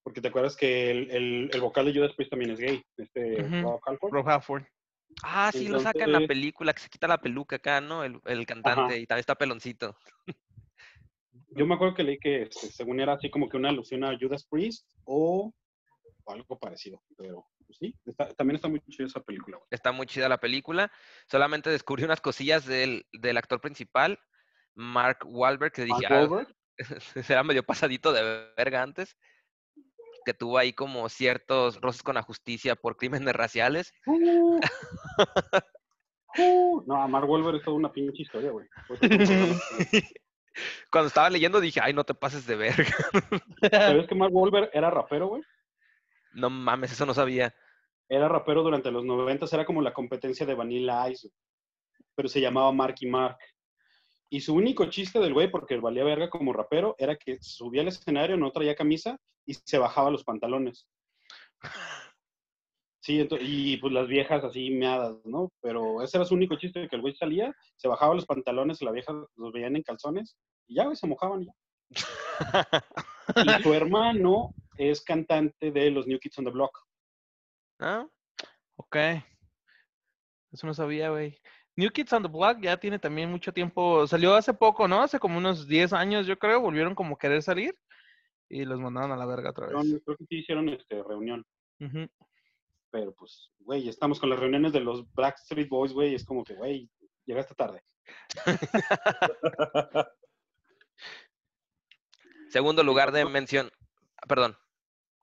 Porque 0.04 0.21
te 0.21 0.30
acuerdas 0.30 0.56
que 0.56 0.91
el, 0.91 1.12
el, 1.12 1.49
el 1.54 1.62
vocal 1.62 1.86
de 1.86 1.93
Judas 1.93 2.13
Priest 2.13 2.30
también 2.30 2.52
es 2.52 2.60
gay, 2.60 2.82
este. 2.97 3.43
Rob 3.62 3.82
Halford. 3.86 4.13
Rob 4.13 4.30
Halford. 4.30 4.63
Ah, 5.21 5.52
sí, 5.54 5.67
lo 5.67 5.80
sacan 5.80 6.04
en 6.04 6.12
la 6.12 6.17
Entonces- 6.19 6.28
película, 6.28 6.73
que 6.73 6.82
se 6.82 6.89
quita 6.89 7.08
la 7.08 7.19
peluca 7.19 7.58
acá, 7.58 7.82
¿no? 7.82 8.04
El, 8.04 8.19
el 8.26 8.45
cantante, 8.45 8.97
y 8.99 9.06
también 9.06 9.19
está 9.21 9.36
peloncito. 9.36 9.95
Yo 11.56 11.65
me 11.67 11.76
acuerdo 11.76 11.93
que 11.93 12.04
leí 12.04 12.17
que 12.17 12.43
este, 12.43 12.67
según 12.67 12.99
era 12.99 13.13
así 13.13 13.30
como 13.30 13.47
que 13.47 13.58
una 13.58 13.69
alusión 13.69 14.04
a 14.04 14.17
Judas 14.19 14.45
Priest 14.49 14.88
o 15.06 15.54
algo 16.26 16.58
parecido. 16.58 17.02
Pero 17.17 17.45
pues, 17.67 17.78
sí, 17.80 17.95
está- 18.06 18.34
también 18.34 18.56
está 18.56 18.67
muy 18.67 18.80
chida 18.89 19.06
esa 19.06 19.21
película. 19.21 19.60
Está 19.69 19.91
muy 19.91 20.08
chida 20.08 20.30
la 20.30 20.39
película. 20.39 20.91
Solamente 21.28 21.69
descubrí 21.69 22.04
unas 22.04 22.21
cosillas 22.21 22.65
del, 22.65 23.06
del 23.12 23.38
actor 23.38 23.62
principal, 23.62 24.19
Mark 24.73 25.19
Wahlberg, 25.26 25.71
que 25.73 25.84
dije, 25.84 26.02
Mark 26.02 26.12
ah, 26.12 26.26
Wahlberg, 26.28 26.56
será 27.23 27.43
medio 27.43 27.63
pasadito 27.63 28.12
de 28.13 28.52
verga 28.58 28.82
antes, 28.82 29.15
que 30.23 30.33
tuvo 30.33 30.57
ahí 30.57 30.73
como 30.73 31.07
ciertos 31.09 31.79
roces 31.81 32.03
con 32.03 32.15
la 32.15 32.23
justicia 32.23 32.75
por 32.75 32.97
crímenes 32.97 33.33
raciales. 33.33 33.93
uh, 34.05 34.59
uh, 36.38 36.83
no, 36.86 37.01
a 37.01 37.07
Mark 37.07 37.29
Wahlberg 37.29 37.57
es 37.57 37.63
toda 37.63 37.77
una 37.77 37.91
pinche 37.91 38.23
historia, 38.23 38.51
güey. 38.51 38.67
Cuando 40.91 41.07
estaba 41.07 41.29
leyendo 41.29 41.59
dije, 41.59 41.79
ay, 41.81 41.93
no 41.93 42.03
te 42.03 42.13
pases 42.13 42.45
de 42.45 42.55
verga. 42.55 42.95
¿Sabes 43.71 44.07
que 44.09 44.15
Mark 44.15 44.33
Wahlberg 44.33 44.69
era 44.73 44.89
rapero, 44.89 45.27
güey? 45.27 45.43
No 46.33 46.49
mames, 46.49 46.91
eso 46.91 47.05
no 47.05 47.13
sabía. 47.13 47.53
Era 48.09 48.27
rapero 48.27 48.63
durante 48.63 48.91
los 48.91 49.05
90, 49.05 49.45
era 49.51 49.65
como 49.65 49.81
la 49.81 49.93
competencia 49.93 50.45
de 50.45 50.55
Vanilla 50.55 51.09
Ice, 51.09 51.29
pero 52.15 52.27
se 52.27 52.41
llamaba 52.41 52.71
Marky 52.71 53.07
Mark. 53.07 53.38
Y 54.33 54.41
su 54.41 54.55
único 54.55 54.85
chiste 54.87 55.19
del 55.19 55.31
güey, 55.31 55.51
porque 55.51 55.77
valía 55.77 56.03
verga 56.03 56.27
como 56.27 56.53
rapero, 56.53 56.95
era 56.97 57.15
que 57.15 57.37
subía 57.39 57.83
al 57.83 57.89
escenario, 57.89 58.35
no 58.35 58.51
traía 58.51 58.75
camisa 58.75 59.19
y 59.45 59.53
se 59.53 59.77
bajaba 59.77 60.09
los 60.09 60.23
pantalones. 60.23 60.87
Sí, 62.99 63.19
ento- 63.19 63.37
y 63.39 63.77
pues 63.77 63.93
las 63.93 64.07
viejas 64.07 64.43
así 64.43 64.71
meadas, 64.71 65.17
¿no? 65.25 65.51
Pero 65.61 66.01
ese 66.01 66.17
era 66.17 66.25
su 66.25 66.33
único 66.33 66.55
chiste, 66.55 66.87
que 66.89 66.95
el 66.95 67.03
güey 67.03 67.13
salía, 67.13 67.53
se 67.75 67.87
bajaba 67.87 68.15
los 68.15 68.25
pantalones, 68.25 68.81
la 68.81 68.91
vieja 68.91 69.13
los 69.35 69.51
veían 69.53 69.75
en 69.75 69.83
calzones, 69.83 70.35
y 70.67 70.77
ya, 70.77 70.85
güey, 70.85 70.95
se 70.95 71.05
mojaban 71.05 71.43
y 71.43 71.45
ya. 71.45 71.53
Y 73.59 73.63
su 73.63 73.71
hermano 73.73 74.55
es 74.77 75.01
cantante 75.03 75.71
de 75.71 75.91
los 75.91 76.07
New 76.07 76.17
Kids 76.19 76.39
on 76.39 76.45
the 76.45 76.51
Block. 76.51 76.75
¿Ah? 77.79 78.07
Ok. 78.77 78.95
Eso 80.51 80.65
no 80.65 80.73
sabía, 80.73 81.11
güey. 81.11 81.37
New 81.75 81.89
Kids 81.89 82.13
on 82.13 82.21
the 82.23 82.29
Block 82.29 82.59
ya 82.62 82.77
tiene 82.77 82.99
también 82.99 83.29
mucho 83.31 83.51
tiempo. 83.51 84.05
Salió 84.07 84.36
hace 84.36 84.53
poco, 84.53 84.88
¿no? 84.88 85.01
Hace 85.01 85.19
como 85.19 85.38
unos 85.38 85.67
10 85.67 85.93
años, 85.93 86.27
yo 86.27 86.38
creo. 86.38 86.62
Volvieron 86.62 86.93
como 86.95 87.15
a 87.15 87.17
querer 87.17 87.41
salir 87.41 87.75
y 88.49 88.65
los 88.65 88.79
mandaron 88.79 89.12
a 89.12 89.17
la 89.17 89.25
verga 89.25 89.49
otra 89.51 89.67
vez. 89.67 89.75
Hicieron- 89.77 90.01
Creo 90.05 90.17
que 90.17 90.25
sí 90.25 90.36
hicieron 90.38 90.69
este, 90.69 91.01
reunión. 91.03 91.45
Pero 92.91 93.13
pues, 93.15 93.49
güey, 93.59 93.89
estamos 93.89 94.19
con 94.19 94.29
las 94.29 94.39
reuniones 94.39 94.71
de 94.71 94.79
los 94.81 95.12
Backstreet 95.13 95.67
Boys, 95.67 95.91
güey, 95.93 96.13
es 96.13 96.23
como 96.23 96.43
que, 96.43 96.53
güey, 96.53 96.89
llegaste 97.25 97.55
tarde. 97.55 97.83
Segundo 102.49 102.83
lugar 102.83 103.12
de 103.12 103.25
mención. 103.25 103.71
Perdón. 104.27 104.55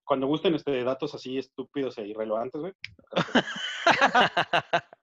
Cuando 0.05 0.27
gusten 0.27 0.55
este, 0.55 0.83
datos 0.83 1.15
así 1.15 1.39
estúpidos 1.39 1.97
e 1.99 2.09
irrelevantes, 2.09 2.61
güey. 2.61 2.73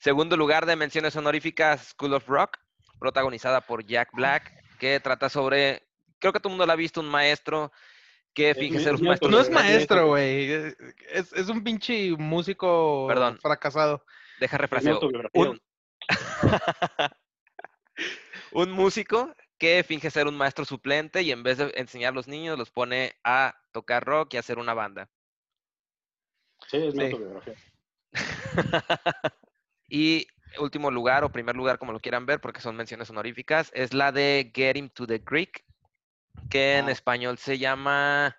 Segundo 0.00 0.36
lugar 0.36 0.66
de 0.66 0.76
menciones 0.76 1.14
honoríficas, 1.14 1.88
School 1.90 2.14
of 2.14 2.26
Rock, 2.26 2.56
protagonizada 2.98 3.60
por 3.60 3.84
Jack 3.84 4.08
Black, 4.14 4.50
que 4.78 4.98
trata 4.98 5.28
sobre, 5.28 5.86
creo 6.18 6.32
que 6.32 6.40
todo 6.40 6.48
el 6.48 6.52
mundo 6.54 6.66
la 6.66 6.72
ha 6.72 6.76
visto, 6.76 7.00
un 7.00 7.08
maestro 7.08 7.70
que 8.32 8.50
Es 8.50 8.56
finge 8.58 8.78
mi- 8.78 8.84
ser 8.84 8.94
un 8.94 9.00
mi 9.02 9.08
maestro. 9.08 9.28
No 9.28 9.40
es 9.40 9.50
maestro, 9.50 10.06
güey. 10.08 10.50
Es, 11.10 11.32
es 11.34 11.48
un 11.50 11.62
pinche 11.62 12.12
músico 12.16 13.06
Perdón. 13.08 13.38
fracasado. 13.42 14.04
Deja 14.38 14.56
refraseo. 14.56 14.98
un 18.52 18.70
músico 18.72 19.34
que 19.58 19.84
finge 19.86 20.10
ser 20.10 20.26
un 20.26 20.36
maestro 20.36 20.64
suplente 20.64 21.20
y 21.22 21.30
en 21.32 21.42
vez 21.42 21.58
de 21.58 21.72
enseñar 21.76 22.12
a 22.12 22.14
los 22.14 22.26
niños, 22.26 22.58
los 22.58 22.70
pone 22.70 23.14
a 23.22 23.54
tocar 23.72 24.02
rock 24.04 24.32
y 24.32 24.36
a 24.38 24.40
hacer 24.40 24.58
una 24.58 24.72
banda. 24.72 25.10
Sí, 26.68 26.78
es 26.78 26.94
mi 26.94 27.04
Sí. 27.06 27.12
autobiografía. 27.12 27.54
Y 29.90 30.26
último 30.58 30.90
lugar 30.90 31.24
o 31.24 31.30
primer 31.30 31.56
lugar, 31.56 31.78
como 31.78 31.92
lo 31.92 32.00
quieran 32.00 32.24
ver, 32.26 32.40
porque 32.40 32.60
son 32.60 32.76
menciones 32.76 33.10
honoríficas, 33.10 33.70
es 33.74 33.92
la 33.92 34.12
de 34.12 34.50
Get 34.54 34.76
Him 34.76 34.88
to 34.88 35.06
the 35.06 35.18
Greek, 35.18 35.64
que 36.48 36.78
en 36.78 36.86
Ah. 36.86 36.92
español 36.92 37.36
se 37.38 37.58
llama. 37.58 38.36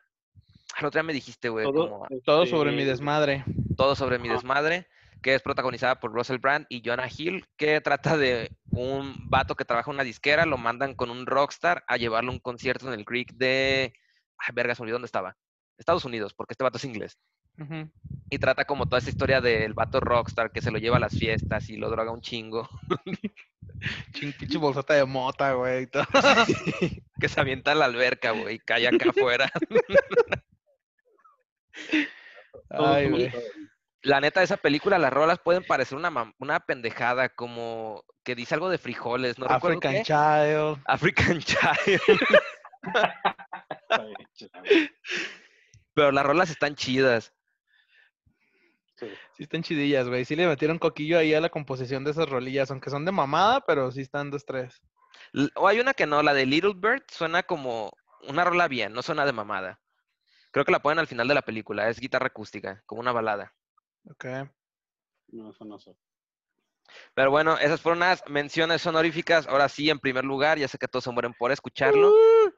El 0.80 0.86
otro 0.86 1.00
día 1.00 1.04
me 1.04 1.14
dijiste, 1.14 1.50
güey, 1.50 1.66
Todo, 1.66 1.90
como 1.90 2.08
Todo 2.26 2.46
sobre 2.46 2.72
mi 2.72 2.84
desmadre. 2.86 3.44
Todo 3.76 3.96
sobre 3.96 4.18
mi 4.20 4.30
desmadre, 4.30 4.88
que 5.22 5.36
es 5.36 5.42
protagonizada 5.42 6.00
por 6.00 6.14
Russell 6.14 6.38
Brand 6.38 6.66
y 6.70 6.82
Jonah 6.84 7.10
Hill, 7.16 7.46
que 7.58 7.82
trata 7.82 8.18
de 8.18 8.52
un 8.72 9.30
vato 9.30 9.56
que 9.56 9.66
trabaja 9.66 9.92
en 9.92 9.96
una 9.96 10.04
disquera, 10.04 10.46
lo 10.46 10.58
mandan 10.58 10.96
con 10.96 11.10
un 11.10 11.26
rockstar 11.26 11.84
a 11.88 11.98
llevarlo 11.98 12.32
a 12.32 12.34
un 12.34 12.40
concierto 12.40 12.88
en 12.92 12.98
el 12.98 13.06
Greek 13.06 13.34
de. 13.34 13.94
Ay, 14.38 14.54
verga, 14.54 14.74
se 14.74 14.82
me 14.82 14.86
olvidó 14.86 14.96
dónde 14.96 15.08
estaba. 15.08 15.36
Estados 15.78 16.06
Unidos, 16.06 16.34
porque 16.34 16.54
este 16.54 16.64
vato 16.64 16.78
es 16.78 16.86
inglés. 16.86 17.18
Y 18.30 18.40
trata 18.40 18.66
como 18.66 18.86
toda 18.88 19.00
esa 19.00 19.10
historia 19.10 19.42
del 19.42 19.74
vato 19.74 20.00
rockstar 20.00 20.52
que 20.52 20.62
se 20.62 20.72
lo 20.72 20.78
lleva 20.80 20.98
a 20.98 21.02
las 21.02 21.18
fiestas 21.18 21.70
y 21.70 21.78
lo 21.78 21.90
droga 21.90 22.12
un 22.12 22.22
chingo. 22.22 22.70
Chin- 24.14 24.34
Pinche 24.38 24.58
bolsota 24.58 24.94
de 24.94 25.06
mota, 25.06 25.54
güey. 25.54 25.84
y 25.84 25.88
todo. 25.88 26.04
que 27.20 27.30
se 27.30 27.40
avienta 27.42 27.72
a 27.72 27.76
la 27.76 27.86
alberca, 27.86 28.32
güey, 28.32 28.56
y 28.56 28.60
cae 28.60 28.88
acá 28.88 29.10
afuera. 29.10 29.52
Ay, 32.70 33.10
güey. 33.10 33.32
La 34.04 34.20
neta, 34.20 34.42
esa 34.42 34.58
película, 34.58 34.98
las 34.98 35.14
rolas 35.14 35.40
pueden 35.40 35.64
parecer 35.64 35.98
una, 35.98 36.34
una 36.40 36.60
pendejada, 36.62 37.30
como 37.30 38.04
que 38.24 38.34
dice 38.36 38.56
algo 38.56 38.70
de 38.70 38.78
frijoles, 38.80 39.38
no 39.38 39.46
African 39.46 39.94
qué. 39.94 40.04
Child. 40.04 40.82
African 40.86 41.40
Child. 41.40 42.02
Pero 45.94 46.12
las 46.12 46.26
rolas 46.26 46.50
están 46.50 46.76
chidas. 46.76 47.34
Sí. 49.02 49.08
Sí 49.34 49.44
están 49.44 49.64
chidillas, 49.64 50.08
güey. 50.08 50.24
Sí 50.26 50.36
le 50.36 50.48
metieron 50.48 50.80
coquillo 50.80 51.18
ahí 51.18 51.34
a 51.34 51.42
la 51.42 51.50
composición 51.50 52.04
de 52.04 52.12
esas 52.12 52.30
rolillas, 52.30 52.72
aunque 52.72 52.90
son 52.90 53.04
de 53.04 53.12
mamada, 53.12 53.62
pero 53.62 53.92
sí 53.92 54.02
están 54.02 54.30
dos, 54.32 54.46
tres. 54.46 54.82
L- 55.34 55.50
O 55.56 55.68
hay 55.68 55.80
una 55.80 55.94
que 55.94 56.06
no, 56.06 56.22
la 56.24 56.34
de 56.34 56.46
Little 56.46 56.76
Bird 56.76 57.04
suena 57.10 57.44
como 57.44 57.92
una 58.28 58.44
rola 58.46 58.68
bien, 58.68 58.94
no 58.94 59.02
suena 59.02 59.26
de 59.26 59.34
mamada. 59.34 59.80
Creo 60.52 60.64
que 60.66 60.72
la 60.72 60.82
ponen 60.82 61.00
al 61.00 61.08
final 61.08 61.28
de 61.28 61.34
la 61.34 61.42
película, 61.42 61.90
es 61.90 62.00
guitarra 62.00 62.28
acústica, 62.28 62.84
como 62.86 63.02
una 63.02 63.12
balada. 63.12 63.54
Ok. 64.10 64.26
No, 65.30 65.50
eso 65.52 65.66
no 65.66 65.80
sé. 65.80 65.96
Pero 67.14 67.32
bueno, 67.32 67.58
esas 67.58 67.82
fueron 67.82 68.00
las 68.00 68.24
menciones 68.28 68.86
honoríficas. 68.86 69.48
Ahora 69.48 69.70
sí, 69.70 69.90
en 69.90 70.00
primer 70.00 70.26
lugar, 70.26 70.60
ya 70.60 70.68
sé 70.68 70.78
que 70.78 70.88
todos 70.88 71.06
se 71.06 71.12
mueren 71.12 71.34
por 71.34 71.52
escucharlo. 71.52 72.10
Uh, 72.10 72.52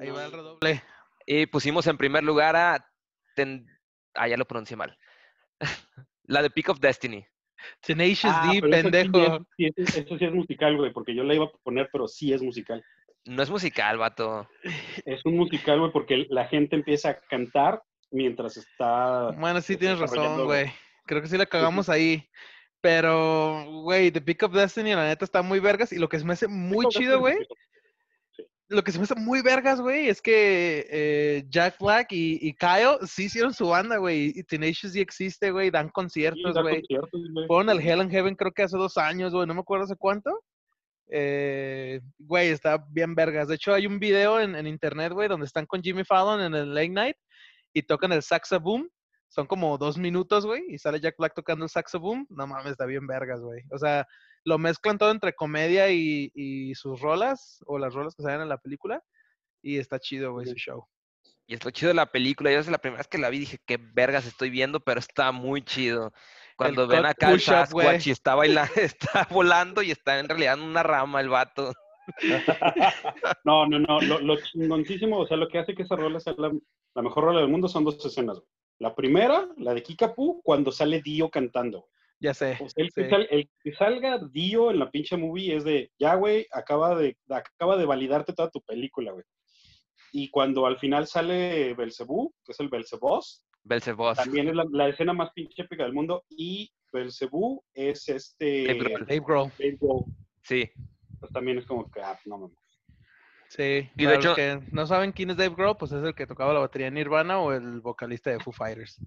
Ahí 0.00 0.10
va 0.10 0.24
el 0.24 0.32
redoble. 0.32 0.82
Y 1.26 1.46
pusimos 1.46 1.86
en 1.86 1.96
primer 1.96 2.24
lugar 2.24 2.56
a... 2.56 2.84
Ten- 3.36 3.66
Ah, 4.14 4.26
ya 4.26 4.36
lo 4.36 4.44
pronuncié 4.44 4.76
mal. 4.76 4.96
la 6.24 6.42
de 6.42 6.50
Peak 6.50 6.68
of 6.70 6.80
Destiny. 6.80 7.24
Tenacious 7.80 8.32
Ah, 8.34 8.50
D, 8.52 8.60
pero 8.60 8.74
eso 8.74 8.88
sí 8.88 8.90
pendejo. 8.90 9.36
es- 9.36 9.42
sí 9.56 9.68
es- 9.76 9.96
eso 9.98 10.18
sí 10.18 10.24
es 10.24 10.32
musical, 10.32 10.76
güey, 10.76 10.92
porque 10.92 11.14
yo 11.14 11.22
la 11.22 11.34
iba 11.34 11.44
a 11.44 11.50
poner, 11.62 11.88
pero 11.92 12.08
sí 12.08 12.32
es 12.32 12.42
musical. 12.42 12.82
No 13.26 13.42
es 13.42 13.50
musical, 13.50 13.98
vato. 13.98 14.48
Es 15.04 15.24
un 15.26 15.36
musical, 15.36 15.78
güey, 15.78 15.92
porque 15.92 16.26
la 16.30 16.46
gente 16.48 16.74
empieza 16.74 17.10
a 17.10 17.20
cantar 17.20 17.82
mientras 18.10 18.56
está... 18.56 19.30
Bueno, 19.32 19.60
sí 19.60 19.76
tienes 19.76 19.98
razón, 19.98 20.44
güey. 20.46 20.72
Creo 21.04 21.20
que 21.20 21.28
sí 21.28 21.36
la 21.36 21.46
cagamos 21.46 21.88
ahí. 21.88 22.26
Pero, 22.80 23.64
güey, 23.82 24.10
The 24.10 24.22
Pick 24.22 24.42
of 24.44 24.54
Destiny, 24.54 24.94
la 24.94 25.06
neta, 25.06 25.24
está 25.26 25.42
muy 25.42 25.60
vergas. 25.60 25.92
Y 25.92 25.98
lo 25.98 26.08
que 26.08 26.18
se 26.18 26.24
me 26.24 26.32
hace 26.32 26.48
muy 26.48 26.86
chido, 26.88 27.20
güey, 27.20 27.36
lo 28.70 28.84
que 28.84 28.92
se 28.92 28.98
me 28.98 29.04
hace 29.04 29.16
muy 29.16 29.42
vergas, 29.42 29.80
güey, 29.80 30.08
es 30.08 30.22
que 30.22 30.86
eh, 30.90 31.44
Jack 31.48 31.76
Black 31.80 32.12
y, 32.12 32.38
y 32.40 32.54
Kyle 32.54 32.98
sí 33.04 33.24
hicieron 33.24 33.52
su 33.52 33.66
banda, 33.66 33.96
güey. 33.96 34.32
Y 34.34 34.44
Tenacious 34.44 34.92
D 34.92 35.00
existe, 35.00 35.50
güey. 35.50 35.70
Dan 35.70 35.86
Sí, 35.86 35.92
conciertos, 35.92 36.54
güey. 36.62 36.82
güey. 36.88 37.46
Fueron 37.48 37.68
al 37.68 37.80
Hell 37.80 38.00
and 38.00 38.12
Heaven 38.12 38.36
creo 38.36 38.52
que 38.52 38.62
hace 38.62 38.76
dos 38.76 38.96
años, 38.96 39.32
güey. 39.34 39.46
No 39.46 39.54
me 39.54 39.60
acuerdo 39.60 39.84
hace 39.84 39.96
cuánto. 39.96 40.44
Eh, 41.10 42.00
güey, 42.18 42.50
está 42.50 42.84
bien 42.90 43.16
vergas. 43.16 43.48
De 43.48 43.56
hecho, 43.56 43.74
hay 43.74 43.86
un 43.86 43.98
video 43.98 44.40
en, 44.40 44.54
en 44.54 44.68
internet, 44.68 45.12
güey, 45.12 45.28
donde 45.28 45.46
están 45.46 45.66
con 45.66 45.82
Jimmy 45.82 46.04
Fallon 46.04 46.40
en 46.40 46.54
el 46.54 46.72
late 46.72 46.88
night 46.90 47.16
y 47.74 47.82
tocan 47.82 48.12
el 48.12 48.22
saxo 48.22 48.60
boom. 48.60 48.88
Son 49.30 49.46
como 49.46 49.78
dos 49.78 49.96
minutos, 49.96 50.44
güey, 50.44 50.64
y 50.68 50.78
sale 50.78 51.00
Jack 51.00 51.16
Black 51.16 51.34
tocando 51.34 51.64
el 51.64 51.70
saxo 51.70 52.00
boom. 52.00 52.26
No 52.30 52.46
mames, 52.48 52.72
está 52.72 52.84
bien 52.84 53.06
vergas, 53.06 53.40
güey. 53.40 53.62
O 53.70 53.78
sea, 53.78 54.06
lo 54.44 54.58
mezclan 54.58 54.98
todo 54.98 55.12
entre 55.12 55.34
comedia 55.34 55.88
y, 55.90 56.32
y 56.34 56.74
sus 56.74 57.00
rolas, 57.00 57.62
o 57.66 57.78
las 57.78 57.94
rolas 57.94 58.16
que 58.16 58.24
salen 58.24 58.42
en 58.42 58.48
la 58.48 58.58
película, 58.58 59.02
y 59.62 59.78
está 59.78 60.00
chido, 60.00 60.32
güey, 60.32 60.46
su 60.46 60.56
show. 60.56 60.84
Y 61.46 61.54
es 61.54 61.64
lo 61.64 61.70
chido 61.70 61.88
de 61.88 61.94
la 61.94 62.06
película. 62.06 62.50
Yo 62.50 62.58
es 62.58 62.68
la 62.68 62.78
primera 62.78 62.98
vez 62.98 63.08
que 63.08 63.18
la 63.18 63.30
vi 63.30 63.38
dije, 63.40 63.58
qué 63.64 63.76
vergas 63.76 64.26
estoy 64.26 64.50
viendo, 64.50 64.80
pero 64.80 64.98
está 64.98 65.32
muy 65.32 65.62
chido. 65.62 66.12
Cuando 66.56 66.86
ven 66.86 67.06
acá 67.06 67.30
el 67.30 67.40
Sasquatch 67.40 67.72
güey. 67.72 68.00
y 68.04 68.10
está 68.10 68.34
bailando, 68.34 68.72
está 68.76 69.28
volando 69.30 69.82
y 69.82 69.90
está 69.90 70.18
en 70.18 70.28
realidad 70.28 70.54
en 70.54 70.62
una 70.62 70.82
rama 70.82 71.20
el 71.20 71.28
vato. 71.28 71.72
No, 73.44 73.66
no, 73.66 73.78
no. 73.78 74.00
Lo, 74.00 74.20
lo 74.20 74.36
chingoncísimo, 74.36 75.18
o 75.18 75.26
sea, 75.26 75.36
lo 75.36 75.48
que 75.48 75.58
hace 75.58 75.74
que 75.74 75.82
esa 75.82 75.94
rola 75.94 76.18
sea 76.18 76.34
la, 76.36 76.50
la 76.94 77.02
mejor 77.02 77.24
rola 77.24 77.40
del 77.40 77.48
mundo 77.48 77.68
son 77.68 77.84
dos 77.84 78.04
escenas. 78.04 78.40
La 78.80 78.94
primera, 78.94 79.48
la 79.58 79.74
de 79.74 79.82
Kikapu, 79.82 80.40
cuando 80.42 80.72
sale 80.72 81.00
Dio 81.02 81.30
cantando. 81.30 81.86
Ya 82.18 82.34
sé. 82.34 82.58
El, 82.76 82.90
que 82.92 83.08
sal- 83.08 83.28
el 83.30 83.48
que 83.62 83.72
salga 83.74 84.18
Dio 84.32 84.70
en 84.70 84.78
la 84.78 84.90
pinche 84.90 85.16
movie 85.16 85.54
es 85.54 85.64
de, 85.64 85.90
ya, 85.98 86.14
güey, 86.16 86.46
acaba 86.52 86.94
de, 86.98 87.16
acaba 87.28 87.76
de 87.76 87.84
validarte 87.86 88.32
toda 88.32 88.50
tu 88.50 88.60
película, 88.62 89.12
güey. 89.12 89.24
Y 90.12 90.28
cuando 90.30 90.66
al 90.66 90.78
final 90.78 91.06
sale 91.06 91.72
Belcebú, 91.74 92.34
que 92.44 92.52
es 92.52 92.60
el 92.60 92.68
Belceboss, 92.68 93.44
Belzebos. 93.62 94.16
también 94.16 94.48
es 94.48 94.54
la, 94.54 94.64
la 94.72 94.88
escena 94.88 95.12
más 95.12 95.30
pinche 95.34 95.62
épica 95.62 95.84
del 95.84 95.92
mundo. 95.92 96.24
Y 96.28 96.70
Belcebú 96.92 97.62
es 97.74 98.08
este. 98.08 98.64
Dave 98.66 98.78
Grohl. 98.78 99.06
Dave 99.06 99.20
Grohl. 99.20 99.52
Dave 99.58 99.76
Grohl. 99.80 100.04
Sí. 100.42 100.68
Pues 101.20 101.30
también 101.32 101.58
es 101.58 101.66
como 101.66 101.88
que, 101.90 102.00
ah, 102.00 102.18
no 102.24 102.38
mames. 102.38 102.56
Sí. 103.50 103.90
Y 103.96 104.06
de 104.06 104.14
hecho- 104.14 104.28
los 104.28 104.36
que 104.36 104.60
no 104.70 104.86
saben 104.86 105.10
quién 105.10 105.30
es 105.30 105.36
Dave 105.36 105.54
Grohl, 105.56 105.76
pues 105.76 105.90
es 105.90 106.04
el 106.04 106.14
que 106.14 106.24
tocaba 106.28 106.54
la 106.54 106.60
batería 106.60 106.86
en 106.86 106.94
Nirvana 106.94 107.40
o 107.40 107.52
el 107.52 107.80
vocalista 107.80 108.30
de 108.30 108.38
Foo 108.38 108.52
Fighters. 108.52 109.00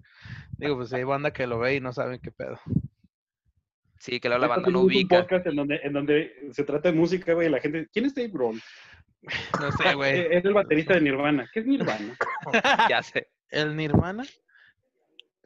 Digo, 0.58 0.76
pues 0.76 0.92
hay 0.92 1.02
banda 1.02 1.32
que 1.32 1.46
lo 1.46 1.58
ve 1.58 1.76
y 1.76 1.80
no 1.80 1.94
saben 1.94 2.20
qué 2.20 2.30
pedo. 2.30 2.60
Sí, 3.98 4.20
que 4.20 4.28
la 4.28 4.34
Ahorita 4.36 4.54
banda 4.56 4.70
no 4.70 4.80
un 4.80 4.86
ubica. 4.86 5.20
podcast 5.20 5.46
en 5.46 5.56
donde, 5.56 5.80
en 5.82 5.92
donde 5.94 6.34
se 6.52 6.62
trata 6.64 6.90
de 6.90 6.94
música, 6.98 7.32
güey, 7.32 7.48
y 7.48 7.50
la 7.50 7.58
gente, 7.60 7.88
¿quién 7.90 8.04
es 8.04 8.14
Dave 8.14 8.28
Grohl? 8.28 8.60
No 9.60 9.72
sé, 9.72 9.94
güey. 9.94 10.20
Es 10.30 10.44
el 10.44 10.52
baterista 10.52 10.92
de 10.94 11.00
Nirvana. 11.00 11.48
¿Qué 11.52 11.60
es 11.60 11.66
Nirvana? 11.66 12.14
Ya 12.90 13.02
sé. 13.02 13.28
¿El 13.48 13.74
Nirvana? 13.76 14.24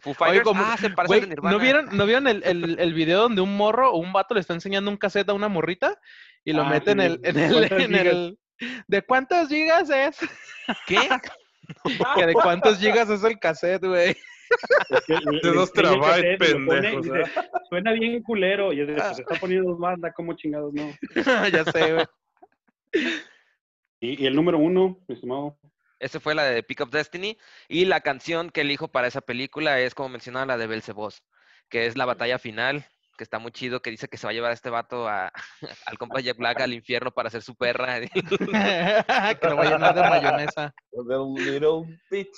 Foo 0.01 0.12
Fighters. 0.14 0.42
como- 0.44 0.62
ah, 0.64 0.76
se 0.76 0.90
parece 0.90 1.14
al 1.14 1.20
de 1.20 1.26
Nirvana. 1.28 1.57
¿no 1.57 1.62
vieron, 1.62 1.96
¿no 1.96 2.05
vieron 2.07 2.26
el, 2.26 2.42
el, 2.44 2.80
el 2.80 2.94
video 2.94 3.20
donde 3.22 3.42
un 3.42 3.57
morro 3.57 3.92
o 3.92 3.99
un 3.99 4.12
vato 4.12 4.34
le 4.34 4.40
está 4.40 4.55
enseñando 4.55 4.90
un 4.90 4.96
cassette 4.96 5.28
a 5.28 5.34
una 5.34 5.49
morrita 5.49 6.01
y 6.44 6.53
lo 6.53 6.62
Ah, 6.62 6.70
mete 6.70 6.90
en 6.92 7.01
el, 7.01 7.20
en 7.22 7.38
el, 7.38 7.53
¿Cuántas 7.53 7.80
en 7.80 7.94
el- 7.94 8.38
¿De 8.86 9.02
cuántos 9.02 9.48
gigas 9.48 9.90
es? 9.90 10.18
¿Qué? 10.86 10.96
Que 12.16 12.24
¿De 12.26 12.32
cuántos 12.32 12.78
gigas 12.78 13.11
es 13.11 13.22
el 13.24 13.38
cassette, 13.38 13.84
güey? 13.84 14.16
Es 14.88 15.04
que 15.06 15.12
le- 15.30 15.40
De 15.42 15.52
dos 15.54 15.70
terabytes, 15.70 16.38
pone 16.38 16.66
pendejos, 16.66 17.06
y 17.06 17.11
dice, 17.11 17.30
Suena 17.68 17.92
bien 17.92 18.22
culero. 18.22 18.72
Y 18.72 18.80
es 18.80 18.86
de, 18.86 18.94
pues 18.94 19.16
se 19.16 19.22
está 19.22 19.34
poniendo 19.34 19.76
banda, 19.76 20.11
¿cómo 20.12 20.32
chingados 20.34 20.72
no? 20.72 20.90
ya 21.52 21.64
sé, 21.64 21.92
güey. 21.92 22.06
Y, 24.00 24.22
y 24.22 24.26
el 24.26 24.34
número 24.34 24.59
uno, 24.59 24.98
mi 25.06 25.14
estimado. 25.14 25.59
Esa 25.98 26.20
fue 26.20 26.34
la 26.34 26.44
de 26.44 26.62
Pick 26.62 26.80
Up 26.80 26.90
Destiny. 26.90 27.36
Y 27.68 27.84
la 27.84 28.00
canción 28.00 28.50
que 28.50 28.62
elijo 28.62 28.88
para 28.88 29.09
esa 29.09 29.20
película 29.20 29.78
es, 29.80 29.94
como 29.94 30.09
mencionaba, 30.11 30.46
la 30.46 30.56
de 30.56 30.68
Belzebos, 30.68 31.22
que 31.68 31.86
es 31.86 31.96
la 31.96 32.04
batalla 32.06 32.38
final, 32.38 32.86
que 33.18 33.24
está 33.24 33.38
muy 33.38 33.52
chido, 33.52 33.82
que 33.82 33.90
dice 33.90 34.08
que 34.08 34.16
se 34.16 34.26
va 34.26 34.30
a 34.30 34.32
llevar 34.32 34.52
a 34.52 34.54
este 34.54 34.70
vato 34.70 35.06
a, 35.06 35.30
al 35.86 35.98
compa 35.98 36.20
Jack 36.20 36.38
Black 36.38 36.60
al 36.60 36.72
infierno 36.72 37.10
para 37.10 37.28
ser 37.28 37.42
su 37.42 37.54
perra. 37.54 38.00
que 38.00 39.48
lo 39.48 39.56
va 39.56 39.62
a 39.64 39.70
llenar 39.70 39.94
de 39.94 40.00
mayonesa. 40.00 40.74
The 40.92 41.42
little 41.50 42.00
bitch. 42.10 42.34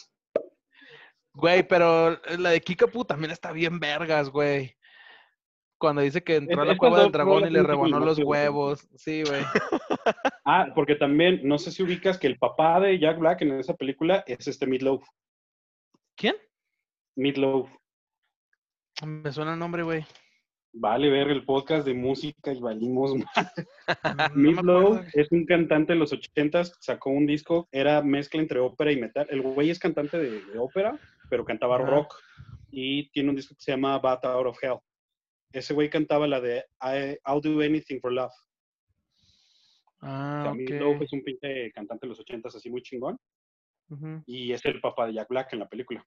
Güey, 1.32 1.62
pero 1.68 2.20
la 2.38 2.50
de 2.50 2.60
Kikapu 2.60 3.04
también 3.04 3.30
está 3.30 3.52
bien 3.52 3.78
vergas, 3.78 4.30
güey. 4.30 4.76
Cuando 5.78 6.02
dice 6.02 6.22
que 6.22 6.36
entró 6.36 6.60
a 6.60 6.64
la 6.64 6.76
cueva 6.76 7.02
del 7.02 7.12
dragón 7.12 7.46
y 7.46 7.50
le 7.50 7.62
rebanó 7.62 8.00
los 8.00 8.18
huevos. 8.18 8.86
Sí, 8.96 9.22
güey. 9.22 9.42
Ah, 10.44 10.66
porque 10.74 10.96
también, 10.96 11.40
no 11.44 11.56
sé 11.56 11.70
si 11.70 11.82
ubicas 11.82 12.18
que 12.18 12.26
el 12.26 12.38
papá 12.38 12.80
de 12.80 12.98
Jack 12.98 13.18
Black 13.18 13.42
en 13.42 13.52
esa 13.52 13.74
película 13.74 14.24
es 14.26 14.46
este 14.48 14.66
Meatloaf. 14.66 15.02
¿Quién? 16.16 16.34
Meatloaf. 17.16 17.70
Me 19.06 19.32
suena 19.32 19.54
el 19.54 19.58
nombre, 19.58 19.82
güey. 19.82 20.04
Vale 20.72 21.10
ver 21.10 21.28
el 21.28 21.44
podcast 21.44 21.84
de 21.84 21.94
música 21.94 22.52
y 22.52 22.60
valimos 22.60 23.14
más. 23.16 23.52
Meatloaf 24.34 25.04
es 25.14 25.30
un 25.32 25.44
cantante 25.44 25.94
de 25.94 25.98
los 25.98 26.12
ochentas, 26.12 26.76
sacó 26.80 27.10
un 27.10 27.26
disco, 27.26 27.68
era 27.72 28.02
mezcla 28.02 28.40
entre 28.40 28.60
ópera 28.60 28.92
y 28.92 29.00
metal. 29.00 29.26
El 29.30 29.42
güey 29.42 29.70
es 29.70 29.80
cantante 29.80 30.16
de, 30.18 30.30
de 30.44 30.58
ópera, 30.58 30.96
pero 31.28 31.44
cantaba 31.44 31.76
rock. 31.78 32.14
Y 32.70 33.10
tiene 33.10 33.30
un 33.30 33.36
disco 33.36 33.54
que 33.56 33.62
se 33.62 33.72
llama 33.72 33.98
Bat 33.98 34.26
Out 34.26 34.46
of 34.46 34.58
Hell. 34.62 34.78
Ese 35.52 35.74
güey 35.74 35.90
cantaba 35.90 36.28
la 36.28 36.40
de 36.40 36.64
I, 36.80 37.18
I'll 37.26 37.40
Do 37.42 37.60
Anything 37.62 37.98
for 38.00 38.12
Love. 38.12 38.30
O 40.02 40.06
Ah, 40.06 40.52
Meatloaf 40.56 40.96
ok. 40.96 41.02
es 41.02 41.12
un 41.12 41.22
pinche 41.24 41.72
cantante 41.72 42.06
de 42.06 42.10
los 42.10 42.20
ochentas 42.20 42.54
así 42.54 42.70
muy 42.70 42.80
chingón. 42.82 43.18
Y 44.24 44.52
es 44.52 44.64
el 44.66 44.80
papá 44.80 45.08
de 45.08 45.14
Jack 45.14 45.28
Black 45.28 45.52
en 45.52 45.58
la 45.58 45.68
película. 45.68 46.06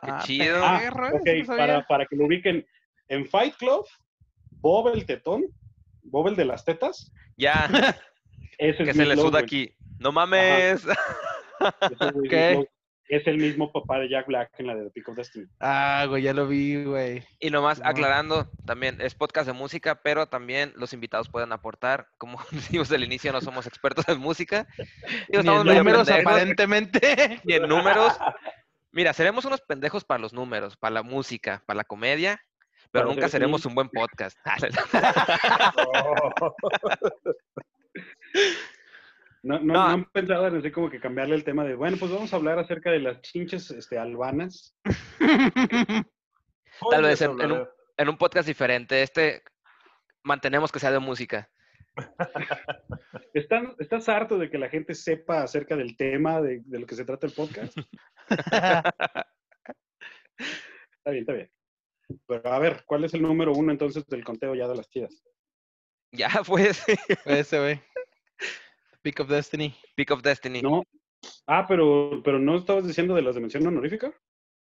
Qué 0.00 0.10
Ah, 0.12 0.22
chido. 0.24 0.58
Ah, 0.62 0.80
no 0.92 1.84
para 1.88 2.06
que 2.06 2.14
lo 2.14 2.26
ubiquen. 2.26 2.64
En 3.08 3.26
Fight 3.26 3.56
Club, 3.56 3.86
Bob 4.50 4.88
el 4.94 5.06
tetón, 5.06 5.44
Bob 6.02 6.28
el 6.28 6.36
de 6.36 6.44
las 6.44 6.64
tetas, 6.64 7.12
Ya, 7.36 7.68
ese 8.58 8.84
que 8.84 8.90
es 8.90 8.96
se 8.96 9.04
le 9.06 9.16
suda 9.16 9.40
aquí. 9.40 9.74
No 9.98 10.12
mames. 10.12 10.84
Es 10.84 10.86
Ok. 12.00 12.30
Meatloaf. 12.30 12.66
Es 13.08 13.26
el 13.26 13.36
mismo 13.36 13.70
papá 13.70 13.98
de 13.98 14.08
Jack 14.08 14.26
Black 14.26 14.50
en 14.58 14.66
la 14.66 14.74
de 14.74 14.84
The 14.84 14.90
Peak 14.90 15.08
of 15.10 15.16
Destiny. 15.16 15.46
Ah, 15.60 16.06
güey, 16.08 16.22
ya 16.22 16.32
lo 16.32 16.48
vi, 16.48 16.84
güey. 16.84 17.22
Y 17.38 17.50
nomás 17.50 17.76
Simón. 17.76 17.90
aclarando, 17.90 18.50
también 18.64 18.98
es 19.02 19.14
podcast 19.14 19.46
de 19.46 19.52
música, 19.52 20.00
pero 20.02 20.26
también 20.26 20.72
los 20.76 20.94
invitados 20.94 21.28
pueden 21.28 21.52
aportar. 21.52 22.08
Como 22.16 22.38
decimos 22.50 22.90
al 22.92 23.04
inicio, 23.04 23.30
no 23.30 23.42
somos 23.42 23.66
expertos 23.66 24.08
en 24.08 24.18
música. 24.18 24.66
Ni 25.28 25.38
estamos 25.38 25.66
en 25.66 25.76
números, 25.76 26.08
aparentemente. 26.08 27.40
Ni 27.44 27.54
en 27.54 27.68
números. 27.68 28.14
Mira, 28.90 29.12
seremos 29.12 29.44
unos 29.44 29.60
pendejos 29.60 30.04
para 30.04 30.20
los 30.20 30.32
números, 30.32 30.76
para 30.78 30.94
la 30.94 31.02
música, 31.02 31.62
para 31.66 31.78
la 31.78 31.84
comedia, 31.84 32.40
pero 32.94 33.06
nunca 33.08 33.28
seremos 33.28 33.60
sí. 33.62 33.68
un 33.68 33.74
buen 33.74 33.88
podcast. 33.90 34.38
No, 39.42 39.58
no, 39.58 39.64
No. 39.66 39.74
no 39.74 39.82
han 39.86 40.04
pensado 40.06 40.46
en 40.46 40.56
así 40.56 40.70
como 40.70 40.88
que 40.88 40.98
cambiarle 41.00 41.34
el 41.34 41.44
tema 41.44 41.64
de, 41.64 41.74
bueno, 41.74 41.98
pues 41.98 42.10
vamos 42.10 42.32
a 42.32 42.36
hablar 42.36 42.58
acerca 42.58 42.90
de 42.90 42.98
las 43.00 43.20
chinches 43.20 43.70
este, 43.72 43.98
albanas. 43.98 44.74
Tal 46.90 47.02
vez 47.02 47.20
en- 47.20 47.38
en 47.40 47.52
un- 47.52 47.68
en 47.98 48.08
un 48.08 48.16
podcast 48.16 48.48
diferente. 48.48 49.02
Este 49.02 49.42
mantenemos 50.22 50.72
que 50.72 50.78
sea 50.78 50.90
de 50.90 50.98
música. 50.98 51.50
¿Están, 53.34 53.74
¿Estás 53.78 54.08
harto 54.08 54.38
de 54.38 54.48
que 54.50 54.56
la 54.58 54.70
gente 54.70 54.94
sepa 54.94 55.42
acerca 55.42 55.76
del 55.76 55.94
tema 55.96 56.40
de, 56.40 56.62
de 56.64 56.78
lo 56.80 56.86
que 56.86 56.94
se 56.96 57.04
trata 57.04 57.26
el 57.26 57.34
podcast? 57.34 57.76
Está 58.30 59.26
bien, 61.10 61.20
está 61.20 61.32
bien. 61.34 61.50
Pero 62.26 62.52
a 62.52 62.58
ver, 62.58 62.84
¿cuál 62.86 63.04
es 63.04 63.14
el 63.14 63.22
número 63.22 63.52
uno 63.52 63.72
entonces 63.72 64.06
del 64.06 64.24
conteo 64.24 64.54
ya 64.54 64.68
de 64.68 64.76
las 64.76 64.88
chidas? 64.88 65.22
Ya, 66.12 66.28
pues, 66.46 66.84
Ese, 67.24 67.58
güey. 67.58 67.80
Pick 69.02 69.20
of 69.20 69.28
Destiny. 69.28 69.74
Pick 69.94 70.10
of 70.10 70.22
Destiny. 70.22 70.62
No, 70.62 70.70
No. 70.70 70.82
Ah, 71.46 71.64
pero, 71.66 72.20
pero 72.22 72.38
no 72.38 72.56
estabas 72.56 72.86
diciendo 72.86 73.14
de 73.14 73.22
las 73.22 73.34
de 73.34 73.40
mención 73.40 73.66
honorífica. 73.66 74.12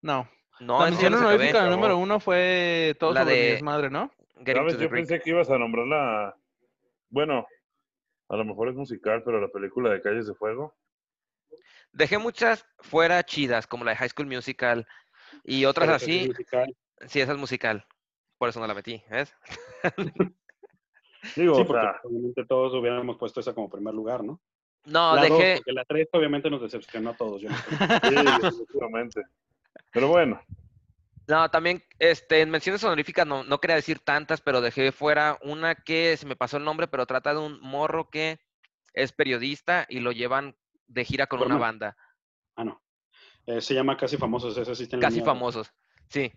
No. 0.01 0.27
no 0.59 0.79
la 0.79 0.85
mención 0.89 1.13
honorífica 1.13 1.59
acabó. 1.59 1.75
número 1.75 1.97
uno 1.97 2.19
fue 2.19 2.95
todo 2.99 3.13
La 3.13 3.21
sobre 3.21 3.35
mi 3.35 3.41
de- 3.41 3.51
desmadre, 3.51 3.89
¿no? 3.91 4.11
Getting 4.39 4.55
¿Sabes? 4.55 4.79
Yo 4.79 4.89
pensé 4.89 5.19
que 5.19 5.29
ibas 5.31 5.49
a 5.49 5.57
nombrar 5.57 5.85
la. 5.87 6.35
Bueno, 7.09 7.45
a 8.29 8.35
lo 8.35 8.45
mejor 8.45 8.69
es 8.69 8.75
musical, 8.75 9.23
pero 9.23 9.39
la 9.39 9.47
película 9.49 9.91
de 9.91 10.01
Calles 10.01 10.27
de 10.27 10.33
Fuego. 10.35 10.75
Dejé 11.91 12.17
muchas 12.17 12.65
fuera 12.79 13.23
chidas, 13.23 13.65
como 13.65 13.83
la 13.83 13.91
de 13.91 13.97
High 13.97 14.09
School 14.09 14.27
Musical 14.27 14.87
y 15.43 15.65
otras 15.65 15.89
así. 15.89 16.27
musical. 16.27 16.75
Sí, 17.05 17.21
esa 17.21 17.33
es 17.33 17.37
musical. 17.37 17.85
Por 18.37 18.49
eso 18.49 18.59
no 18.59 18.67
la 18.67 18.73
metí, 18.73 19.03
¿ves? 19.09 19.33
Digo, 21.35 21.55
Sí, 21.55 21.61
o 21.61 21.65
porque 21.67 21.81
sea, 21.81 21.99
obviamente 22.03 22.45
todos 22.45 22.73
hubiéramos 22.73 23.17
puesto 23.17 23.39
esa 23.39 23.53
como 23.53 23.69
primer 23.69 23.93
lugar, 23.93 24.23
¿no? 24.23 24.39
No, 24.85 25.15
la 25.15 25.27
dos, 25.27 25.37
dejé. 25.37 25.55
porque 25.57 25.73
la 25.73 25.83
3 25.83 26.07
obviamente 26.13 26.49
nos 26.49 26.61
decepcionó 26.61 27.09
a 27.09 27.17
todos. 27.17 27.41
yo 27.41 27.49
no 27.49 27.55
sí, 28.09 28.15
definitivamente. 28.41 29.23
Pero 29.91 30.07
bueno, 30.07 30.41
No, 31.27 31.49
también 31.49 31.83
este, 31.99 32.41
en 32.41 32.49
menciones 32.49 32.83
honoríficas 32.83 33.27
no, 33.27 33.43
no 33.43 33.59
quería 33.59 33.75
decir 33.75 33.99
tantas, 33.99 34.39
pero 34.39 34.61
dejé 34.61 34.91
fuera 34.91 35.37
una 35.41 35.75
que 35.75 36.15
se 36.15 36.25
me 36.25 36.35
pasó 36.37 36.57
el 36.57 36.63
nombre, 36.63 36.87
pero 36.87 37.05
trata 37.05 37.33
de 37.33 37.39
un 37.39 37.59
morro 37.61 38.09
que 38.09 38.39
es 38.93 39.11
periodista 39.11 39.85
y 39.89 39.99
lo 39.99 40.11
llevan 40.11 40.55
de 40.87 41.03
gira 41.03 41.27
con 41.27 41.41
una 41.41 41.57
banda. 41.57 41.97
Ah, 42.55 42.63
no. 42.63 42.81
Eh, 43.45 43.59
se 43.61 43.73
llama 43.73 43.97
Casi 43.97 44.17
Famosos, 44.17 44.57
esa 44.57 44.73
sí 44.73 44.83
está 44.83 44.95
en 44.95 45.01
la 45.01 45.07
Casi 45.09 45.21
famosos, 45.21 45.73
sí. 46.09 46.31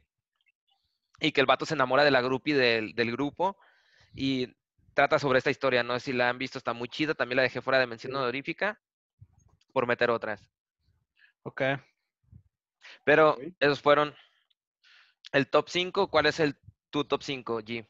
Y 1.21 1.33
que 1.33 1.41
el 1.41 1.47
vato 1.47 1.67
se 1.67 1.75
enamora 1.75 2.05
de 2.05 2.11
la 2.11 2.23
groupie 2.23 2.55
del, 2.55 2.95
del 2.95 3.13
grupo 3.13 3.59
y 4.15 4.49
trata 4.95 5.19
sobre 5.19 5.39
esta 5.39 5.51
historia. 5.51 5.83
No 5.83 5.95
sé 5.95 6.01
si 6.07 6.13
la 6.13 6.29
han 6.29 6.39
visto, 6.39 6.59
está 6.59 6.73
muy 6.73 6.89
chida. 6.89 7.15
También 7.15 7.37
la 7.37 7.43
dejé 7.43 7.61
fuera 7.61 7.79
de 7.79 7.87
mención 7.87 8.15
honorífica 8.15 8.81
por 9.73 9.87
meter 9.87 10.11
otras. 10.11 10.43
Ok. 11.43 11.63
Pero 13.05 13.33
Ok. 13.33 13.41
esos 13.61 13.81
fueron 13.81 14.15
el 15.33 15.49
top 15.49 15.69
5. 15.69 16.09
¿Cuál 16.11 16.27
es 16.27 16.41
el 16.41 16.57
tu 16.91 17.05
top 17.05 17.23
5, 17.23 17.61
G? 17.61 17.87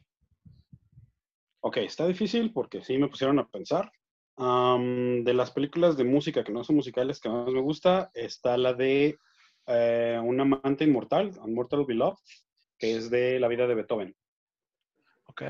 Ok, 1.61 1.79
está 1.79 2.07
difícil 2.07 2.53
porque 2.53 2.83
sí 2.83 2.97
me 2.99 3.09
pusieron 3.09 3.39
a 3.39 3.49
pensar. 3.49 3.93
Am, 4.37 5.23
de 5.25 5.35
las 5.35 5.51
películas 5.51 5.97
de 5.97 6.05
música 6.05 6.43
que 6.43 6.53
no 6.53 6.65
son 6.65 6.77
musicales 6.77 7.21
que 7.21 7.29
más 7.29 7.49
me 7.53 7.61
gusta, 7.61 8.11
está 8.15 8.57
la 8.57 8.73
de 8.73 9.19
eh, 9.67 10.19
Un 10.23 10.41
amante 10.41 10.85
inmortal, 10.85 11.33
Unmortal 11.43 11.85
Beloved, 11.85 12.17
que 12.81 12.97
es 12.97 13.11
de 13.11 13.39
la 13.39 13.47
vida 13.47 13.67
de 13.67 13.75
Beethoven, 13.75 14.17
Ok. 15.27 15.43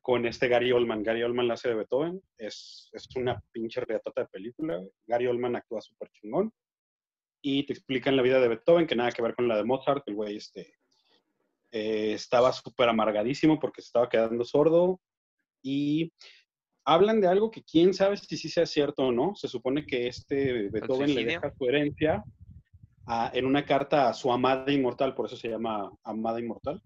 con 0.00 0.26
este 0.26 0.48
Gary 0.48 0.72
Oldman. 0.72 1.02
Gary 1.02 1.22
Oldman 1.22 1.46
la 1.46 1.54
hace 1.54 1.68
de 1.68 1.74
Beethoven, 1.74 2.20
es, 2.38 2.88
es 2.94 3.06
una 3.14 3.40
pinche 3.52 3.82
reatota 3.82 4.22
de 4.22 4.28
película. 4.28 4.82
Gary 5.06 5.26
Oldman 5.26 5.56
actúa 5.56 5.82
súper 5.82 6.10
chingón. 6.10 6.50
Y 7.40 7.64
te 7.66 7.74
explican 7.74 8.16
la 8.16 8.22
vida 8.22 8.40
de 8.40 8.48
Beethoven, 8.48 8.86
que 8.86 8.96
nada 8.96 9.12
que 9.12 9.22
ver 9.22 9.34
con 9.34 9.46
la 9.46 9.56
de 9.56 9.64
Mozart, 9.64 10.02
el 10.08 10.16
güey 10.16 10.38
este, 10.38 10.74
eh, 11.70 12.14
estaba 12.14 12.52
súper 12.52 12.88
amargadísimo 12.88 13.60
porque 13.60 13.82
se 13.82 13.86
estaba 13.86 14.08
quedando 14.08 14.44
sordo. 14.44 15.00
Y 15.62 16.12
hablan 16.84 17.20
de 17.20 17.28
algo 17.28 17.50
que 17.50 17.62
quién 17.62 17.92
sabe 17.92 18.16
si 18.16 18.38
sí 18.38 18.48
sea 18.48 18.64
cierto 18.64 19.02
o 19.04 19.12
no. 19.12 19.34
Se 19.36 19.46
supone 19.46 19.84
que 19.84 20.06
este 20.08 20.70
Beethoven 20.70 21.14
le 21.14 21.26
deja 21.26 21.52
su 21.56 21.68
herencia 21.68 22.24
a- 23.08 23.30
en 23.34 23.46
una 23.46 23.64
carta 23.64 24.08
a 24.08 24.14
su 24.14 24.32
amada 24.32 24.70
inmortal, 24.72 25.14
por 25.14 25.26
eso 25.26 25.36
se 25.36 25.48
llama 25.48 25.90
Amada 26.04 26.38
Inmortal, 26.40 26.82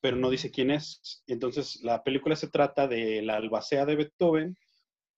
pero 0.00 0.16
no 0.16 0.30
dice 0.30 0.50
quién 0.50 0.70
es. 0.70 1.22
Entonces, 1.26 1.80
la 1.82 2.02
película 2.02 2.36
se 2.36 2.48
trata 2.48 2.86
de 2.88 3.22
la 3.22 3.36
albacea 3.36 3.84
de 3.86 3.96
Beethoven 3.96 4.56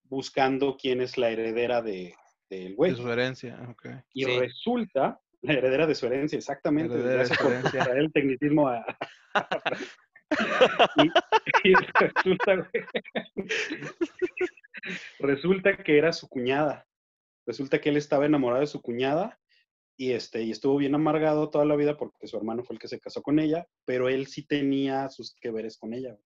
buscando 0.04 0.76
quién 0.76 1.00
es 1.00 1.16
la 1.18 1.30
heredera 1.30 1.82
de, 1.82 2.14
del 2.48 2.74
güey. 2.76 2.92
De 2.92 2.96
su 2.98 3.10
herencia. 3.10 3.58
Ok. 3.70 3.86
Y 4.14 4.24
Sí. 4.24 4.38
resulta, 4.38 5.20
la 5.42 5.52
heredera 5.52 5.86
de 5.86 5.94
su 5.94 6.06
herencia, 6.06 6.36
exactamente. 6.38 6.94
Heredera 6.94 7.22
de 7.22 7.26
su 7.26 7.42
por 7.42 7.52
herencia. 7.52 7.84
traer 7.84 7.98
el 7.98 8.12
tecnicismo 8.12 8.68
a... 8.68 8.84
y, 11.64 11.70
y 11.70 11.74
resulta, 11.74 12.56
güey, 12.56 12.84
resulta 15.18 15.76
que 15.76 15.98
era 15.98 16.12
su 16.12 16.28
cuñada. 16.28 16.86
Resulta 17.46 17.80
que 17.80 17.88
él 17.90 17.96
estaba 17.96 18.26
enamorado 18.26 18.60
de 18.60 18.66
su 18.66 18.80
cuñada 18.82 19.38
y, 19.96 20.12
este, 20.12 20.42
y 20.42 20.50
estuvo 20.50 20.76
bien 20.76 20.94
amargado 20.94 21.50
toda 21.50 21.64
la 21.64 21.76
vida 21.76 21.96
porque 21.96 22.26
su 22.26 22.36
hermano 22.36 22.64
fue 22.64 22.74
el 22.74 22.80
que 22.80 22.88
se 22.88 23.00
casó 23.00 23.22
con 23.22 23.38
ella, 23.38 23.66
pero 23.84 24.08
él 24.08 24.26
sí 24.26 24.46
tenía 24.46 25.08
sus 25.08 25.34
que 25.40 25.50
veres 25.50 25.78
con 25.78 25.94
ella. 25.94 26.16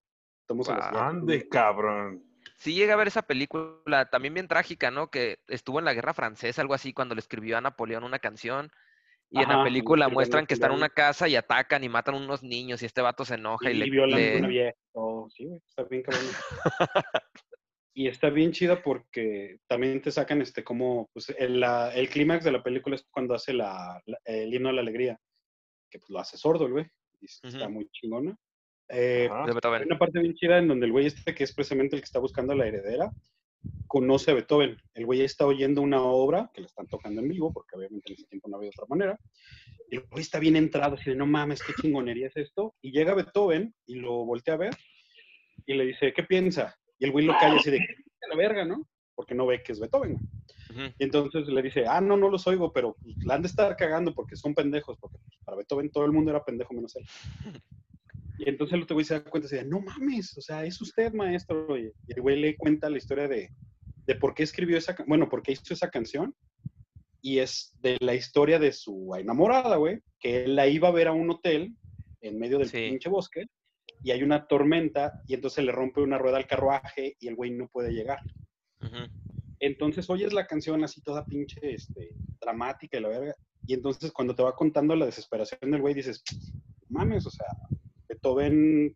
días. 0.49 0.93
Ande, 0.93 1.49
cabrón. 1.49 2.25
Sí 2.57 2.75
llega 2.75 2.95
a 2.95 2.97
ver 2.97 3.09
esa 3.09 3.23
película, 3.23 4.11
también 4.11 4.35
bien 4.35 4.49
trágica, 4.49 4.91
¿no? 4.91 5.11
Que 5.11 5.39
estuvo 5.49 5.79
en 5.79 5.85
la 5.85 5.95
Guerra 5.95 6.13
Francesa, 6.15 6.61
algo 6.61 6.75
así, 6.75 6.93
cuando 6.93 7.15
le 7.15 7.21
escribió 7.21 7.57
a 7.57 7.61
Napoleón 7.61 8.05
una 8.05 8.19
canción. 8.19 8.71
Y 9.33 9.41
en 9.41 9.49
la 9.49 9.63
película 9.63 10.09
muestran 10.09 10.43
a 10.43 10.47
que 10.49 10.55
están 10.55 10.73
en 10.73 10.79
una 10.79 10.89
casa 10.89 11.29
y 11.29 11.37
atacan 11.37 11.85
y 11.85 11.89
matan 11.89 12.17
unos 12.17 12.43
niños 12.43 12.83
y 12.83 12.87
este 12.87 13.01
vato 13.01 13.25
se 13.25 13.35
enoja 13.37 13.71
y, 13.71 13.75
Y, 13.75 13.79
le... 13.79 13.91
violan 13.91 14.19
le- 14.19 14.35
a 14.35 14.39
una 14.39 14.49
vieja. 14.49 14.77
Oh, 14.93 15.29
sí, 15.31 15.45
güey, 15.47 15.61
está 15.69 15.85
bien 15.85 16.03
cabrón. 16.03 16.25
y 18.01 18.07
está 18.09 18.31
bien 18.31 18.53
chida 18.53 18.83
porque 18.83 19.59
también 19.67 20.01
te 20.01 20.11
sacan 20.11 20.41
este 20.41 20.65
como, 20.65 21.11
pues 21.13 21.29
el, 21.39 21.61
la- 21.61 21.93
el 21.95 22.09
clímax 22.09 22.45
de 22.45 22.53
la 22.53 22.63
película 22.63 22.97
es 22.97 23.05
cuando 23.11 23.35
hace 23.35 23.53
la, 23.53 24.01
la- 24.07 24.19
el 24.25 24.55
himno 24.55 24.71
a 24.71 24.73
la 24.73 24.81
alegría, 24.81 25.19
que 25.91 25.99
pues 25.99 26.09
lo 26.09 26.19
hace 26.19 26.39
sordo 26.39 26.65
el 26.67 26.73
güey, 26.73 26.87
y 27.21 27.27
está 27.27 27.49
Ujú. 27.67 27.71
muy 27.71 27.89
chingona. 27.91 28.35
Eh, 28.89 29.29
hay 29.31 29.53
Beethoven. 29.53 29.83
una 29.85 29.99
parte 29.99 30.19
bien 30.19 30.35
chida 30.35 30.57
en 30.59 30.69
donde 30.69 30.87
el 30.87 30.93
güey 30.93 31.07
este, 31.07 31.35
que 31.35 31.45
es 31.45 31.53
precisamente 31.55 31.95
el 31.95 32.01
que 32.01 32.07
está 32.07 32.19
buscando 32.21 32.55
a 32.55 32.57
la 32.57 32.67
heredera, 32.69 33.11
conoce 33.87 34.31
a 34.31 34.35
Beethoven. 34.35 34.79
El 34.95 35.05
güey 35.05 35.21
está 35.21 35.45
oyendo 35.47 35.83
una 35.83 36.01
obra 36.03 36.51
que 36.55 36.63
le 36.63 36.69
están 36.69 36.87
tocando 36.87 37.21
en 37.21 37.29
vivo, 37.29 37.53
porque 37.53 37.77
obviamente 37.77 38.13
en 38.13 38.15
ese 38.15 38.27
tiempo 38.29 38.49
no 38.49 38.57
había 38.57 38.71
otra 38.71 38.87
manera. 38.89 39.19
Y 39.91 39.97
el 39.97 40.03
güey 40.11 40.23
está 40.23 40.39
bien 40.39 40.57
entrado, 40.57 40.95
así 40.95 41.11
de, 41.11 41.17
no 41.17 41.27
mames, 41.27 41.63
qué 41.63 41.75
chingonería 41.75 42.29
es 42.29 42.37
esto. 42.39 42.75
Y 42.81 42.93
llega 42.93 43.13
Beethoven 43.15 43.75
y 43.87 43.97
lo 43.97 44.25
voltea 44.25 44.55
a 44.55 44.57
ver 44.57 44.75
y 45.67 45.75
le 45.75 45.85
dice, 45.85 46.15
¿qué 46.15 46.23
piensa? 46.23 46.80
Y 47.01 47.07
el 47.07 47.13
güey 47.13 47.25
lo 47.25 47.33
calla 47.39 47.57
así 47.57 47.71
de, 47.71 47.79
"A 48.23 48.29
la 48.29 48.37
verga, 48.37 48.65
¿no? 48.65 48.87
Porque 49.17 49.35
no 49.35 49.47
ve 49.47 49.63
que 49.63 49.73
es 49.73 49.81
Beethoven. 49.81 50.13
güey. 50.15 50.25
Ujú. 50.87 50.95
Y 50.99 51.05
entonces 51.05 51.49
le 51.49 51.63
dice, 51.63 51.85
ah, 51.87 52.01
no, 52.01 52.17
no 52.17 52.31
los 52.31 52.47
oigo, 52.47 52.73
pero 52.73 52.97
pues, 53.03 53.17
la 53.25 53.35
han 53.35 53.43
de 53.43 53.49
estar 53.49 53.75
cagando 53.77 54.15
porque 54.15 54.37
son 54.37 54.55
pendejos, 54.55 54.97
porque 55.01 55.19
pues, 55.19 55.37
para 55.45 55.57
Beethoven 55.57 55.91
todo 55.91 56.05
el 56.05 56.13
mundo 56.13 56.31
era 56.31 56.45
pendejo 56.45 56.73
menos 56.75 56.95
él. 56.97 57.05
Y 58.39 58.49
entonces 58.49 58.75
el 58.75 58.83
otro 58.85 58.95
güey 58.95 59.05
se 59.05 59.15
da 59.15 59.25
cuenta 59.25 59.49
y 59.49 59.51
dice, 59.51 59.65
no 59.67 59.81
mames, 59.81 60.37
o 60.39 60.41
sea, 60.41 60.65
es 60.65 60.81
usted, 60.81 61.13
maestro. 61.13 61.77
Y 61.77 61.93
el 62.07 62.23
güey 62.23 62.41
le 62.41 62.57
cuenta 62.57 62.89
la 62.89 62.97
historia 62.99 63.29
de, 63.29 63.51
de 64.07 64.15
por 64.15 64.33
qué 64.35 64.45
escribió 64.45 64.79
esa, 64.79 64.97
bueno, 65.07 65.29
por 65.29 65.43
qué 65.43 65.53
hizo 65.53 65.75
esa 65.75 65.91
canción. 65.91 66.35
Y 67.21 67.39
es 67.41 67.75
de 67.81 67.99
la 68.01 68.15
historia 68.15 68.59
de 68.59 68.73
su 68.73 69.15
enamorada, 69.19 69.77
güey, 69.77 70.01
que 70.19 70.45
él 70.45 70.57
la 70.57 70.67
iba 70.69 70.89
a 70.89 70.93
ver 70.93 71.09
a 71.09 71.13
un 71.13 71.29
hotel 71.31 71.75
en 72.23 72.39
medio 72.39 72.59
del 72.59 72.69
Sí. 72.69 72.89
pinche 72.89 73.11
bosque 73.11 73.45
y 74.03 74.11
hay 74.11 74.23
una 74.23 74.47
tormenta 74.47 75.15
y 75.27 75.35
entonces 75.35 75.65
le 75.65 75.73
rompe 75.73 76.01
una 76.01 76.19
rueda 76.19 76.39
al 76.39 76.47
carruaje 76.47 77.17
y 77.19 77.29
el 77.29 77.37
güey 77.37 77.51
no 77.51 77.69
puede 77.69 77.93
llegar. 77.93 78.21
Ujú. 78.81 79.09
Entonces 79.61 80.09
oyes 80.09 80.33
la 80.33 80.47
canción 80.47 80.83
así 80.85 81.03
toda 81.03 81.27
pinche 81.27 81.61
este, 81.63 82.13
dramática 82.41 82.97
y 82.97 83.01
la 83.01 83.09
verga. 83.09 83.37
Y 83.67 83.75
entonces 83.75 84.11
cuando 84.13 84.35
te 84.35 84.43
va 84.43 84.57
contando 84.57 84.97
la 84.97 85.07
desesperación 85.07 85.71
del 85.71 85.83
güey, 85.83 85.95
dices, 85.95 86.23
mames, 86.89 87.27
o 87.27 87.31
sea, 87.31 87.47
Beethoven, 88.09 88.95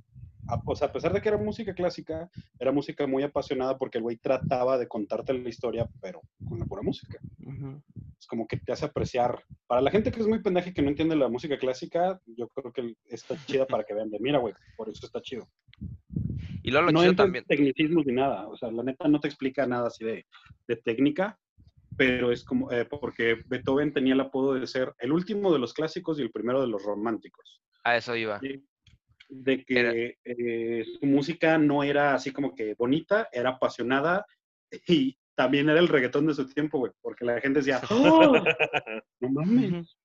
a, 0.48 0.60
o 0.64 0.74
sea, 0.74 0.88
a 0.88 0.92
pesar 0.92 1.12
de 1.12 1.20
que 1.20 1.28
era 1.28 1.38
música 1.38 1.74
clásica, 1.74 2.30
era 2.58 2.72
música 2.72 3.06
muy 3.06 3.22
apasionada 3.22 3.76
porque 3.76 3.98
el 3.98 4.04
güey 4.04 4.16
trataba 4.16 4.78
de 4.78 4.88
contarte 4.88 5.34
la 5.34 5.48
historia, 5.48 5.88
pero 6.00 6.22
con 6.48 6.58
la 6.58 6.64
pura 6.64 6.82
música. 6.82 7.18
Ujú. 7.40 7.82
Como 8.26 8.46
que 8.46 8.58
te 8.58 8.72
hace 8.72 8.86
apreciar. 8.86 9.42
Para 9.66 9.80
la 9.80 9.90
gente 9.90 10.10
que 10.10 10.20
es 10.20 10.26
muy 10.26 10.40
pendeja 10.40 10.70
y 10.70 10.74
que 10.74 10.82
no 10.82 10.88
entiende 10.88 11.16
la 11.16 11.28
música 11.28 11.58
clásica, 11.58 12.20
yo 12.26 12.48
creo 12.48 12.72
que 12.72 12.94
está 13.08 13.36
chida 13.46 13.66
para 13.66 13.84
que 13.84 13.94
vean 13.94 14.10
de, 14.10 14.18
mira, 14.20 14.38
güey, 14.38 14.54
por 14.76 14.88
eso 14.88 15.06
está 15.06 15.20
chido. 15.20 15.48
Y 16.62 16.70
luego 16.70 16.86
lo 16.86 16.92
no 16.92 17.00
chido 17.02 17.14
también. 17.14 17.44
tecnicismos 17.44 18.06
ni 18.06 18.14
nada. 18.14 18.48
O 18.48 18.56
sea, 18.56 18.70
la 18.70 18.82
neta 18.82 19.06
no 19.08 19.20
te 19.20 19.28
explica 19.28 19.66
nada 19.66 19.88
así 19.88 20.04
de, 20.04 20.26
de 20.66 20.76
técnica, 20.76 21.38
pero 21.96 22.32
es 22.32 22.44
como, 22.44 22.70
eh, 22.72 22.84
porque 22.84 23.42
Beethoven 23.46 23.92
tenía 23.92 24.14
el 24.14 24.20
apodo 24.20 24.54
de 24.54 24.66
ser 24.66 24.92
el 24.98 25.12
último 25.12 25.52
de 25.52 25.58
los 25.58 25.74
clásicos 25.74 26.18
y 26.18 26.22
el 26.22 26.30
primero 26.30 26.60
de 26.60 26.68
los 26.68 26.82
románticos. 26.82 27.60
A 27.84 27.96
eso 27.96 28.16
iba. 28.16 28.40
¿sí? 28.40 28.64
De 29.28 29.64
que 29.64 30.18
eh, 30.24 30.84
su 30.98 31.06
música 31.06 31.58
no 31.58 31.82
era 31.82 32.14
así 32.14 32.32
como 32.32 32.54
que 32.54 32.74
bonita, 32.74 33.28
era 33.32 33.50
apasionada 33.50 34.26
y 34.88 35.16
también 35.34 35.68
era 35.68 35.80
el 35.80 35.88
reggaetón 35.88 36.26
de 36.26 36.34
su 36.34 36.48
tiempo, 36.48 36.78
güey, 36.78 36.92
porque 37.02 37.24
la 37.24 37.40
gente 37.40 37.60
decía, 37.60 37.80
¡Oh! 37.90 38.32
no 39.20 39.28
mames. 39.30 39.96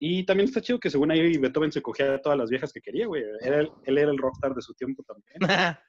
Y 0.00 0.24
también 0.24 0.48
está 0.48 0.60
chido 0.60 0.78
que 0.78 0.90
según 0.90 1.10
ahí 1.10 1.36
Beethoven 1.38 1.72
se 1.72 1.82
cogía 1.82 2.14
a 2.14 2.20
todas 2.22 2.38
las 2.38 2.48
viejas 2.50 2.72
que 2.72 2.80
quería, 2.80 3.06
güey. 3.06 3.24
Era 3.40 3.60
el- 3.60 3.70
él 3.84 3.98
era 3.98 4.10
el 4.10 4.18
rockstar 4.18 4.54
de 4.54 4.62
su 4.62 4.72
tiempo 4.74 5.02
también. 5.02 5.38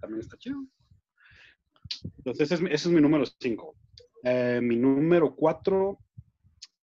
también 0.00 0.20
está 0.20 0.36
chido. 0.36 0.62
Entonces, 2.18 2.42
ese 2.46 2.54
es, 2.56 2.60
mi- 2.60 2.70
ese 2.70 2.88
es 2.88 2.94
mi 2.94 3.00
número 3.00 3.24
5. 3.40 3.76
mi 4.60 4.76
número 4.76 5.34
4, 5.34 5.98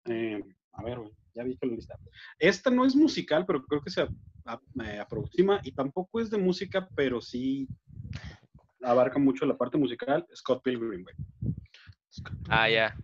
a 0.07 0.83
ver, 0.83 0.99
güey, 0.99 1.11
ya 1.33 1.43
vi 1.43 1.57
que 1.57 1.67
la 1.67 1.75
lista. 1.75 1.97
Esta 2.39 2.69
no 2.69 2.85
es 2.85 2.95
musical, 2.95 3.45
pero 3.45 3.63
creo 3.65 3.81
que 3.81 3.89
se 3.89 4.01
a- 4.01 4.09
a- 4.45 4.61
me 4.73 4.99
aproxima 4.99 5.59
y 5.63 5.71
tampoco 5.71 6.19
es 6.19 6.29
de 6.29 6.37
música, 6.37 6.87
pero 6.95 7.21
sí 7.21 7.67
abarca 8.85 9.19
mucho 9.19 9.45
la 9.45 9.57
parte 9.57 9.77
musical. 9.77 10.25
Scott 10.35 10.63
Pilgrim, 10.63 11.03
güey. 11.03 11.15
Ah, 12.49 12.69
ya. 12.69 12.95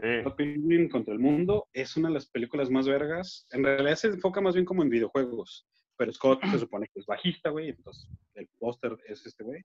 Sí. 0.00 0.20
Scott 0.20 0.36
Pilgrim 0.36 0.88
contra 0.88 1.12
el 1.12 1.20
mundo 1.20 1.68
es 1.72 1.96
una 1.96 2.08
de 2.08 2.14
las 2.14 2.26
películas 2.26 2.70
más 2.70 2.86
vergas. 2.86 3.46
En 3.50 3.62
realidad 3.64 3.96
se 3.96 4.08
enfoca 4.08 4.40
más 4.40 4.54
bien 4.54 4.64
como 4.64 4.82
en 4.82 4.90
videojuegos, 4.90 5.66
pero 5.96 6.12
Scott 6.12 6.40
se 6.50 6.58
supone 6.58 6.88
que 6.92 7.00
es 7.00 7.06
bajista, 7.06 7.50
güey, 7.50 7.70
entonces 7.70 8.08
el 8.34 8.48
póster 8.58 8.96
es 9.06 9.24
este 9.26 9.44
güey. 9.44 9.60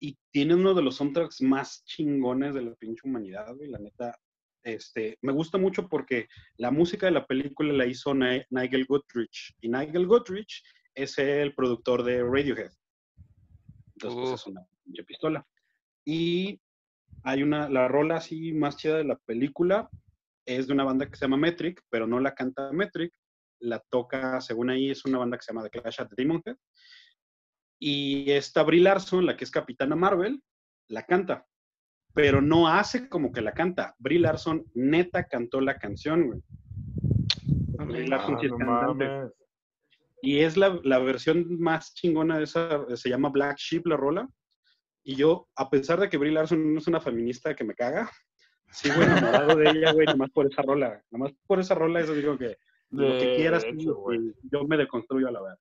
Y 0.00 0.18
tiene 0.32 0.54
uno 0.54 0.74
de 0.74 0.82
los 0.82 0.96
soundtracks 0.96 1.40
más 1.42 1.84
chingones 1.84 2.54
de 2.54 2.62
la 2.62 2.74
pinche 2.74 3.02
humanidad, 3.08 3.54
güey, 3.54 3.70
la 3.70 3.78
neta. 3.78 4.18
Este, 4.64 5.18
me 5.22 5.32
gusta 5.32 5.58
mucho 5.58 5.88
porque 5.88 6.28
la 6.56 6.70
música 6.70 7.06
de 7.06 7.12
la 7.12 7.26
película 7.26 7.72
la 7.72 7.86
hizo 7.86 8.14
Ni- 8.14 8.42
Nigel 8.50 8.84
Goodrich. 8.86 9.54
Y 9.60 9.68
Nigel 9.68 10.06
Goodrich 10.06 10.62
es 10.94 11.18
el 11.18 11.54
productor 11.54 12.02
de 12.04 12.22
Radiohead. 12.22 12.70
Entonces, 14.02 14.20
pues 14.30 14.30
Uh. 14.30 14.34
es 14.34 14.46
una 14.46 15.04
pistola. 15.06 15.46
Y 16.04 16.60
hay 17.24 17.42
una, 17.42 17.68
la 17.68 17.88
rola 17.88 18.16
así 18.16 18.52
más 18.52 18.76
chida 18.76 18.96
de 18.96 19.04
la 19.04 19.16
película 19.16 19.88
es 20.44 20.66
de 20.66 20.72
una 20.72 20.84
banda 20.84 21.08
que 21.08 21.16
se 21.16 21.24
llama 21.24 21.36
Metric, 21.36 21.82
pero 21.88 22.06
no 22.06 22.18
la 22.18 22.34
canta 22.34 22.72
Metric, 22.72 23.14
la 23.60 23.78
toca, 23.78 24.40
según 24.40 24.70
ahí, 24.70 24.90
es 24.90 25.04
una 25.04 25.18
banda 25.18 25.36
que 25.36 25.44
se 25.44 25.52
llama 25.52 25.68
The 25.68 25.80
Clash 25.80 26.00
at 26.00 26.08
the 26.08 26.14
Demon 26.16 26.42
Head. 26.44 26.56
Y 27.78 28.30
esta 28.30 28.62
Brie 28.64 28.80
Larson, 28.80 29.24
la 29.26 29.36
que 29.36 29.44
es 29.44 29.50
Capitana 29.50 29.94
Marvel, 29.96 30.42
la 30.88 31.04
canta, 31.06 31.46
pero 32.12 32.40
no 32.42 32.66
hace 32.68 33.08
como 33.08 33.32
que 33.32 33.40
la 33.40 33.52
canta. 33.52 33.94
Brie 33.98 34.18
Larson 34.18 34.64
neta 34.74 35.24
cantó 35.28 35.60
la 35.60 35.78
canción, 35.78 36.26
güey. 36.26 36.40
Brie 37.86 38.06
Larson 38.08 38.34
Ah, 38.34 38.38
sí 38.40 38.46
es 38.46 38.52
no 38.52 38.58
cantante. 38.58 39.04
mames. 39.06 39.32
Y 40.22 40.38
es 40.38 40.56
la, 40.56 40.80
la 40.84 41.00
versión 41.00 41.60
más 41.60 41.94
chingona 41.94 42.38
de 42.38 42.44
esa, 42.44 42.86
se 42.96 43.08
llama 43.08 43.28
Black 43.28 43.58
Sheep 43.58 43.86
la 43.86 43.96
rola. 43.96 44.28
Y 45.02 45.16
yo, 45.16 45.48
a 45.56 45.68
pesar 45.68 45.98
de 45.98 46.08
que 46.08 46.16
Brie 46.16 46.30
Larson 46.30 46.72
no 46.72 46.78
es 46.78 46.86
una 46.86 47.00
feminista 47.00 47.56
que 47.56 47.64
me 47.64 47.74
caga, 47.74 48.08
sigo 48.70 49.02
enamorado 49.02 49.56
de 49.56 49.70
ella, 49.70 49.92
güey, 49.92 50.06
nomás 50.06 50.30
por 50.30 50.46
esa 50.46 50.62
rola. 50.62 51.02
Nomás 51.10 51.32
por 51.46 51.58
esa 51.58 51.74
rola, 51.74 52.00
eso 52.00 52.14
digo 52.14 52.38
que 52.38 52.56
lo 52.90 53.18
que 53.18 53.34
quieras, 53.36 53.64
hecho, 53.64 53.76
tú, 53.76 53.94
güey. 53.94 54.20
yo 54.44 54.64
me 54.64 54.76
deconstruyo 54.76 55.26
a 55.26 55.32
la 55.32 55.42
verdad. 55.42 55.58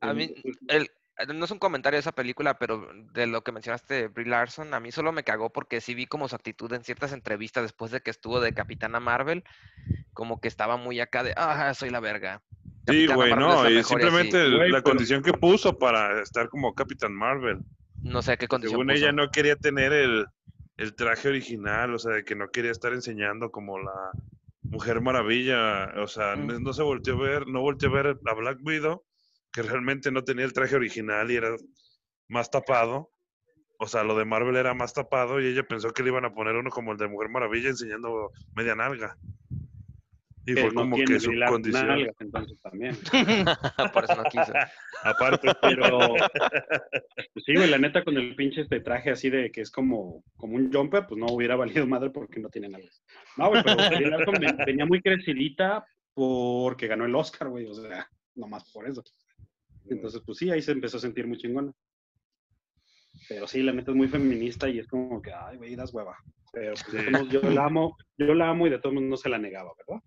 A 0.00 0.14
mí, 0.14 0.34
el, 0.68 0.88
no 1.34 1.44
es 1.44 1.50
un 1.50 1.58
comentario 1.58 1.96
de 1.96 2.00
esa 2.00 2.12
película, 2.12 2.58
pero 2.58 2.88
de 3.12 3.26
lo 3.26 3.42
que 3.42 3.52
mencionaste 3.52 3.94
de 3.94 4.08
Brie 4.08 4.26
Larson, 4.26 4.72
a 4.72 4.80
mí 4.80 4.92
solo 4.92 5.12
me 5.12 5.24
cagó 5.24 5.50
porque 5.50 5.80
sí 5.80 5.94
vi 5.94 6.06
como 6.06 6.28
su 6.28 6.36
actitud 6.36 6.72
en 6.72 6.84
ciertas 6.84 7.12
entrevistas 7.12 7.64
después 7.64 7.90
de 7.90 8.00
que 8.00 8.10
estuvo 8.10 8.40
de 8.40 8.54
Capitana 8.54 8.98
Marvel, 8.98 9.44
como 10.14 10.40
que 10.40 10.48
estaba 10.48 10.76
muy 10.76 11.00
acá 11.00 11.22
de, 11.22 11.34
ah, 11.36 11.74
soy 11.74 11.90
la 11.90 12.00
verga. 12.00 12.42
Sí, 12.86 13.06
güey, 13.06 13.30
no, 13.34 13.36
y 13.36 13.48
mejor 13.48 13.72
y 13.72 13.78
así". 13.78 13.88
simplemente 13.88 14.38
Güey, 14.50 14.70
la 14.70 14.78
pero- 14.78 14.82
condición 14.82 15.22
que 15.22 15.32
puso 15.32 15.78
para 15.78 16.20
estar 16.22 16.48
como 16.48 16.74
Capitán 16.74 17.14
Marvel. 17.14 17.58
No 18.02 18.22
sé 18.22 18.36
qué 18.36 18.48
condición 18.48 18.72
Según 18.80 18.86
puso. 18.88 18.98
ella 18.98 19.12
no 19.12 19.30
quería 19.30 19.56
tener 19.56 19.92
el, 19.92 20.26
el 20.76 20.94
traje 20.94 21.28
original, 21.28 21.94
o 21.94 21.98
sea, 21.98 22.14
de 22.14 22.24
que 22.24 22.34
no 22.34 22.48
quería 22.50 22.72
estar 22.72 22.92
enseñando 22.92 23.50
como 23.50 23.78
la 23.78 23.92
Mujer 24.62 25.00
Maravilla, 25.00 25.92
o 26.02 26.06
sea, 26.08 26.34
Mm. 26.36 26.46
no, 26.46 26.60
no 26.60 26.72
se 26.72 26.82
volteó 26.82 27.14
a 27.16 27.20
ver, 27.22 27.46
no 27.46 27.60
volteó 27.60 27.88
a 27.90 27.92
ver 27.92 28.18
a 28.26 28.34
Black 28.34 28.58
Widow, 28.62 29.04
que 29.52 29.62
realmente 29.62 30.10
no 30.10 30.24
tenía 30.24 30.44
el 30.44 30.52
traje 30.52 30.74
original 30.76 31.30
y 31.30 31.36
era 31.36 31.54
más 32.28 32.50
tapado. 32.50 33.10
O 33.78 33.86
sea, 33.88 34.02
lo 34.04 34.16
de 34.16 34.24
Marvel 34.24 34.56
era 34.56 34.74
más 34.74 34.94
tapado 34.94 35.40
y 35.40 35.46
ella 35.46 35.64
pensó 35.64 35.90
que 35.92 36.02
le 36.04 36.10
iban 36.10 36.24
a 36.24 36.32
poner 36.32 36.54
uno 36.56 36.70
como 36.70 36.92
el 36.92 36.98
de 36.98 37.08
Mujer 37.08 37.28
Maravilla 37.30 37.68
enseñando 37.70 38.30
media 38.54 38.74
nalga. 38.76 39.16
Y 40.44 40.54
fue 40.54 40.74
como 40.74 40.96
que 40.96 41.20
su 41.20 41.30
condición. 41.48 41.86
nalgas, 41.86 42.16
entonces 42.20 42.60
también. 42.60 42.96
Por 43.94 44.04
eso 44.04 44.16
no 44.16 44.24
quiso. 44.24 44.52
Aparte, 45.04 45.48
Pero, 45.62 45.98
pues 47.32 47.44
sí, 47.46 47.54
güey, 47.54 47.70
la 47.70 47.78
neta, 47.78 48.02
con 48.02 48.16
el 48.16 48.34
pinche 48.34 48.62
este 48.62 48.80
traje 48.80 49.10
así 49.10 49.30
de 49.30 49.52
que 49.52 49.60
es 49.60 49.70
como, 49.70 50.24
como 50.36 50.56
un 50.56 50.72
jumper, 50.72 51.06
pues 51.06 51.18
no 51.20 51.26
hubiera 51.26 51.54
valido 51.54 51.86
madre 51.86 52.10
porque 52.10 52.40
no 52.40 52.48
tiene 52.48 52.68
nalgas. 52.68 53.02
No, 53.36 53.50
güey, 53.50 53.62
pero 53.62 53.76
Brie 53.88 54.08
Larson 54.08 54.34
ven- 54.40 54.56
venía 54.66 54.84
muy 54.86 55.00
crecidita 55.00 55.84
porque 56.14 56.88
ganó 56.88 57.04
el 57.04 57.14
Oscar, 57.14 57.48
güey, 57.48 57.66
o 57.66 57.74
sea, 57.74 58.08
nomás 58.34 58.68
por 58.72 58.88
eso. 58.88 59.02
Entonces, 59.88 60.22
pues 60.26 60.38
sí, 60.38 60.50
ahí 60.50 60.60
se 60.62 60.72
empezó 60.72 60.96
a 60.96 61.00
sentir 61.00 61.26
muy 61.26 61.38
chingona. 61.38 61.72
Pero 63.28 63.46
sí, 63.46 63.62
la 63.62 63.72
neta 63.72 63.90
es 63.92 63.96
muy 63.96 64.08
feminista 64.08 64.68
y 64.68 64.78
es 64.80 64.88
como 64.88 65.22
que, 65.22 65.32
ay, 65.32 65.56
güey, 65.56 65.76
das 65.76 65.92
hueva. 65.94 66.16
Pero 66.52 66.74
pues, 66.74 67.04
Sí. 67.04 67.28
yo 67.30 67.40
la 67.50 67.64
amo, 67.66 67.96
yo 68.18 68.34
la 68.34 68.48
amo 68.50 68.66
y 68.66 68.70
de 68.70 68.78
todos 68.78 68.94
modos 68.94 69.08
no 69.08 69.16
se 69.16 69.28
la 69.28 69.38
negaba, 69.38 69.70
¿verdad? 69.78 70.02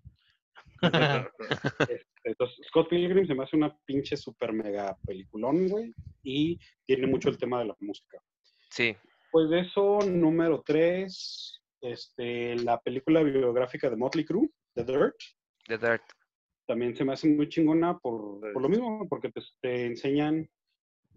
Entonces, 2.24 2.66
Scott 2.68 2.88
Pilgrim 2.88 3.26
se 3.26 3.34
me 3.34 3.44
hace 3.44 3.56
una 3.56 3.76
pinche 3.84 4.16
super 4.16 4.52
mega 4.52 4.96
peliculón, 5.06 5.68
güey, 5.68 5.94
y 6.22 6.58
tiene 6.84 7.06
mucho 7.06 7.28
el 7.28 7.38
tema 7.38 7.60
de 7.60 7.66
la 7.66 7.76
música. 7.80 8.18
Sí, 8.70 8.96
Pues 9.30 9.48
de 9.50 9.60
eso, 9.60 10.00
número 10.00 10.62
tres, 10.64 11.62
este, 11.80 12.56
la 12.56 12.80
película 12.80 13.22
biográfica 13.22 13.88
de 13.88 13.96
Motley 13.96 14.24
Crue, 14.24 14.50
The 14.74 14.84
Dirt, 14.84 15.16
The 15.66 15.78
Dirt. 15.78 16.02
también 16.66 16.96
se 16.96 17.04
me 17.04 17.12
hace 17.12 17.28
muy 17.28 17.48
chingona 17.48 17.98
por, 17.98 18.40
por 18.52 18.62
lo 18.62 18.68
mismo, 18.68 19.06
porque 19.08 19.30
pues, 19.30 19.56
te 19.60 19.86
enseñan 19.86 20.48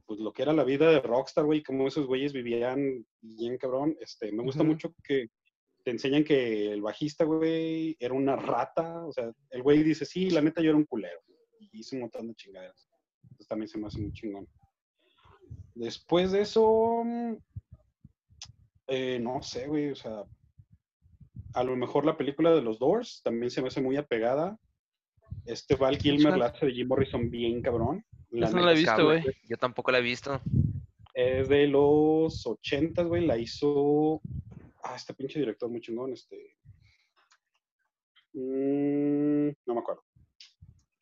pues 0.06 0.20
lo 0.20 0.34
que 0.34 0.42
era 0.42 0.54
la 0.54 0.64
vida 0.64 0.90
de 0.90 1.02
Rockstar, 1.02 1.46
güey, 1.46 1.62
cómo 1.62 1.88
esos 1.88 2.08
güeyes 2.08 2.34
vivían 2.34 3.06
bien 3.22 3.58
cabrón. 3.60 3.96
Este, 4.00 4.32
me 4.32 4.42
gusta 4.42 4.64
mucho 4.64 4.92
que 5.04 5.28
te 5.84 5.92
enseñan 5.92 6.24
que 6.24 6.72
el 6.72 6.82
bajista, 6.82 7.24
güey, 7.24 7.96
era 8.00 8.14
una 8.14 8.36
rata, 8.36 9.06
o 9.06 9.12
sea, 9.12 9.32
el 9.50 9.64
güey 9.64 9.84
dice, 9.84 10.06
sí, 10.06 10.30
la 10.30 10.42
neta 10.42 10.62
yo 10.62 10.70
era 10.70 10.78
un 10.78 10.86
culero, 10.86 11.22
y 11.60 11.80
hice 11.80 11.96
un 11.96 12.02
montón 12.02 12.28
de 12.28 12.36
chingaderas. 12.36 12.88
Entonces 13.24 13.48
también 13.48 13.68
se 13.70 13.78
me 13.78 13.88
hace 13.88 14.00
muy 14.00 14.12
chingón. 14.14 14.48
Después 15.76 16.32
de 16.32 16.42
eso, 16.42 17.04
mm, 17.06 17.34
eh, 18.88 19.20
no 19.20 19.42
sé, 19.42 19.68
güey, 19.68 19.92
o 19.92 19.96
sea, 19.96 20.26
a 21.54 21.64
lo 21.64 21.76
mejor 21.76 22.06
la 22.06 22.18
película 22.18 22.52
de 22.54 22.62
los 22.62 22.80
Doors 22.80 23.22
también 23.24 23.50
se 23.50 23.62
me 23.62 23.70
hace 23.70 23.82
muy 23.82 23.98
apegada. 23.98 24.58
Este 25.46 25.76
Val 25.76 25.98
Kilmer 25.98 26.38
la 26.38 26.48
hace 26.48 26.68
de 26.68 26.74
Jim 26.74 26.88
Morrison 26.88 27.30
bien 27.30 27.62
cabrón. 27.62 28.04
La 28.30 28.48
Esa 28.48 28.58
no 28.58 28.66
la 28.66 28.74
he 28.74 28.76
visto, 28.76 29.06
güey. 29.06 29.24
Yo 29.48 29.58
tampoco 29.58 29.92
la 29.92 30.00
he 30.00 30.02
visto. 30.02 30.42
Es 31.14 31.50
de 31.50 31.68
los 31.68 32.46
ochentas, 32.46 33.08
güey. 33.08 33.26
La 33.26 33.38
hizo. 33.38 34.22
Ah, 34.84 34.96
este 34.96 35.14
pinche 35.14 35.40
director 35.40 35.70
muy 35.70 35.82
chingón, 35.82 36.14
este. 36.14 36.56
Mm, 38.34 39.50
no 39.66 39.74
me 39.74 39.80
acuerdo. 39.80 40.04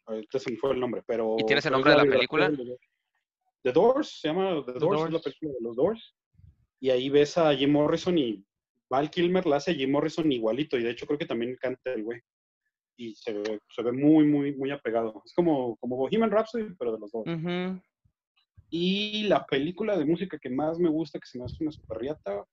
Ahorita 0.06 0.40
se 0.40 0.52
me 0.52 0.58
fue 0.58 0.72
el 0.72 0.80
nombre, 0.80 1.04
pero. 1.06 1.36
¿Y 1.40 1.46
tienes 1.46 1.66
el 1.66 1.74
nombre 1.74 1.92
de 1.92 1.98
la 1.98 2.04
película? 2.06 2.50
de- 2.50 2.78
The 3.64 3.72
Doors, 3.74 4.20
se 4.22 4.30
llama 4.30 4.64
The, 4.66 4.74
The 4.74 4.80
Doors, 4.80 5.00
es 5.02 5.04
la 5.06 5.10
Doors. 5.10 5.24
película 5.24 5.52
de 5.54 5.62
los 5.62 5.76
Doors. 5.76 6.16
Y 6.80 6.90
ahí 6.90 7.10
ves 7.10 7.38
a 7.38 7.54
Jim 7.56 7.72
Morrison 7.72 8.18
y 8.18 8.46
Val 8.90 9.10
Kilmer 9.10 9.46
la 9.46 9.58
hace 9.58 9.72
a 9.72 9.74
Jim 9.74 9.92
Morrison 9.92 10.32
igualito. 10.32 10.78
Y 10.78 10.84
de 10.84 10.92
hecho 10.92 11.06
creo 11.06 11.18
que 11.20 11.26
también 11.26 11.58
canta 11.60 11.92
el 11.94 12.04
güey. 12.04 12.22
Y 12.96 13.14
se 13.16 13.34
ve, 13.34 13.60
se 13.70 13.84
ve 13.84 13.92
muy, 13.92 14.26
muy, 14.26 14.56
muy 14.56 14.72
apegado. 14.72 15.22
Es 15.26 15.34
como, 15.34 15.76
como 15.78 15.98
Bohemian 15.98 16.32
Rhapsody, 16.32 16.74
pero 16.80 16.94
de 16.94 17.00
los 17.00 17.12
dos. 17.12 17.26
Ujú. 17.28 17.82
Y 18.70 19.24
la 19.24 19.46
película 19.46 19.98
de 19.98 20.06
música 20.06 20.38
que 20.40 20.50
más 20.50 20.80
me 20.80 20.90
gusta, 20.90 21.20
que 21.20 21.26
se 21.26 21.38
me 21.38 21.46
hace 21.46 21.64
una 21.64 21.72
super 21.72 21.98
riata, 21.98 22.46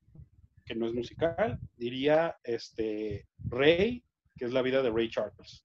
que 0.65 0.75
no 0.75 0.87
es 0.87 0.95
musical, 0.95 1.59
diría 1.77 2.37
este 2.43 3.27
Ray, 3.49 4.03
que 4.37 4.45
es 4.47 4.53
la 4.53 4.63
vida 4.63 4.83
de 4.83 4.91
Ray 4.91 5.09
Charles, 5.11 5.65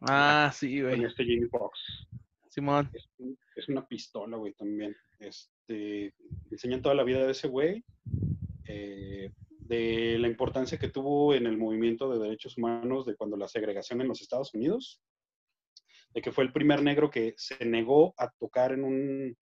Ah, 0.00 0.50
sí, 0.54 0.80
con 0.80 0.90
güey. 0.90 1.04
este 1.04 1.24
Jamie 1.24 1.48
Foxx. 1.48 2.06
Simón. 2.50 2.88
Es, 2.92 3.08
es 3.56 3.68
una 3.68 3.86
pistola, 3.86 4.36
güey, 4.36 4.52
también. 4.54 4.94
Este, 5.18 6.14
enseñan 6.52 6.82
toda 6.82 6.94
la 6.94 7.02
vida 7.02 7.24
de 7.26 7.32
ese 7.32 7.48
güey, 7.48 7.84
eh, 8.66 9.32
de 9.48 10.16
la 10.20 10.28
importancia 10.28 10.78
que 10.78 10.88
tuvo 10.88 11.34
en 11.34 11.46
el 11.46 11.58
movimiento 11.58 12.08
de 12.10 12.20
derechos 12.20 12.56
humanos 12.56 13.06
de 13.06 13.16
cuando 13.16 13.36
la 13.36 13.48
segregación 13.48 14.00
en 14.00 14.06
los 14.08 14.20
Estados 14.22 14.54
Unidos, 14.54 15.02
de 16.14 16.22
que 16.22 16.30
fue 16.32 16.44
el 16.44 16.52
primer 16.52 16.80
negro 16.82 17.10
que 17.10 17.34
se 17.36 17.64
negó 17.64 18.14
a 18.18 18.30
tocar 18.30 18.72
en 18.72 18.84
un, 18.84 19.36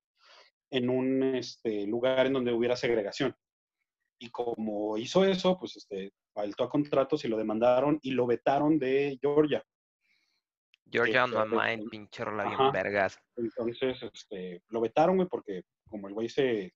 en 0.71 0.89
un 0.89 1.23
este, 1.35 1.87
lugar 1.87 2.27
en 2.27 2.33
donde 2.33 2.53
hubiera 2.53 2.77
segregación. 2.77 3.37
Y 4.19 4.31
como 4.31 4.97
hizo 4.97 5.25
eso, 5.25 5.59
pues 5.59 5.77
este, 5.77 6.13
faltó 6.33 6.65
a 6.65 6.71
contratos 6.71 7.25
y 7.25 7.29
lo 7.29 7.37
demandaron 7.37 7.99
y 8.03 8.13
lo 8.13 8.27
vetaron 8.27 8.79
de 8.79 9.19
Georgia. 9.21 9.63
Georgia 10.91 11.25
on 11.25 11.33
my 11.33 11.57
mind, 11.57 11.91
pinche 11.91 12.25
rola 12.25 12.49
bien 12.49 12.73
vergas. 12.73 13.19
Entonces, 13.37 14.03
este, 14.03 14.63
lo 14.69 14.81
vetaron, 14.81 15.17
güey, 15.17 15.29
porque 15.29 15.63
como 15.89 16.09
el 16.09 16.15
güey 16.15 16.29
se, 16.29 16.73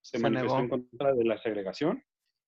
se 0.00 0.18
Se 0.18 0.18
manifestó 0.18 0.58
en 0.58 0.68
contra 0.68 1.14
de 1.14 1.24
la 1.24 1.38
segregación, 1.38 2.02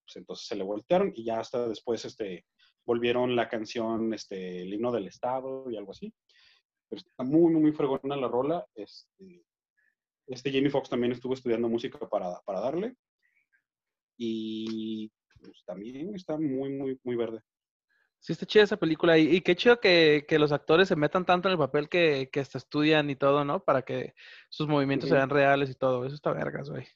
pues 0.04 0.16
entonces 0.16 0.46
se 0.46 0.56
le 0.56 0.62
voltearon 0.62 1.12
y 1.14 1.24
ya 1.24 1.40
hasta 1.40 1.66
después, 1.66 2.04
este, 2.04 2.44
volvieron 2.84 3.34
la 3.34 3.48
canción, 3.48 4.14
este, 4.14 4.62
el 4.62 4.72
himno 4.72 4.92
del 4.92 5.08
Estado 5.08 5.68
y 5.70 5.76
algo 5.76 5.92
así. 5.92 6.14
Pero 6.88 7.00
está 7.00 7.24
muy, 7.24 7.52
muy, 7.52 7.62
muy 7.62 7.72
fregona 7.72 8.16
la 8.16 8.28
rola. 8.28 8.64
Este, 8.74 9.44
este 10.28 10.52
Jamie 10.52 10.70
Foxx 10.70 10.88
también 10.88 11.12
estuvo 11.12 11.34
estudiando 11.34 11.68
música 11.68 11.98
para, 12.08 12.40
para 12.44 12.60
darle. 12.60 12.94
Y 14.16 15.10
pues, 15.40 15.62
también 15.66 16.14
está 16.14 16.36
muy, 16.36 16.70
muy, 16.70 16.98
muy 17.04 17.16
verde. 17.16 17.40
Sí, 18.18 18.32
está 18.32 18.46
chida 18.46 18.64
esa 18.64 18.76
película. 18.76 19.18
Y, 19.18 19.36
y 19.36 19.40
qué 19.40 19.54
chido 19.54 19.78
que, 19.78 20.24
que 20.26 20.38
los 20.38 20.52
actores 20.52 20.88
se 20.88 20.96
metan 20.96 21.24
tanto 21.24 21.48
en 21.48 21.52
el 21.52 21.58
papel 21.58 21.88
que, 21.88 22.28
que 22.32 22.40
hasta 22.40 22.58
estudian 22.58 23.08
y 23.10 23.16
todo, 23.16 23.44
¿no? 23.44 23.60
Para 23.62 23.82
que 23.82 24.14
sus 24.48 24.66
movimientos 24.66 25.08
sean 25.10 25.30
reales 25.30 25.70
y 25.70 25.74
todo. 25.74 26.04
Eso 26.04 26.14
está 26.14 26.32
vergas, 26.32 26.70
güey. 26.70 26.86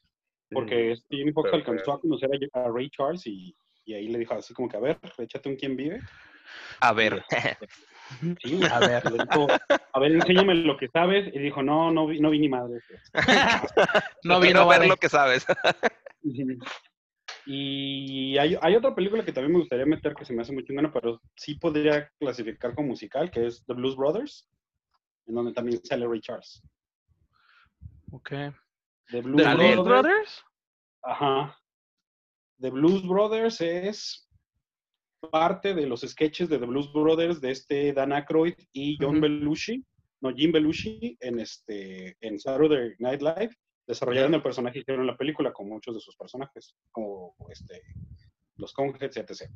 Porque 0.50 0.96
Foxx 0.96 1.50
Perfecto. 1.50 1.54
alcanzó 1.54 1.92
a 1.92 2.00
conocer 2.00 2.30
a, 2.54 2.60
a 2.60 2.68
Ray 2.68 2.90
Charles 2.90 3.26
y, 3.26 3.54
y 3.84 3.94
ahí 3.94 4.08
le 4.08 4.18
dijo 4.18 4.34
así 4.34 4.52
como 4.52 4.68
que, 4.68 4.76
a 4.76 4.80
ver, 4.80 4.98
échate 5.18 5.48
un 5.48 5.56
quien 5.56 5.76
vive. 5.76 6.00
A 6.80 6.92
ver, 6.92 7.22
Sí. 8.42 8.60
A 8.70 8.80
ver. 8.80 9.04
Le 9.10 9.24
dijo, 9.24 9.46
a 9.92 10.00
ver, 10.00 10.12
enséñame 10.12 10.54
lo 10.54 10.76
que 10.76 10.88
sabes. 10.88 11.32
Y 11.32 11.38
dijo, 11.38 11.62
no, 11.62 11.92
no 11.92 12.06
vi, 12.06 12.20
no 12.20 12.30
vi 12.30 12.40
ni 12.40 12.48
madre. 12.48 12.80
No 14.24 14.40
quiero 14.40 14.60
vino 14.60 14.68
ver 14.68 14.86
lo 14.86 14.96
que 14.96 15.08
sabes. 15.08 15.46
Y 17.46 18.36
hay, 18.38 18.56
hay 18.60 18.76
otra 18.76 18.94
película 18.94 19.24
que 19.24 19.32
también 19.32 19.52
me 19.52 19.58
gustaría 19.60 19.86
meter 19.86 20.14
que 20.14 20.24
se 20.24 20.32
me 20.32 20.42
hace 20.42 20.52
muy 20.52 20.64
chingona, 20.64 20.92
pero 20.92 21.20
sí 21.36 21.54
podría 21.54 22.10
clasificar 22.18 22.74
como 22.74 22.88
musical, 22.88 23.30
que 23.30 23.46
es 23.46 23.64
The 23.66 23.74
Blues 23.74 23.96
Brothers, 23.96 24.48
en 25.26 25.34
donde 25.34 25.52
también 25.52 25.80
sale 25.84 26.06
Ray 26.06 26.20
Charles. 26.20 26.62
Ok. 28.12 28.30
The 29.08 29.20
Blues, 29.22 29.36
¿The 29.36 29.42
Dale. 29.44 29.72
Blues 29.74 29.86
Brothers, 29.86 30.02
Brothers? 30.02 30.44
Ajá. 31.02 31.58
The 32.60 32.70
Blues 32.70 33.06
Brothers 33.06 33.60
es 33.60 34.28
parte 35.30 35.74
de 35.74 35.86
los 35.86 36.00
sketches 36.00 36.48
de 36.48 36.58
The 36.58 36.66
Blues 36.66 36.92
Brothers 36.92 37.40
de 37.40 37.50
este 37.50 37.92
Dan 37.92 38.12
Aykroyd 38.12 38.54
y 38.72 38.96
John. 39.00 39.20
Belushi, 39.20 39.84
no, 40.22 40.34
Jim 40.34 40.52
Belushi 40.52 41.16
en, 41.20 41.40
este, 41.40 42.16
en 42.20 42.38
Saturday 42.38 42.94
Night 42.98 43.22
Live. 43.22 43.54
Desarrollaron 43.90 44.34
el 44.34 44.42
personaje 44.42 44.78
y 44.78 44.82
hicieron 44.82 45.04
la 45.04 45.16
película 45.16 45.52
con 45.52 45.68
muchos 45.68 45.96
de 45.96 46.00
sus 46.00 46.14
personajes, 46.16 46.76
como 46.92 47.34
este, 47.48 47.82
los 48.56 48.72
Conheads, 48.72 49.16
etc. 49.16 49.50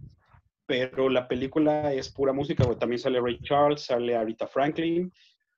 Pero 0.66 1.08
la 1.08 1.28
película 1.28 1.92
es 1.92 2.10
pura 2.12 2.32
música. 2.32 2.66
También 2.76 2.98
sale 2.98 3.20
Ray 3.20 3.40
Charles, 3.42 3.82
sale 3.82 4.16
Aretha 4.16 4.48
Franklin. 4.48 5.12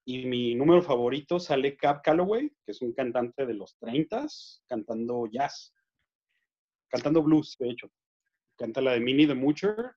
Y 0.04 0.26
mi 0.26 0.54
número 0.54 0.82
favorito 0.82 1.40
sale 1.40 1.74
Cab 1.74 2.02
Calloway, 2.02 2.50
que 2.66 2.72
es 2.72 2.82
un 2.82 2.92
cantante 2.92 3.46
de 3.46 3.54
los 3.54 3.78
30s, 3.80 4.62
cantando 4.66 5.26
jazz. 5.26 5.74
Cantando 6.90 7.22
blues, 7.22 7.56
de 7.58 7.70
hecho. 7.70 7.90
Canta 8.58 8.82
la 8.82 8.92
de 8.92 9.00
Minnie 9.00 9.26
the 9.26 9.34
Moocher. 9.34 9.92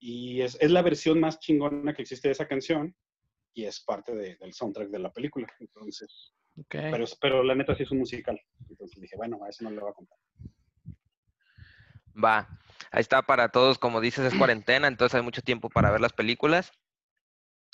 Y 0.00 0.40
es, 0.40 0.58
es 0.60 0.72
la 0.72 0.82
versión 0.82 1.20
más 1.20 1.38
chingona 1.38 1.94
que 1.94 2.02
existe 2.02 2.26
de 2.26 2.32
esa 2.32 2.48
canción. 2.48 2.96
Y 3.54 3.64
es 3.64 3.80
parte 3.84 4.12
de- 4.12 4.34
del 4.38 4.52
soundtrack 4.52 4.88
de 4.88 4.98
la 4.98 5.12
película. 5.12 5.46
Entonces, 5.60 6.34
Pero 7.20 7.42
la 7.42 7.54
neta 7.54 7.74
sí 7.74 7.82
es 7.82 7.90
un 7.90 7.98
musical. 7.98 8.40
Entonces 8.68 9.00
dije, 9.00 9.16
bueno, 9.16 9.42
a 9.44 9.48
eso 9.48 9.64
no 9.64 9.70
le 9.70 9.80
voy 9.80 9.90
a 9.90 9.94
contar. 9.94 10.18
Va. 12.22 12.48
Ahí 12.90 13.00
está 13.00 13.22
para 13.22 13.48
todos, 13.48 13.78
como 13.78 14.00
dices, 14.00 14.24
es 14.24 14.38
cuarentena, 14.38 14.86
entonces 14.88 15.14
hay 15.16 15.22
mucho 15.22 15.42
tiempo 15.42 15.68
para 15.68 15.90
ver 15.90 16.00
las 16.00 16.12
películas. 16.12 16.72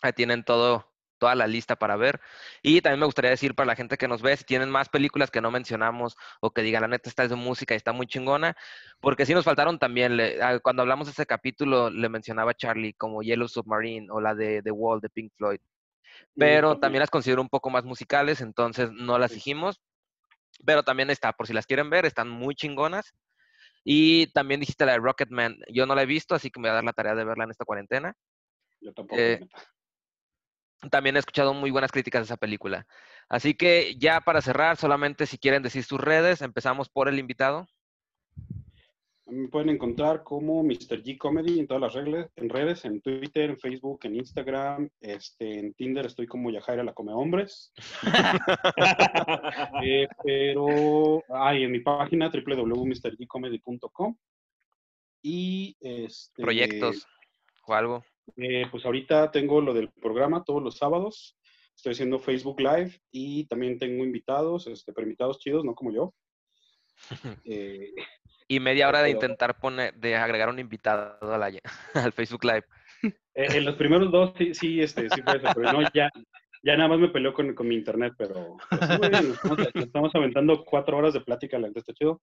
Ahí 0.02 0.12
tienen 0.14 0.44
todo, 0.44 0.90
toda 1.18 1.34
la 1.34 1.46
lista 1.46 1.76
para 1.76 1.96
ver. 1.96 2.20
Y 2.62 2.80
también 2.80 3.00
me 3.00 3.06
gustaría 3.06 3.30
decir 3.30 3.54
para 3.54 3.66
la 3.66 3.76
gente 3.76 3.98
que 3.98 4.08
nos 4.08 4.22
ve, 4.22 4.34
si 4.36 4.44
tienen 4.44 4.70
más 4.70 4.88
películas 4.88 5.30
que 5.30 5.42
no 5.42 5.50
mencionamos 5.50 6.16
o 6.40 6.52
que 6.52 6.62
digan, 6.62 6.80
la 6.82 6.88
neta, 6.88 7.10
esta 7.10 7.24
es 7.24 7.30
de 7.30 7.36
música 7.36 7.74
y 7.74 7.76
está 7.76 7.92
muy 7.92 8.06
chingona, 8.06 8.56
porque 9.00 9.26
sí 9.26 9.34
nos 9.34 9.44
faltaron 9.44 9.78
también, 9.78 10.16
le- 10.16 10.42
ah, 10.42 10.58
cuando 10.60 10.80
hablamos 10.82 11.06
de 11.06 11.12
ese 11.12 11.26
capítulo, 11.26 11.90
le 11.90 12.08
mencionaba 12.08 12.52
a 12.52 12.54
Charlie 12.54 12.94
como 12.94 13.22
Yellow 13.22 13.48
Submarine 13.48 14.08
o 14.10 14.20
la 14.22 14.34
de 14.34 14.62
The 14.62 14.70
Wall 14.70 15.00
de 15.02 15.10
Pink 15.10 15.32
Floyd, 15.36 15.60
pero 16.36 16.78
también 16.78 17.00
las 17.00 17.10
considero 17.10 17.42
un 17.42 17.48
poco 17.48 17.70
más 17.70 17.84
musicales, 17.84 18.40
entonces 18.40 18.90
no 18.92 19.18
las 19.18 19.32
dijimos. 19.32 19.80
Pero 20.64 20.82
también 20.82 21.10
está, 21.10 21.32
por 21.32 21.46
si 21.46 21.52
las 21.52 21.66
quieren 21.66 21.90
ver, 21.90 22.06
están 22.06 22.28
muy 22.28 22.54
chingonas. 22.54 23.14
Y 23.84 24.26
también 24.32 24.60
dijiste 24.60 24.84
la 24.84 24.92
de 24.92 24.98
Rocketman. 24.98 25.56
Yo 25.72 25.86
no 25.86 25.94
la 25.94 26.02
he 26.02 26.06
visto, 26.06 26.34
así 26.34 26.50
que 26.50 26.60
me 26.60 26.68
voy 26.68 26.72
a 26.72 26.74
dar 26.74 26.84
la 26.84 26.92
tarea 26.92 27.14
de 27.14 27.24
verla 27.24 27.44
en 27.44 27.50
esta 27.50 27.64
cuarentena. 27.64 28.14
Yo 28.80 28.92
tampoco. 28.92 29.20
Eh. 29.20 29.40
También 30.90 31.16
he 31.16 31.18
escuchado 31.18 31.52
muy 31.52 31.70
buenas 31.70 31.92
críticas 31.92 32.22
de 32.22 32.24
esa 32.24 32.36
película. 32.36 32.86
Así 33.28 33.54
que 33.54 33.96
ya 33.98 34.20
para 34.22 34.40
cerrar, 34.40 34.76
solamente 34.76 35.26
si 35.26 35.38
quieren 35.38 35.62
decir 35.62 35.84
sus 35.84 36.00
redes, 36.00 36.40
empezamos 36.40 36.88
por 36.88 37.08
el 37.08 37.18
invitado. 37.18 37.66
Me 39.30 39.48
pueden 39.48 39.70
encontrar 39.70 40.22
como 40.24 40.62
Mr. 40.62 41.02
G 41.02 41.16
Comedy 41.16 41.60
en 41.60 41.66
todas 41.66 41.80
las 41.80 41.94
reglas, 41.94 42.30
en 42.36 42.48
redes, 42.48 42.84
en 42.84 43.00
Twitter, 43.00 43.50
en 43.50 43.58
Facebook, 43.58 44.00
en 44.02 44.16
Instagram, 44.16 44.90
este, 45.00 45.58
en 45.58 45.74
Tinder 45.74 46.06
estoy 46.06 46.26
como 46.26 46.50
Yajaira 46.50 46.82
la 46.82 46.92
Come 46.92 47.12
Hombres. 47.12 47.72
Eh, 49.82 50.08
pero, 50.22 51.22
ay, 51.28 51.64
en 51.64 51.72
mi 51.72 51.80
página 51.80 52.30
www.mrgcomedy.com 52.30 54.16
y 55.22 55.76
este, 55.80 56.42
Proyectos 56.42 57.06
o 57.66 57.74
algo. 57.74 58.04
eh, 58.36 58.66
pues 58.70 58.84
ahorita 58.84 59.30
tengo 59.30 59.60
lo 59.60 59.72
del 59.72 59.90
programa 59.90 60.44
todos 60.44 60.62
los 60.62 60.76
sábados. 60.76 61.38
Estoy 61.76 61.92
haciendo 61.92 62.18
Facebook 62.18 62.60
Live 62.60 63.00
y 63.10 63.46
también 63.46 63.78
tengo 63.78 64.04
invitados, 64.04 64.66
este, 64.66 64.92
pero 64.92 65.06
invitados 65.06 65.38
chidos, 65.38 65.64
no 65.64 65.74
como 65.74 65.92
yo. 65.92 66.14
Eh, 67.44 67.94
Y 68.50 68.58
media 68.58 68.88
hora 68.88 69.00
de 69.02 69.10
intentar 69.10 69.60
poner, 69.60 69.94
de 69.94 70.16
agregar 70.16 70.48
un 70.48 70.58
invitado 70.58 71.32
a 71.32 71.38
la- 71.38 71.52
al 71.94 72.12
Facebook 72.12 72.44
Live. 72.44 72.64
Eh, 73.02 73.12
en 73.58 73.64
los 73.64 73.76
primeros 73.76 74.10
dos 74.10 74.32
sí, 74.36 74.54
sí, 74.54 74.80
este, 74.82 75.08
sí 75.08 75.22
fue 75.22 75.36
eso, 75.36 75.46
pero 75.54 75.72
no, 75.72 75.82
ya, 75.94 76.10
ya 76.64 76.76
nada 76.76 76.88
más 76.88 76.98
me 76.98 77.10
peleó 77.10 77.32
con, 77.32 77.54
con 77.54 77.68
mi 77.68 77.76
internet, 77.76 78.12
pero, 78.18 78.56
pero 78.68 78.86
sí, 78.88 78.96
güey, 78.96 79.10
nos 79.12 79.68
estamos, 79.76 80.12
aventando 80.16 80.64
cuatro 80.64 80.96
horas 80.96 81.14
de 81.14 81.20
plática, 81.20 81.60
la 81.60 81.68
está 81.68 81.92
chido. 81.92 82.20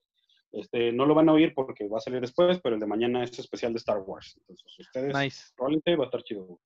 Este, 0.52 0.92
no 0.92 1.06
lo 1.06 1.16
van 1.16 1.30
a 1.30 1.32
oír 1.32 1.54
porque 1.56 1.88
va 1.88 2.00
a 2.00 2.02
salir 2.02 2.20
después, 2.20 2.60
pero 2.62 2.76
el 2.76 2.82
de 2.82 2.88
mañana 2.88 3.24
es 3.24 3.40
especial 3.40 3.72
de 3.72 3.78
Star 3.78 4.00
Wars. 4.00 4.36
Entonces, 4.42 4.80
ustedes 4.80 5.16
Nice. 5.16 5.54
probablemente 5.56 5.96
va 5.96 6.04
a 6.04 6.08
estar 6.08 6.24
chido. 6.24 6.60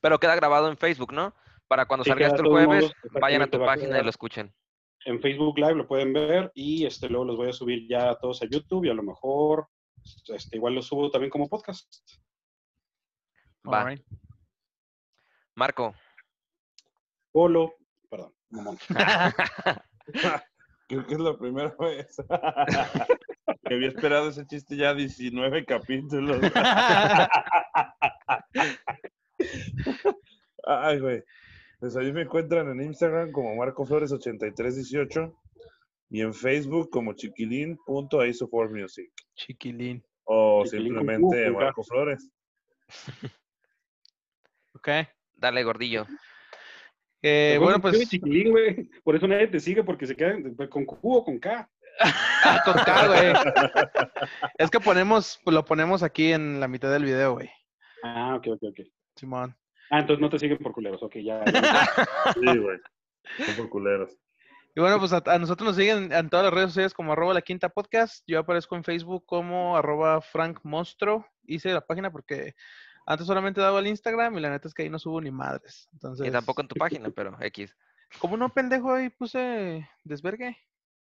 Pero 0.00 0.20
queda 0.20 0.36
grabado 0.36 0.70
en 0.70 0.76
Facebook, 0.76 1.12
¿no? 1.12 1.34
Para 1.66 1.86
cuando 1.86 2.04
Sí, 2.04 2.10
salga 2.10 2.26
queda 2.26 2.36
esto 2.36 2.44
el 2.44 2.66
jueves, 2.66 2.92
vayan 3.20 3.42
a 3.42 3.48
tu 3.48 3.60
a 3.60 3.66
página 3.66 3.98
y 3.98 4.04
lo 4.04 4.10
escuchen. 4.10 4.54
En 5.06 5.20
Facebook 5.20 5.56
Live 5.56 5.76
lo 5.76 5.86
pueden 5.86 6.12
ver 6.12 6.50
y 6.52 6.84
este, 6.84 7.08
luego 7.08 7.24
los 7.24 7.36
voy 7.36 7.48
a 7.48 7.52
subir 7.52 7.86
ya 7.88 8.16
todos 8.16 8.42
a 8.42 8.46
YouTube 8.46 8.86
y 8.86 8.90
a 8.90 8.94
lo 8.94 9.04
mejor 9.04 9.68
este, 10.26 10.56
igual 10.56 10.74
los 10.74 10.86
subo 10.86 11.10
también 11.10 11.30
como 11.30 11.48
podcast. 11.48 11.86
Va. 13.64 13.94
Marco. 15.54 15.94
Polo, 17.30 17.76
perdón, 18.10 18.34
mamón. 18.50 18.78
Creo 20.88 21.06
que 21.06 21.14
es 21.14 21.20
la 21.20 21.38
primera 21.38 21.74
vez 21.78 22.16
que 23.64 23.74
había 23.74 23.88
esperado 23.88 24.28
ese 24.28 24.44
chiste 24.46 24.76
ya 24.76 24.92
19 24.92 25.64
capítulos. 25.66 26.40
Ay, 30.64 30.98
güey. 30.98 31.22
Pues 31.78 31.96
ahí 31.96 32.12
me 32.12 32.22
encuentran 32.22 32.68
en 32.70 32.80
Instagram 32.82 33.32
como 33.32 33.54
Marco 33.54 33.84
Flores8318 33.84 35.34
y 36.10 36.22
en 36.22 36.32
Facebook 36.32 36.88
como 36.90 37.12
chiquilín.isoformusic 37.12 39.10
Chiquilín. 39.34 40.02
o 40.24 40.64
Chiquilín 40.64 40.94
simplemente. 40.94 41.50
Marco 41.50 41.82
Flores. 41.82 42.30
Ok. 44.76 44.88
Dale, 45.34 45.64
gordillo. 45.64 46.06
Eh, 47.22 47.58
bueno, 47.60 47.80
pues 47.80 48.08
chiquilín, 48.08 48.50
güey. 48.50 48.88
Por 49.02 49.16
eso 49.16 49.26
nadie 49.26 49.48
te 49.48 49.58
sigue 49.58 49.82
porque 49.82 50.06
se 50.06 50.14
quedan 50.14 50.54
con 50.54 50.84
Q 50.84 50.98
o 51.02 51.24
con 51.24 51.38
K. 51.38 51.68
con 52.64 52.74
K, 52.74 53.06
güey. 53.06 53.32
Es 54.58 54.70
que 54.70 54.78
ponemos, 54.78 55.40
lo 55.46 55.64
ponemos 55.64 56.02
aquí 56.02 56.32
en 56.32 56.60
la 56.60 56.68
mitad 56.68 56.92
del 56.92 57.04
video, 57.04 57.32
güey. 57.32 57.50
Ah, 58.04 58.36
ok, 58.36 58.48
ok, 58.48 58.62
ok. 58.70 58.80
Simón. 59.16 59.56
Ah, 59.90 60.00
entonces 60.00 60.20
no 60.20 60.28
te 60.30 60.38
siguen 60.38 60.58
por 60.58 60.72
culeros. 60.72 61.02
Ok, 61.02 61.16
ya. 61.16 61.44
ya. 61.44 61.44
Sí, 62.34 62.58
güey. 62.58 62.78
Son 63.44 63.56
por 63.56 63.68
culeros. 63.70 64.10
Y 64.74 64.80
bueno, 64.80 64.98
pues 64.98 65.12
a, 65.12 65.22
a 65.26 65.38
nosotros 65.38 65.68
nos 65.68 65.76
siguen 65.76 66.12
en 66.12 66.28
todas 66.28 66.44
las 66.44 66.52
redes 66.54 66.68
sociales 66.70 66.92
como 66.94 67.12
arroba 67.12 67.32
la 67.34 67.40
quinta 67.42 67.68
podcast. 67.70 68.22
Yo 68.26 68.38
aparezco 68.40 68.76
en 68.76 68.84
Facebook 68.84 69.24
como 69.26 69.76
arroba 69.76 70.20
Frank 70.20 70.60
Monstro. 70.64 71.26
Hice 71.46 71.72
la 71.72 71.80
página 71.80 72.10
porque 72.10 72.54
antes 73.06 73.26
solamente 73.26 73.60
daba 73.60 73.78
el 73.80 73.86
Instagram 73.86 74.36
y 74.36 74.40
la 74.40 74.50
neta 74.50 74.68
es 74.68 74.74
que 74.74 74.82
ahí 74.82 74.90
no 74.90 74.98
subo 74.98 75.20
ni 75.20 75.30
madres. 75.30 75.88
Entonces, 75.94 76.26
Y 76.26 76.30
tampoco 76.30 76.60
en 76.60 76.68
tu 76.68 76.74
página, 76.74 77.08
pero 77.10 77.36
X. 77.40 77.74
como 78.18 78.36
no 78.36 78.50
pendejo 78.52 78.92
ahí 78.92 79.08
puse 79.08 79.88
desvergue 80.04 80.56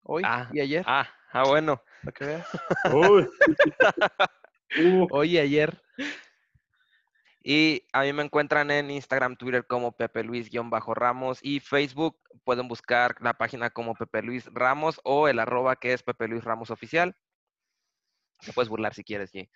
hoy 0.02 0.22
Ah, 0.26 0.50
y 0.52 0.60
ayer, 0.60 0.84
Ah, 0.86 1.08
ah, 1.32 1.44
bueno. 1.48 1.80
para 2.02 2.12
que 2.12 2.24
veas. 2.26 2.48
Uy, 2.92 3.26
Uh, 4.78 5.06
Hoy 5.10 5.34
y 5.36 5.38
ayer. 5.38 5.82
Y 7.44 7.86
a 7.92 8.02
mí 8.02 8.12
me 8.12 8.22
encuentran 8.22 8.70
en 8.70 8.90
Instagram, 8.90 9.36
Twitter 9.36 9.66
como 9.66 9.92
Pepe 9.92 10.22
Luis-Ramos 10.22 11.40
y 11.42 11.60
Facebook 11.60 12.18
pueden 12.44 12.68
buscar 12.68 13.16
la 13.20 13.34
página 13.34 13.70
como 13.70 13.94
Pepe 13.94 14.22
Luis 14.22 14.46
Ramos 14.52 15.00
o 15.04 15.28
el 15.28 15.38
arroba 15.38 15.76
que 15.76 15.92
es 15.92 16.02
Pepe 16.02 16.28
Luis 16.28 16.44
Ramos 16.44 16.70
Oficial. 16.70 17.14
Te 18.44 18.52
puedes 18.52 18.68
burlar 18.68 18.94
si 18.94 19.04
quieres, 19.04 19.30
sí. 19.30 19.48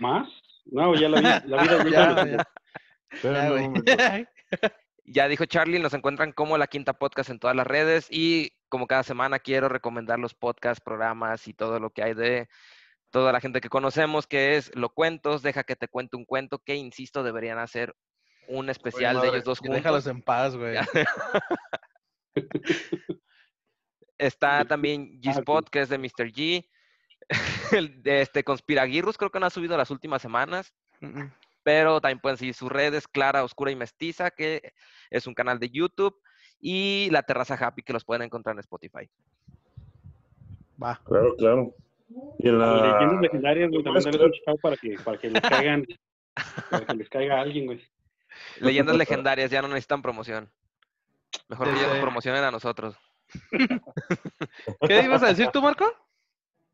¿Más? 0.00 0.28
No, 0.66 0.94
ya 0.94 1.08
la, 1.08 1.40
vi- 1.40 1.48
la 1.50 1.62
vida. 1.62 1.84
Ya, 1.90 2.26
ya, 2.26 2.44
espérame 3.10 3.36
ya, 3.36 3.42
un 3.44 3.50
güey. 3.50 3.62
momento. 3.68 3.92
Ya 5.10 5.26
dijo 5.26 5.46
Charlie, 5.46 5.78
nos 5.78 5.94
encuentran 5.94 6.32
como 6.32 6.58
La 6.58 6.66
Quinta 6.66 6.92
Podcast 6.92 7.30
en 7.30 7.38
todas 7.38 7.56
las 7.56 7.66
redes 7.66 8.08
y 8.10 8.52
como 8.68 8.86
cada 8.86 9.02
semana 9.02 9.38
quiero 9.38 9.70
recomendar 9.70 10.18
los 10.18 10.34
podcasts, 10.34 10.84
programas 10.84 11.48
y 11.48 11.54
todo 11.54 11.80
lo 11.80 11.88
que 11.88 12.02
hay 12.02 12.12
de 12.12 12.46
toda 13.10 13.32
la 13.32 13.40
gente 13.40 13.60
que 13.60 13.68
conocemos, 13.68 14.26
que 14.26 14.56
es 14.56 14.74
Lo 14.74 14.90
Cuentos, 14.90 15.42
Deja 15.42 15.64
que 15.64 15.76
te 15.76 15.88
cuente 15.88 16.16
un 16.16 16.24
cuento, 16.24 16.58
que 16.58 16.76
insisto, 16.76 17.22
deberían 17.22 17.58
hacer 17.58 17.94
un 18.48 18.70
especial 18.70 19.16
de 19.16 19.18
madre, 19.18 19.30
ellos 19.30 19.44
dos 19.44 19.58
juntos. 19.58 19.76
Déjalos 19.76 20.06
en 20.06 20.22
paz, 20.22 20.56
güey. 20.56 20.76
Está 24.18 24.64
también 24.64 25.20
G-Spot, 25.20 25.68
que 25.68 25.80
es 25.80 25.88
de 25.88 25.98
Mr. 25.98 26.32
G. 26.32 26.68
El 27.72 28.02
de 28.02 28.22
este 28.22 28.42
Conspiraguirrus, 28.42 29.18
creo 29.18 29.30
que 29.30 29.38
no 29.38 29.46
ha 29.46 29.50
subido 29.50 29.76
las 29.76 29.90
últimas 29.90 30.22
semanas, 30.22 30.74
pero 31.62 32.00
también 32.00 32.18
pueden 32.20 32.38
seguir 32.38 32.54
sus 32.54 32.70
redes, 32.70 33.06
Clara, 33.06 33.44
Oscura 33.44 33.70
y 33.70 33.76
Mestiza, 33.76 34.30
que 34.30 34.72
es 35.10 35.26
un 35.26 35.34
canal 35.34 35.58
de 35.58 35.68
YouTube, 35.70 36.18
y 36.58 37.08
La 37.10 37.22
Terraza 37.22 37.54
Happy, 37.54 37.82
que 37.82 37.92
los 37.92 38.04
pueden 38.04 38.22
encontrar 38.22 38.56
en 38.56 38.60
Spotify. 38.60 39.08
Va. 40.82 41.00
Claro, 41.04 41.36
claro. 41.36 41.74
Y 42.38 42.48
en 42.48 42.58
Las 42.58 42.82
leyendas 42.82 43.12
la... 43.14 43.20
legendarias, 43.20 43.70
güey, 43.70 43.82
también 43.84 44.02
Pues, 44.04 44.14
dale 44.16 44.24
un 44.26 44.32
chao 44.44 44.56
para 44.58 44.76
que, 44.76 44.96
para 45.04 45.18
que 45.18 45.30
les 45.30 45.42
caigan. 45.42 45.86
Para 46.70 46.86
que 46.86 46.94
les 46.94 47.08
caiga 47.08 47.40
alguien, 47.40 47.66
güey. 47.66 47.82
Leyendas 48.60 48.96
legendarias 48.96 49.50
ya 49.50 49.60
no 49.62 49.68
necesitan 49.68 50.02
promoción. 50.02 50.50
Mejor 51.48 51.66
que 51.68 51.74
ellos 51.78 51.88
nos 51.90 51.98
promocionen 52.00 52.44
a 52.44 52.50
nosotros. 52.50 52.96
¿Qué 54.88 55.02
ibas 55.02 55.22
a 55.22 55.28
decir 55.28 55.48
tú, 55.52 55.60
Marco? 55.62 55.84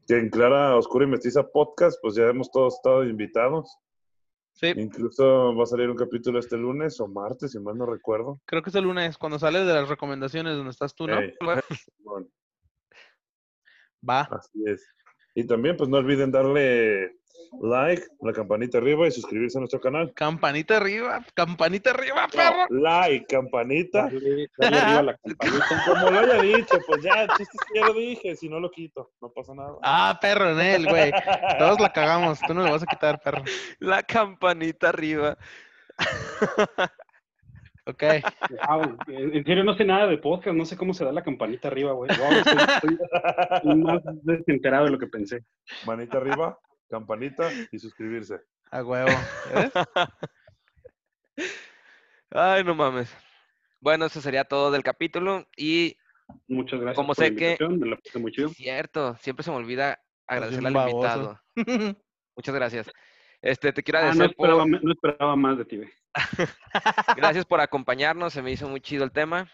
que 0.07 0.19
en 0.19 0.29
Clara 0.29 0.77
Oscura 0.77 1.07
y 1.07 1.09
Mestiza 1.09 1.49
Podcast, 1.51 1.99
pues 2.03 2.15
ya 2.15 2.25
hemos 2.25 2.51
todos 2.51 2.75
estado 2.75 3.05
invitados. 3.05 3.75
Sí, 4.53 4.67
Incluso 4.77 5.57
va 5.57 5.63
a 5.63 5.67
salir 5.67 5.89
un 5.89 5.97
capítulo 5.97 6.39
este 6.39 6.57
lunes 6.59 7.01
o 7.01 7.09
martes, 7.09 7.53
si 7.53 7.59
mal 7.59 7.77
no 7.77 7.87
recuerdo. 7.87 8.39
creo 8.45 8.63
que 8.63 8.69
es 8.71 8.77
el 8.77 8.85
lunes, 8.85 9.17
cuando 9.17 9.39
sales 9.39 9.67
de 9.67 9.73
las 9.73 9.89
recomendaciones 9.89 10.57
donde 10.57 10.71
estás 10.71 10.95
tú, 10.95 11.07
¿no? 11.07 11.17
Bueno, 11.41 12.29
Va. 14.09 14.29
así 14.31 14.63
es. 14.67 14.87
Y 15.35 15.45
también, 15.47 15.77
pues 15.77 15.89
no 15.89 15.99
olviden 15.99 16.31
darle 16.31 17.11
like, 17.61 18.05
la 18.21 18.33
campanita 18.33 18.79
arriba 18.79 19.07
y 19.07 19.11
suscribirse 19.11 19.59
a 19.59 19.61
nuestro 19.61 19.81
canal. 19.81 20.13
Campanita 20.15 20.77
arriba, 20.77 21.25
campanita 21.35 21.91
arriba, 21.91 22.29
perro. 22.29 22.67
Like, 22.71 23.27
campanita. 23.27 24.05
Dale, 24.05 24.49
dale 24.59 24.79
arriba 24.79 25.03
la 25.03 25.17
campanita. 25.25 25.83
Como 25.87 26.11
lo 26.11 26.19
haya 26.19 26.43
dicho, 26.43 26.79
pues 26.87 27.03
ya, 27.03 27.23
el 27.23 27.29
chiste 27.31 27.57
es 27.57 27.73
que 27.73 27.79
ya 27.79 27.87
lo 27.87 27.95
dije, 27.95 28.37
si 28.37 28.49
no 28.49 28.61
lo 28.61 28.71
quito, 28.71 29.13
no 29.21 29.31
pasa 29.31 29.55
nada. 29.55 29.77
Ah, 29.83 30.19
perro 30.21 30.51
en 30.51 30.61
él, 30.61 30.89
güey. 30.89 31.13
Todos 31.59 31.81
la 31.81 31.93
cagamos, 31.93 32.41
tú 32.47 32.55
no 32.55 32.63
le 32.63 32.71
vas 32.71 32.83
a 32.83 32.87
quitar, 32.87 33.21
perro. 33.21 33.43
La 33.79 34.03
campanita 34.03 34.89
arriba. 34.91 35.37
Ok. 37.87 38.03
Wow, 38.69 38.97
en 39.09 39.45
serio 39.45 39.63
no 39.65 39.75
sé 39.77 39.85
nada 39.85 40.07
de 40.07 40.17
podcast, 40.19 40.57
no 40.57 40.65
sé 40.65 40.77
cómo 40.77 40.95
se 40.95 41.05
da 41.05 41.13
la 41.13 41.23
campanita 41.23 41.69
arriba, 41.69 41.93
güey. 41.93 42.11
Wow, 42.19 42.33
estoy, 42.33 42.97
estoy 42.97 43.77
más 43.77 44.01
desenterado 44.23 44.87
de 44.87 44.91
lo 44.93 44.99
que 44.99 45.07
pensé. 45.07 45.45
Manita 45.87 46.17
arriba, 46.19 46.59
campanita 46.89 47.51
y 47.73 47.79
suscribirse. 47.79 48.41
A 48.71 48.83
huevo. 48.83 49.11
Ay, 52.31 52.65
no 52.65 52.75
mames. 52.75 53.15
Bueno, 53.81 54.07
eso 54.07 54.21
sería 54.21 54.45
todo 54.45 54.71
del 54.71 54.83
capítulo. 54.83 55.47
Y 55.57 55.97
Muchas 56.49 56.81
gracias 56.81 56.97
Como 56.97 57.09
por 57.15 57.19
la 57.23 57.29
sé 57.29 57.37
que- 57.37 57.45
invitación, 57.53 57.79
me 57.81 57.87
la 57.89 57.97
pasé 57.97 58.19
muy 58.19 58.33
chido. 58.33 58.49
cierto, 58.49 59.15
siempre 59.21 59.45
se 59.45 59.51
me 59.51 59.59
olvida 59.59 60.01
agradecerle 60.27 60.69
al 60.69 60.89
invitado. 60.89 61.39
Muchas 62.37 62.55
gracias. 62.55 62.91
Este, 63.45 63.73
te 63.75 63.83
quiero 63.83 63.99
Ah, 63.99 64.03
no, 64.05 64.09
agradecer 64.09 64.37
por, 64.37 64.49
esperaba, 64.49 64.67
no 64.67 64.93
esperaba 64.93 65.37
más 65.37 65.59
de 65.59 65.65
ti, 65.67 65.81
gracias 67.17 67.45
por 67.45 67.61
acompañarnos, 67.61 68.33
se 68.33 68.41
me 68.41 68.51
hizo 68.51 68.67
muy 68.71 68.81
chido 68.81 69.05
el 69.05 69.13
tema. 69.13 69.51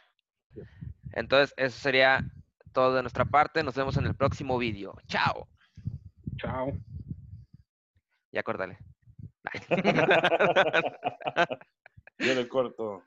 Entonces, 1.12 1.53
eso 1.57 1.76
sería 1.76 2.24
todo 2.72 2.95
de 2.95 3.03
nuestra 3.03 3.24
parte. 3.24 3.64
Nos 3.64 3.74
vemos 3.74 3.97
en 3.97 4.07
el 4.07 4.14
próximo 4.14 4.59
vídeo. 4.59 4.95
Chao. 5.09 5.49
Chao. 6.36 6.72
Ya 8.30 8.45
córtale. 8.45 8.78
Yo 12.20 12.34
le 12.34 12.49
corto. 12.49 13.03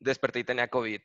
Desperté 0.00 0.40
y 0.40 0.44
tenía 0.44 0.68
COVID. 0.68 1.00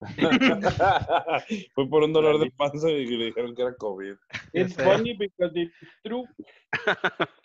Fue 1.74 1.88
por 1.88 2.02
un 2.02 2.12
dolor 2.12 2.38
de 2.38 2.50
panza 2.50 2.90
y 2.90 3.06
le 3.06 3.26
dijeron 3.26 3.54
que 3.54 3.62
era 3.62 3.76
COVID. 3.76 4.16
It's 4.52 4.74
funny 4.74 5.14
because 5.16 5.52
it's 5.54 5.74
true. 6.02 6.26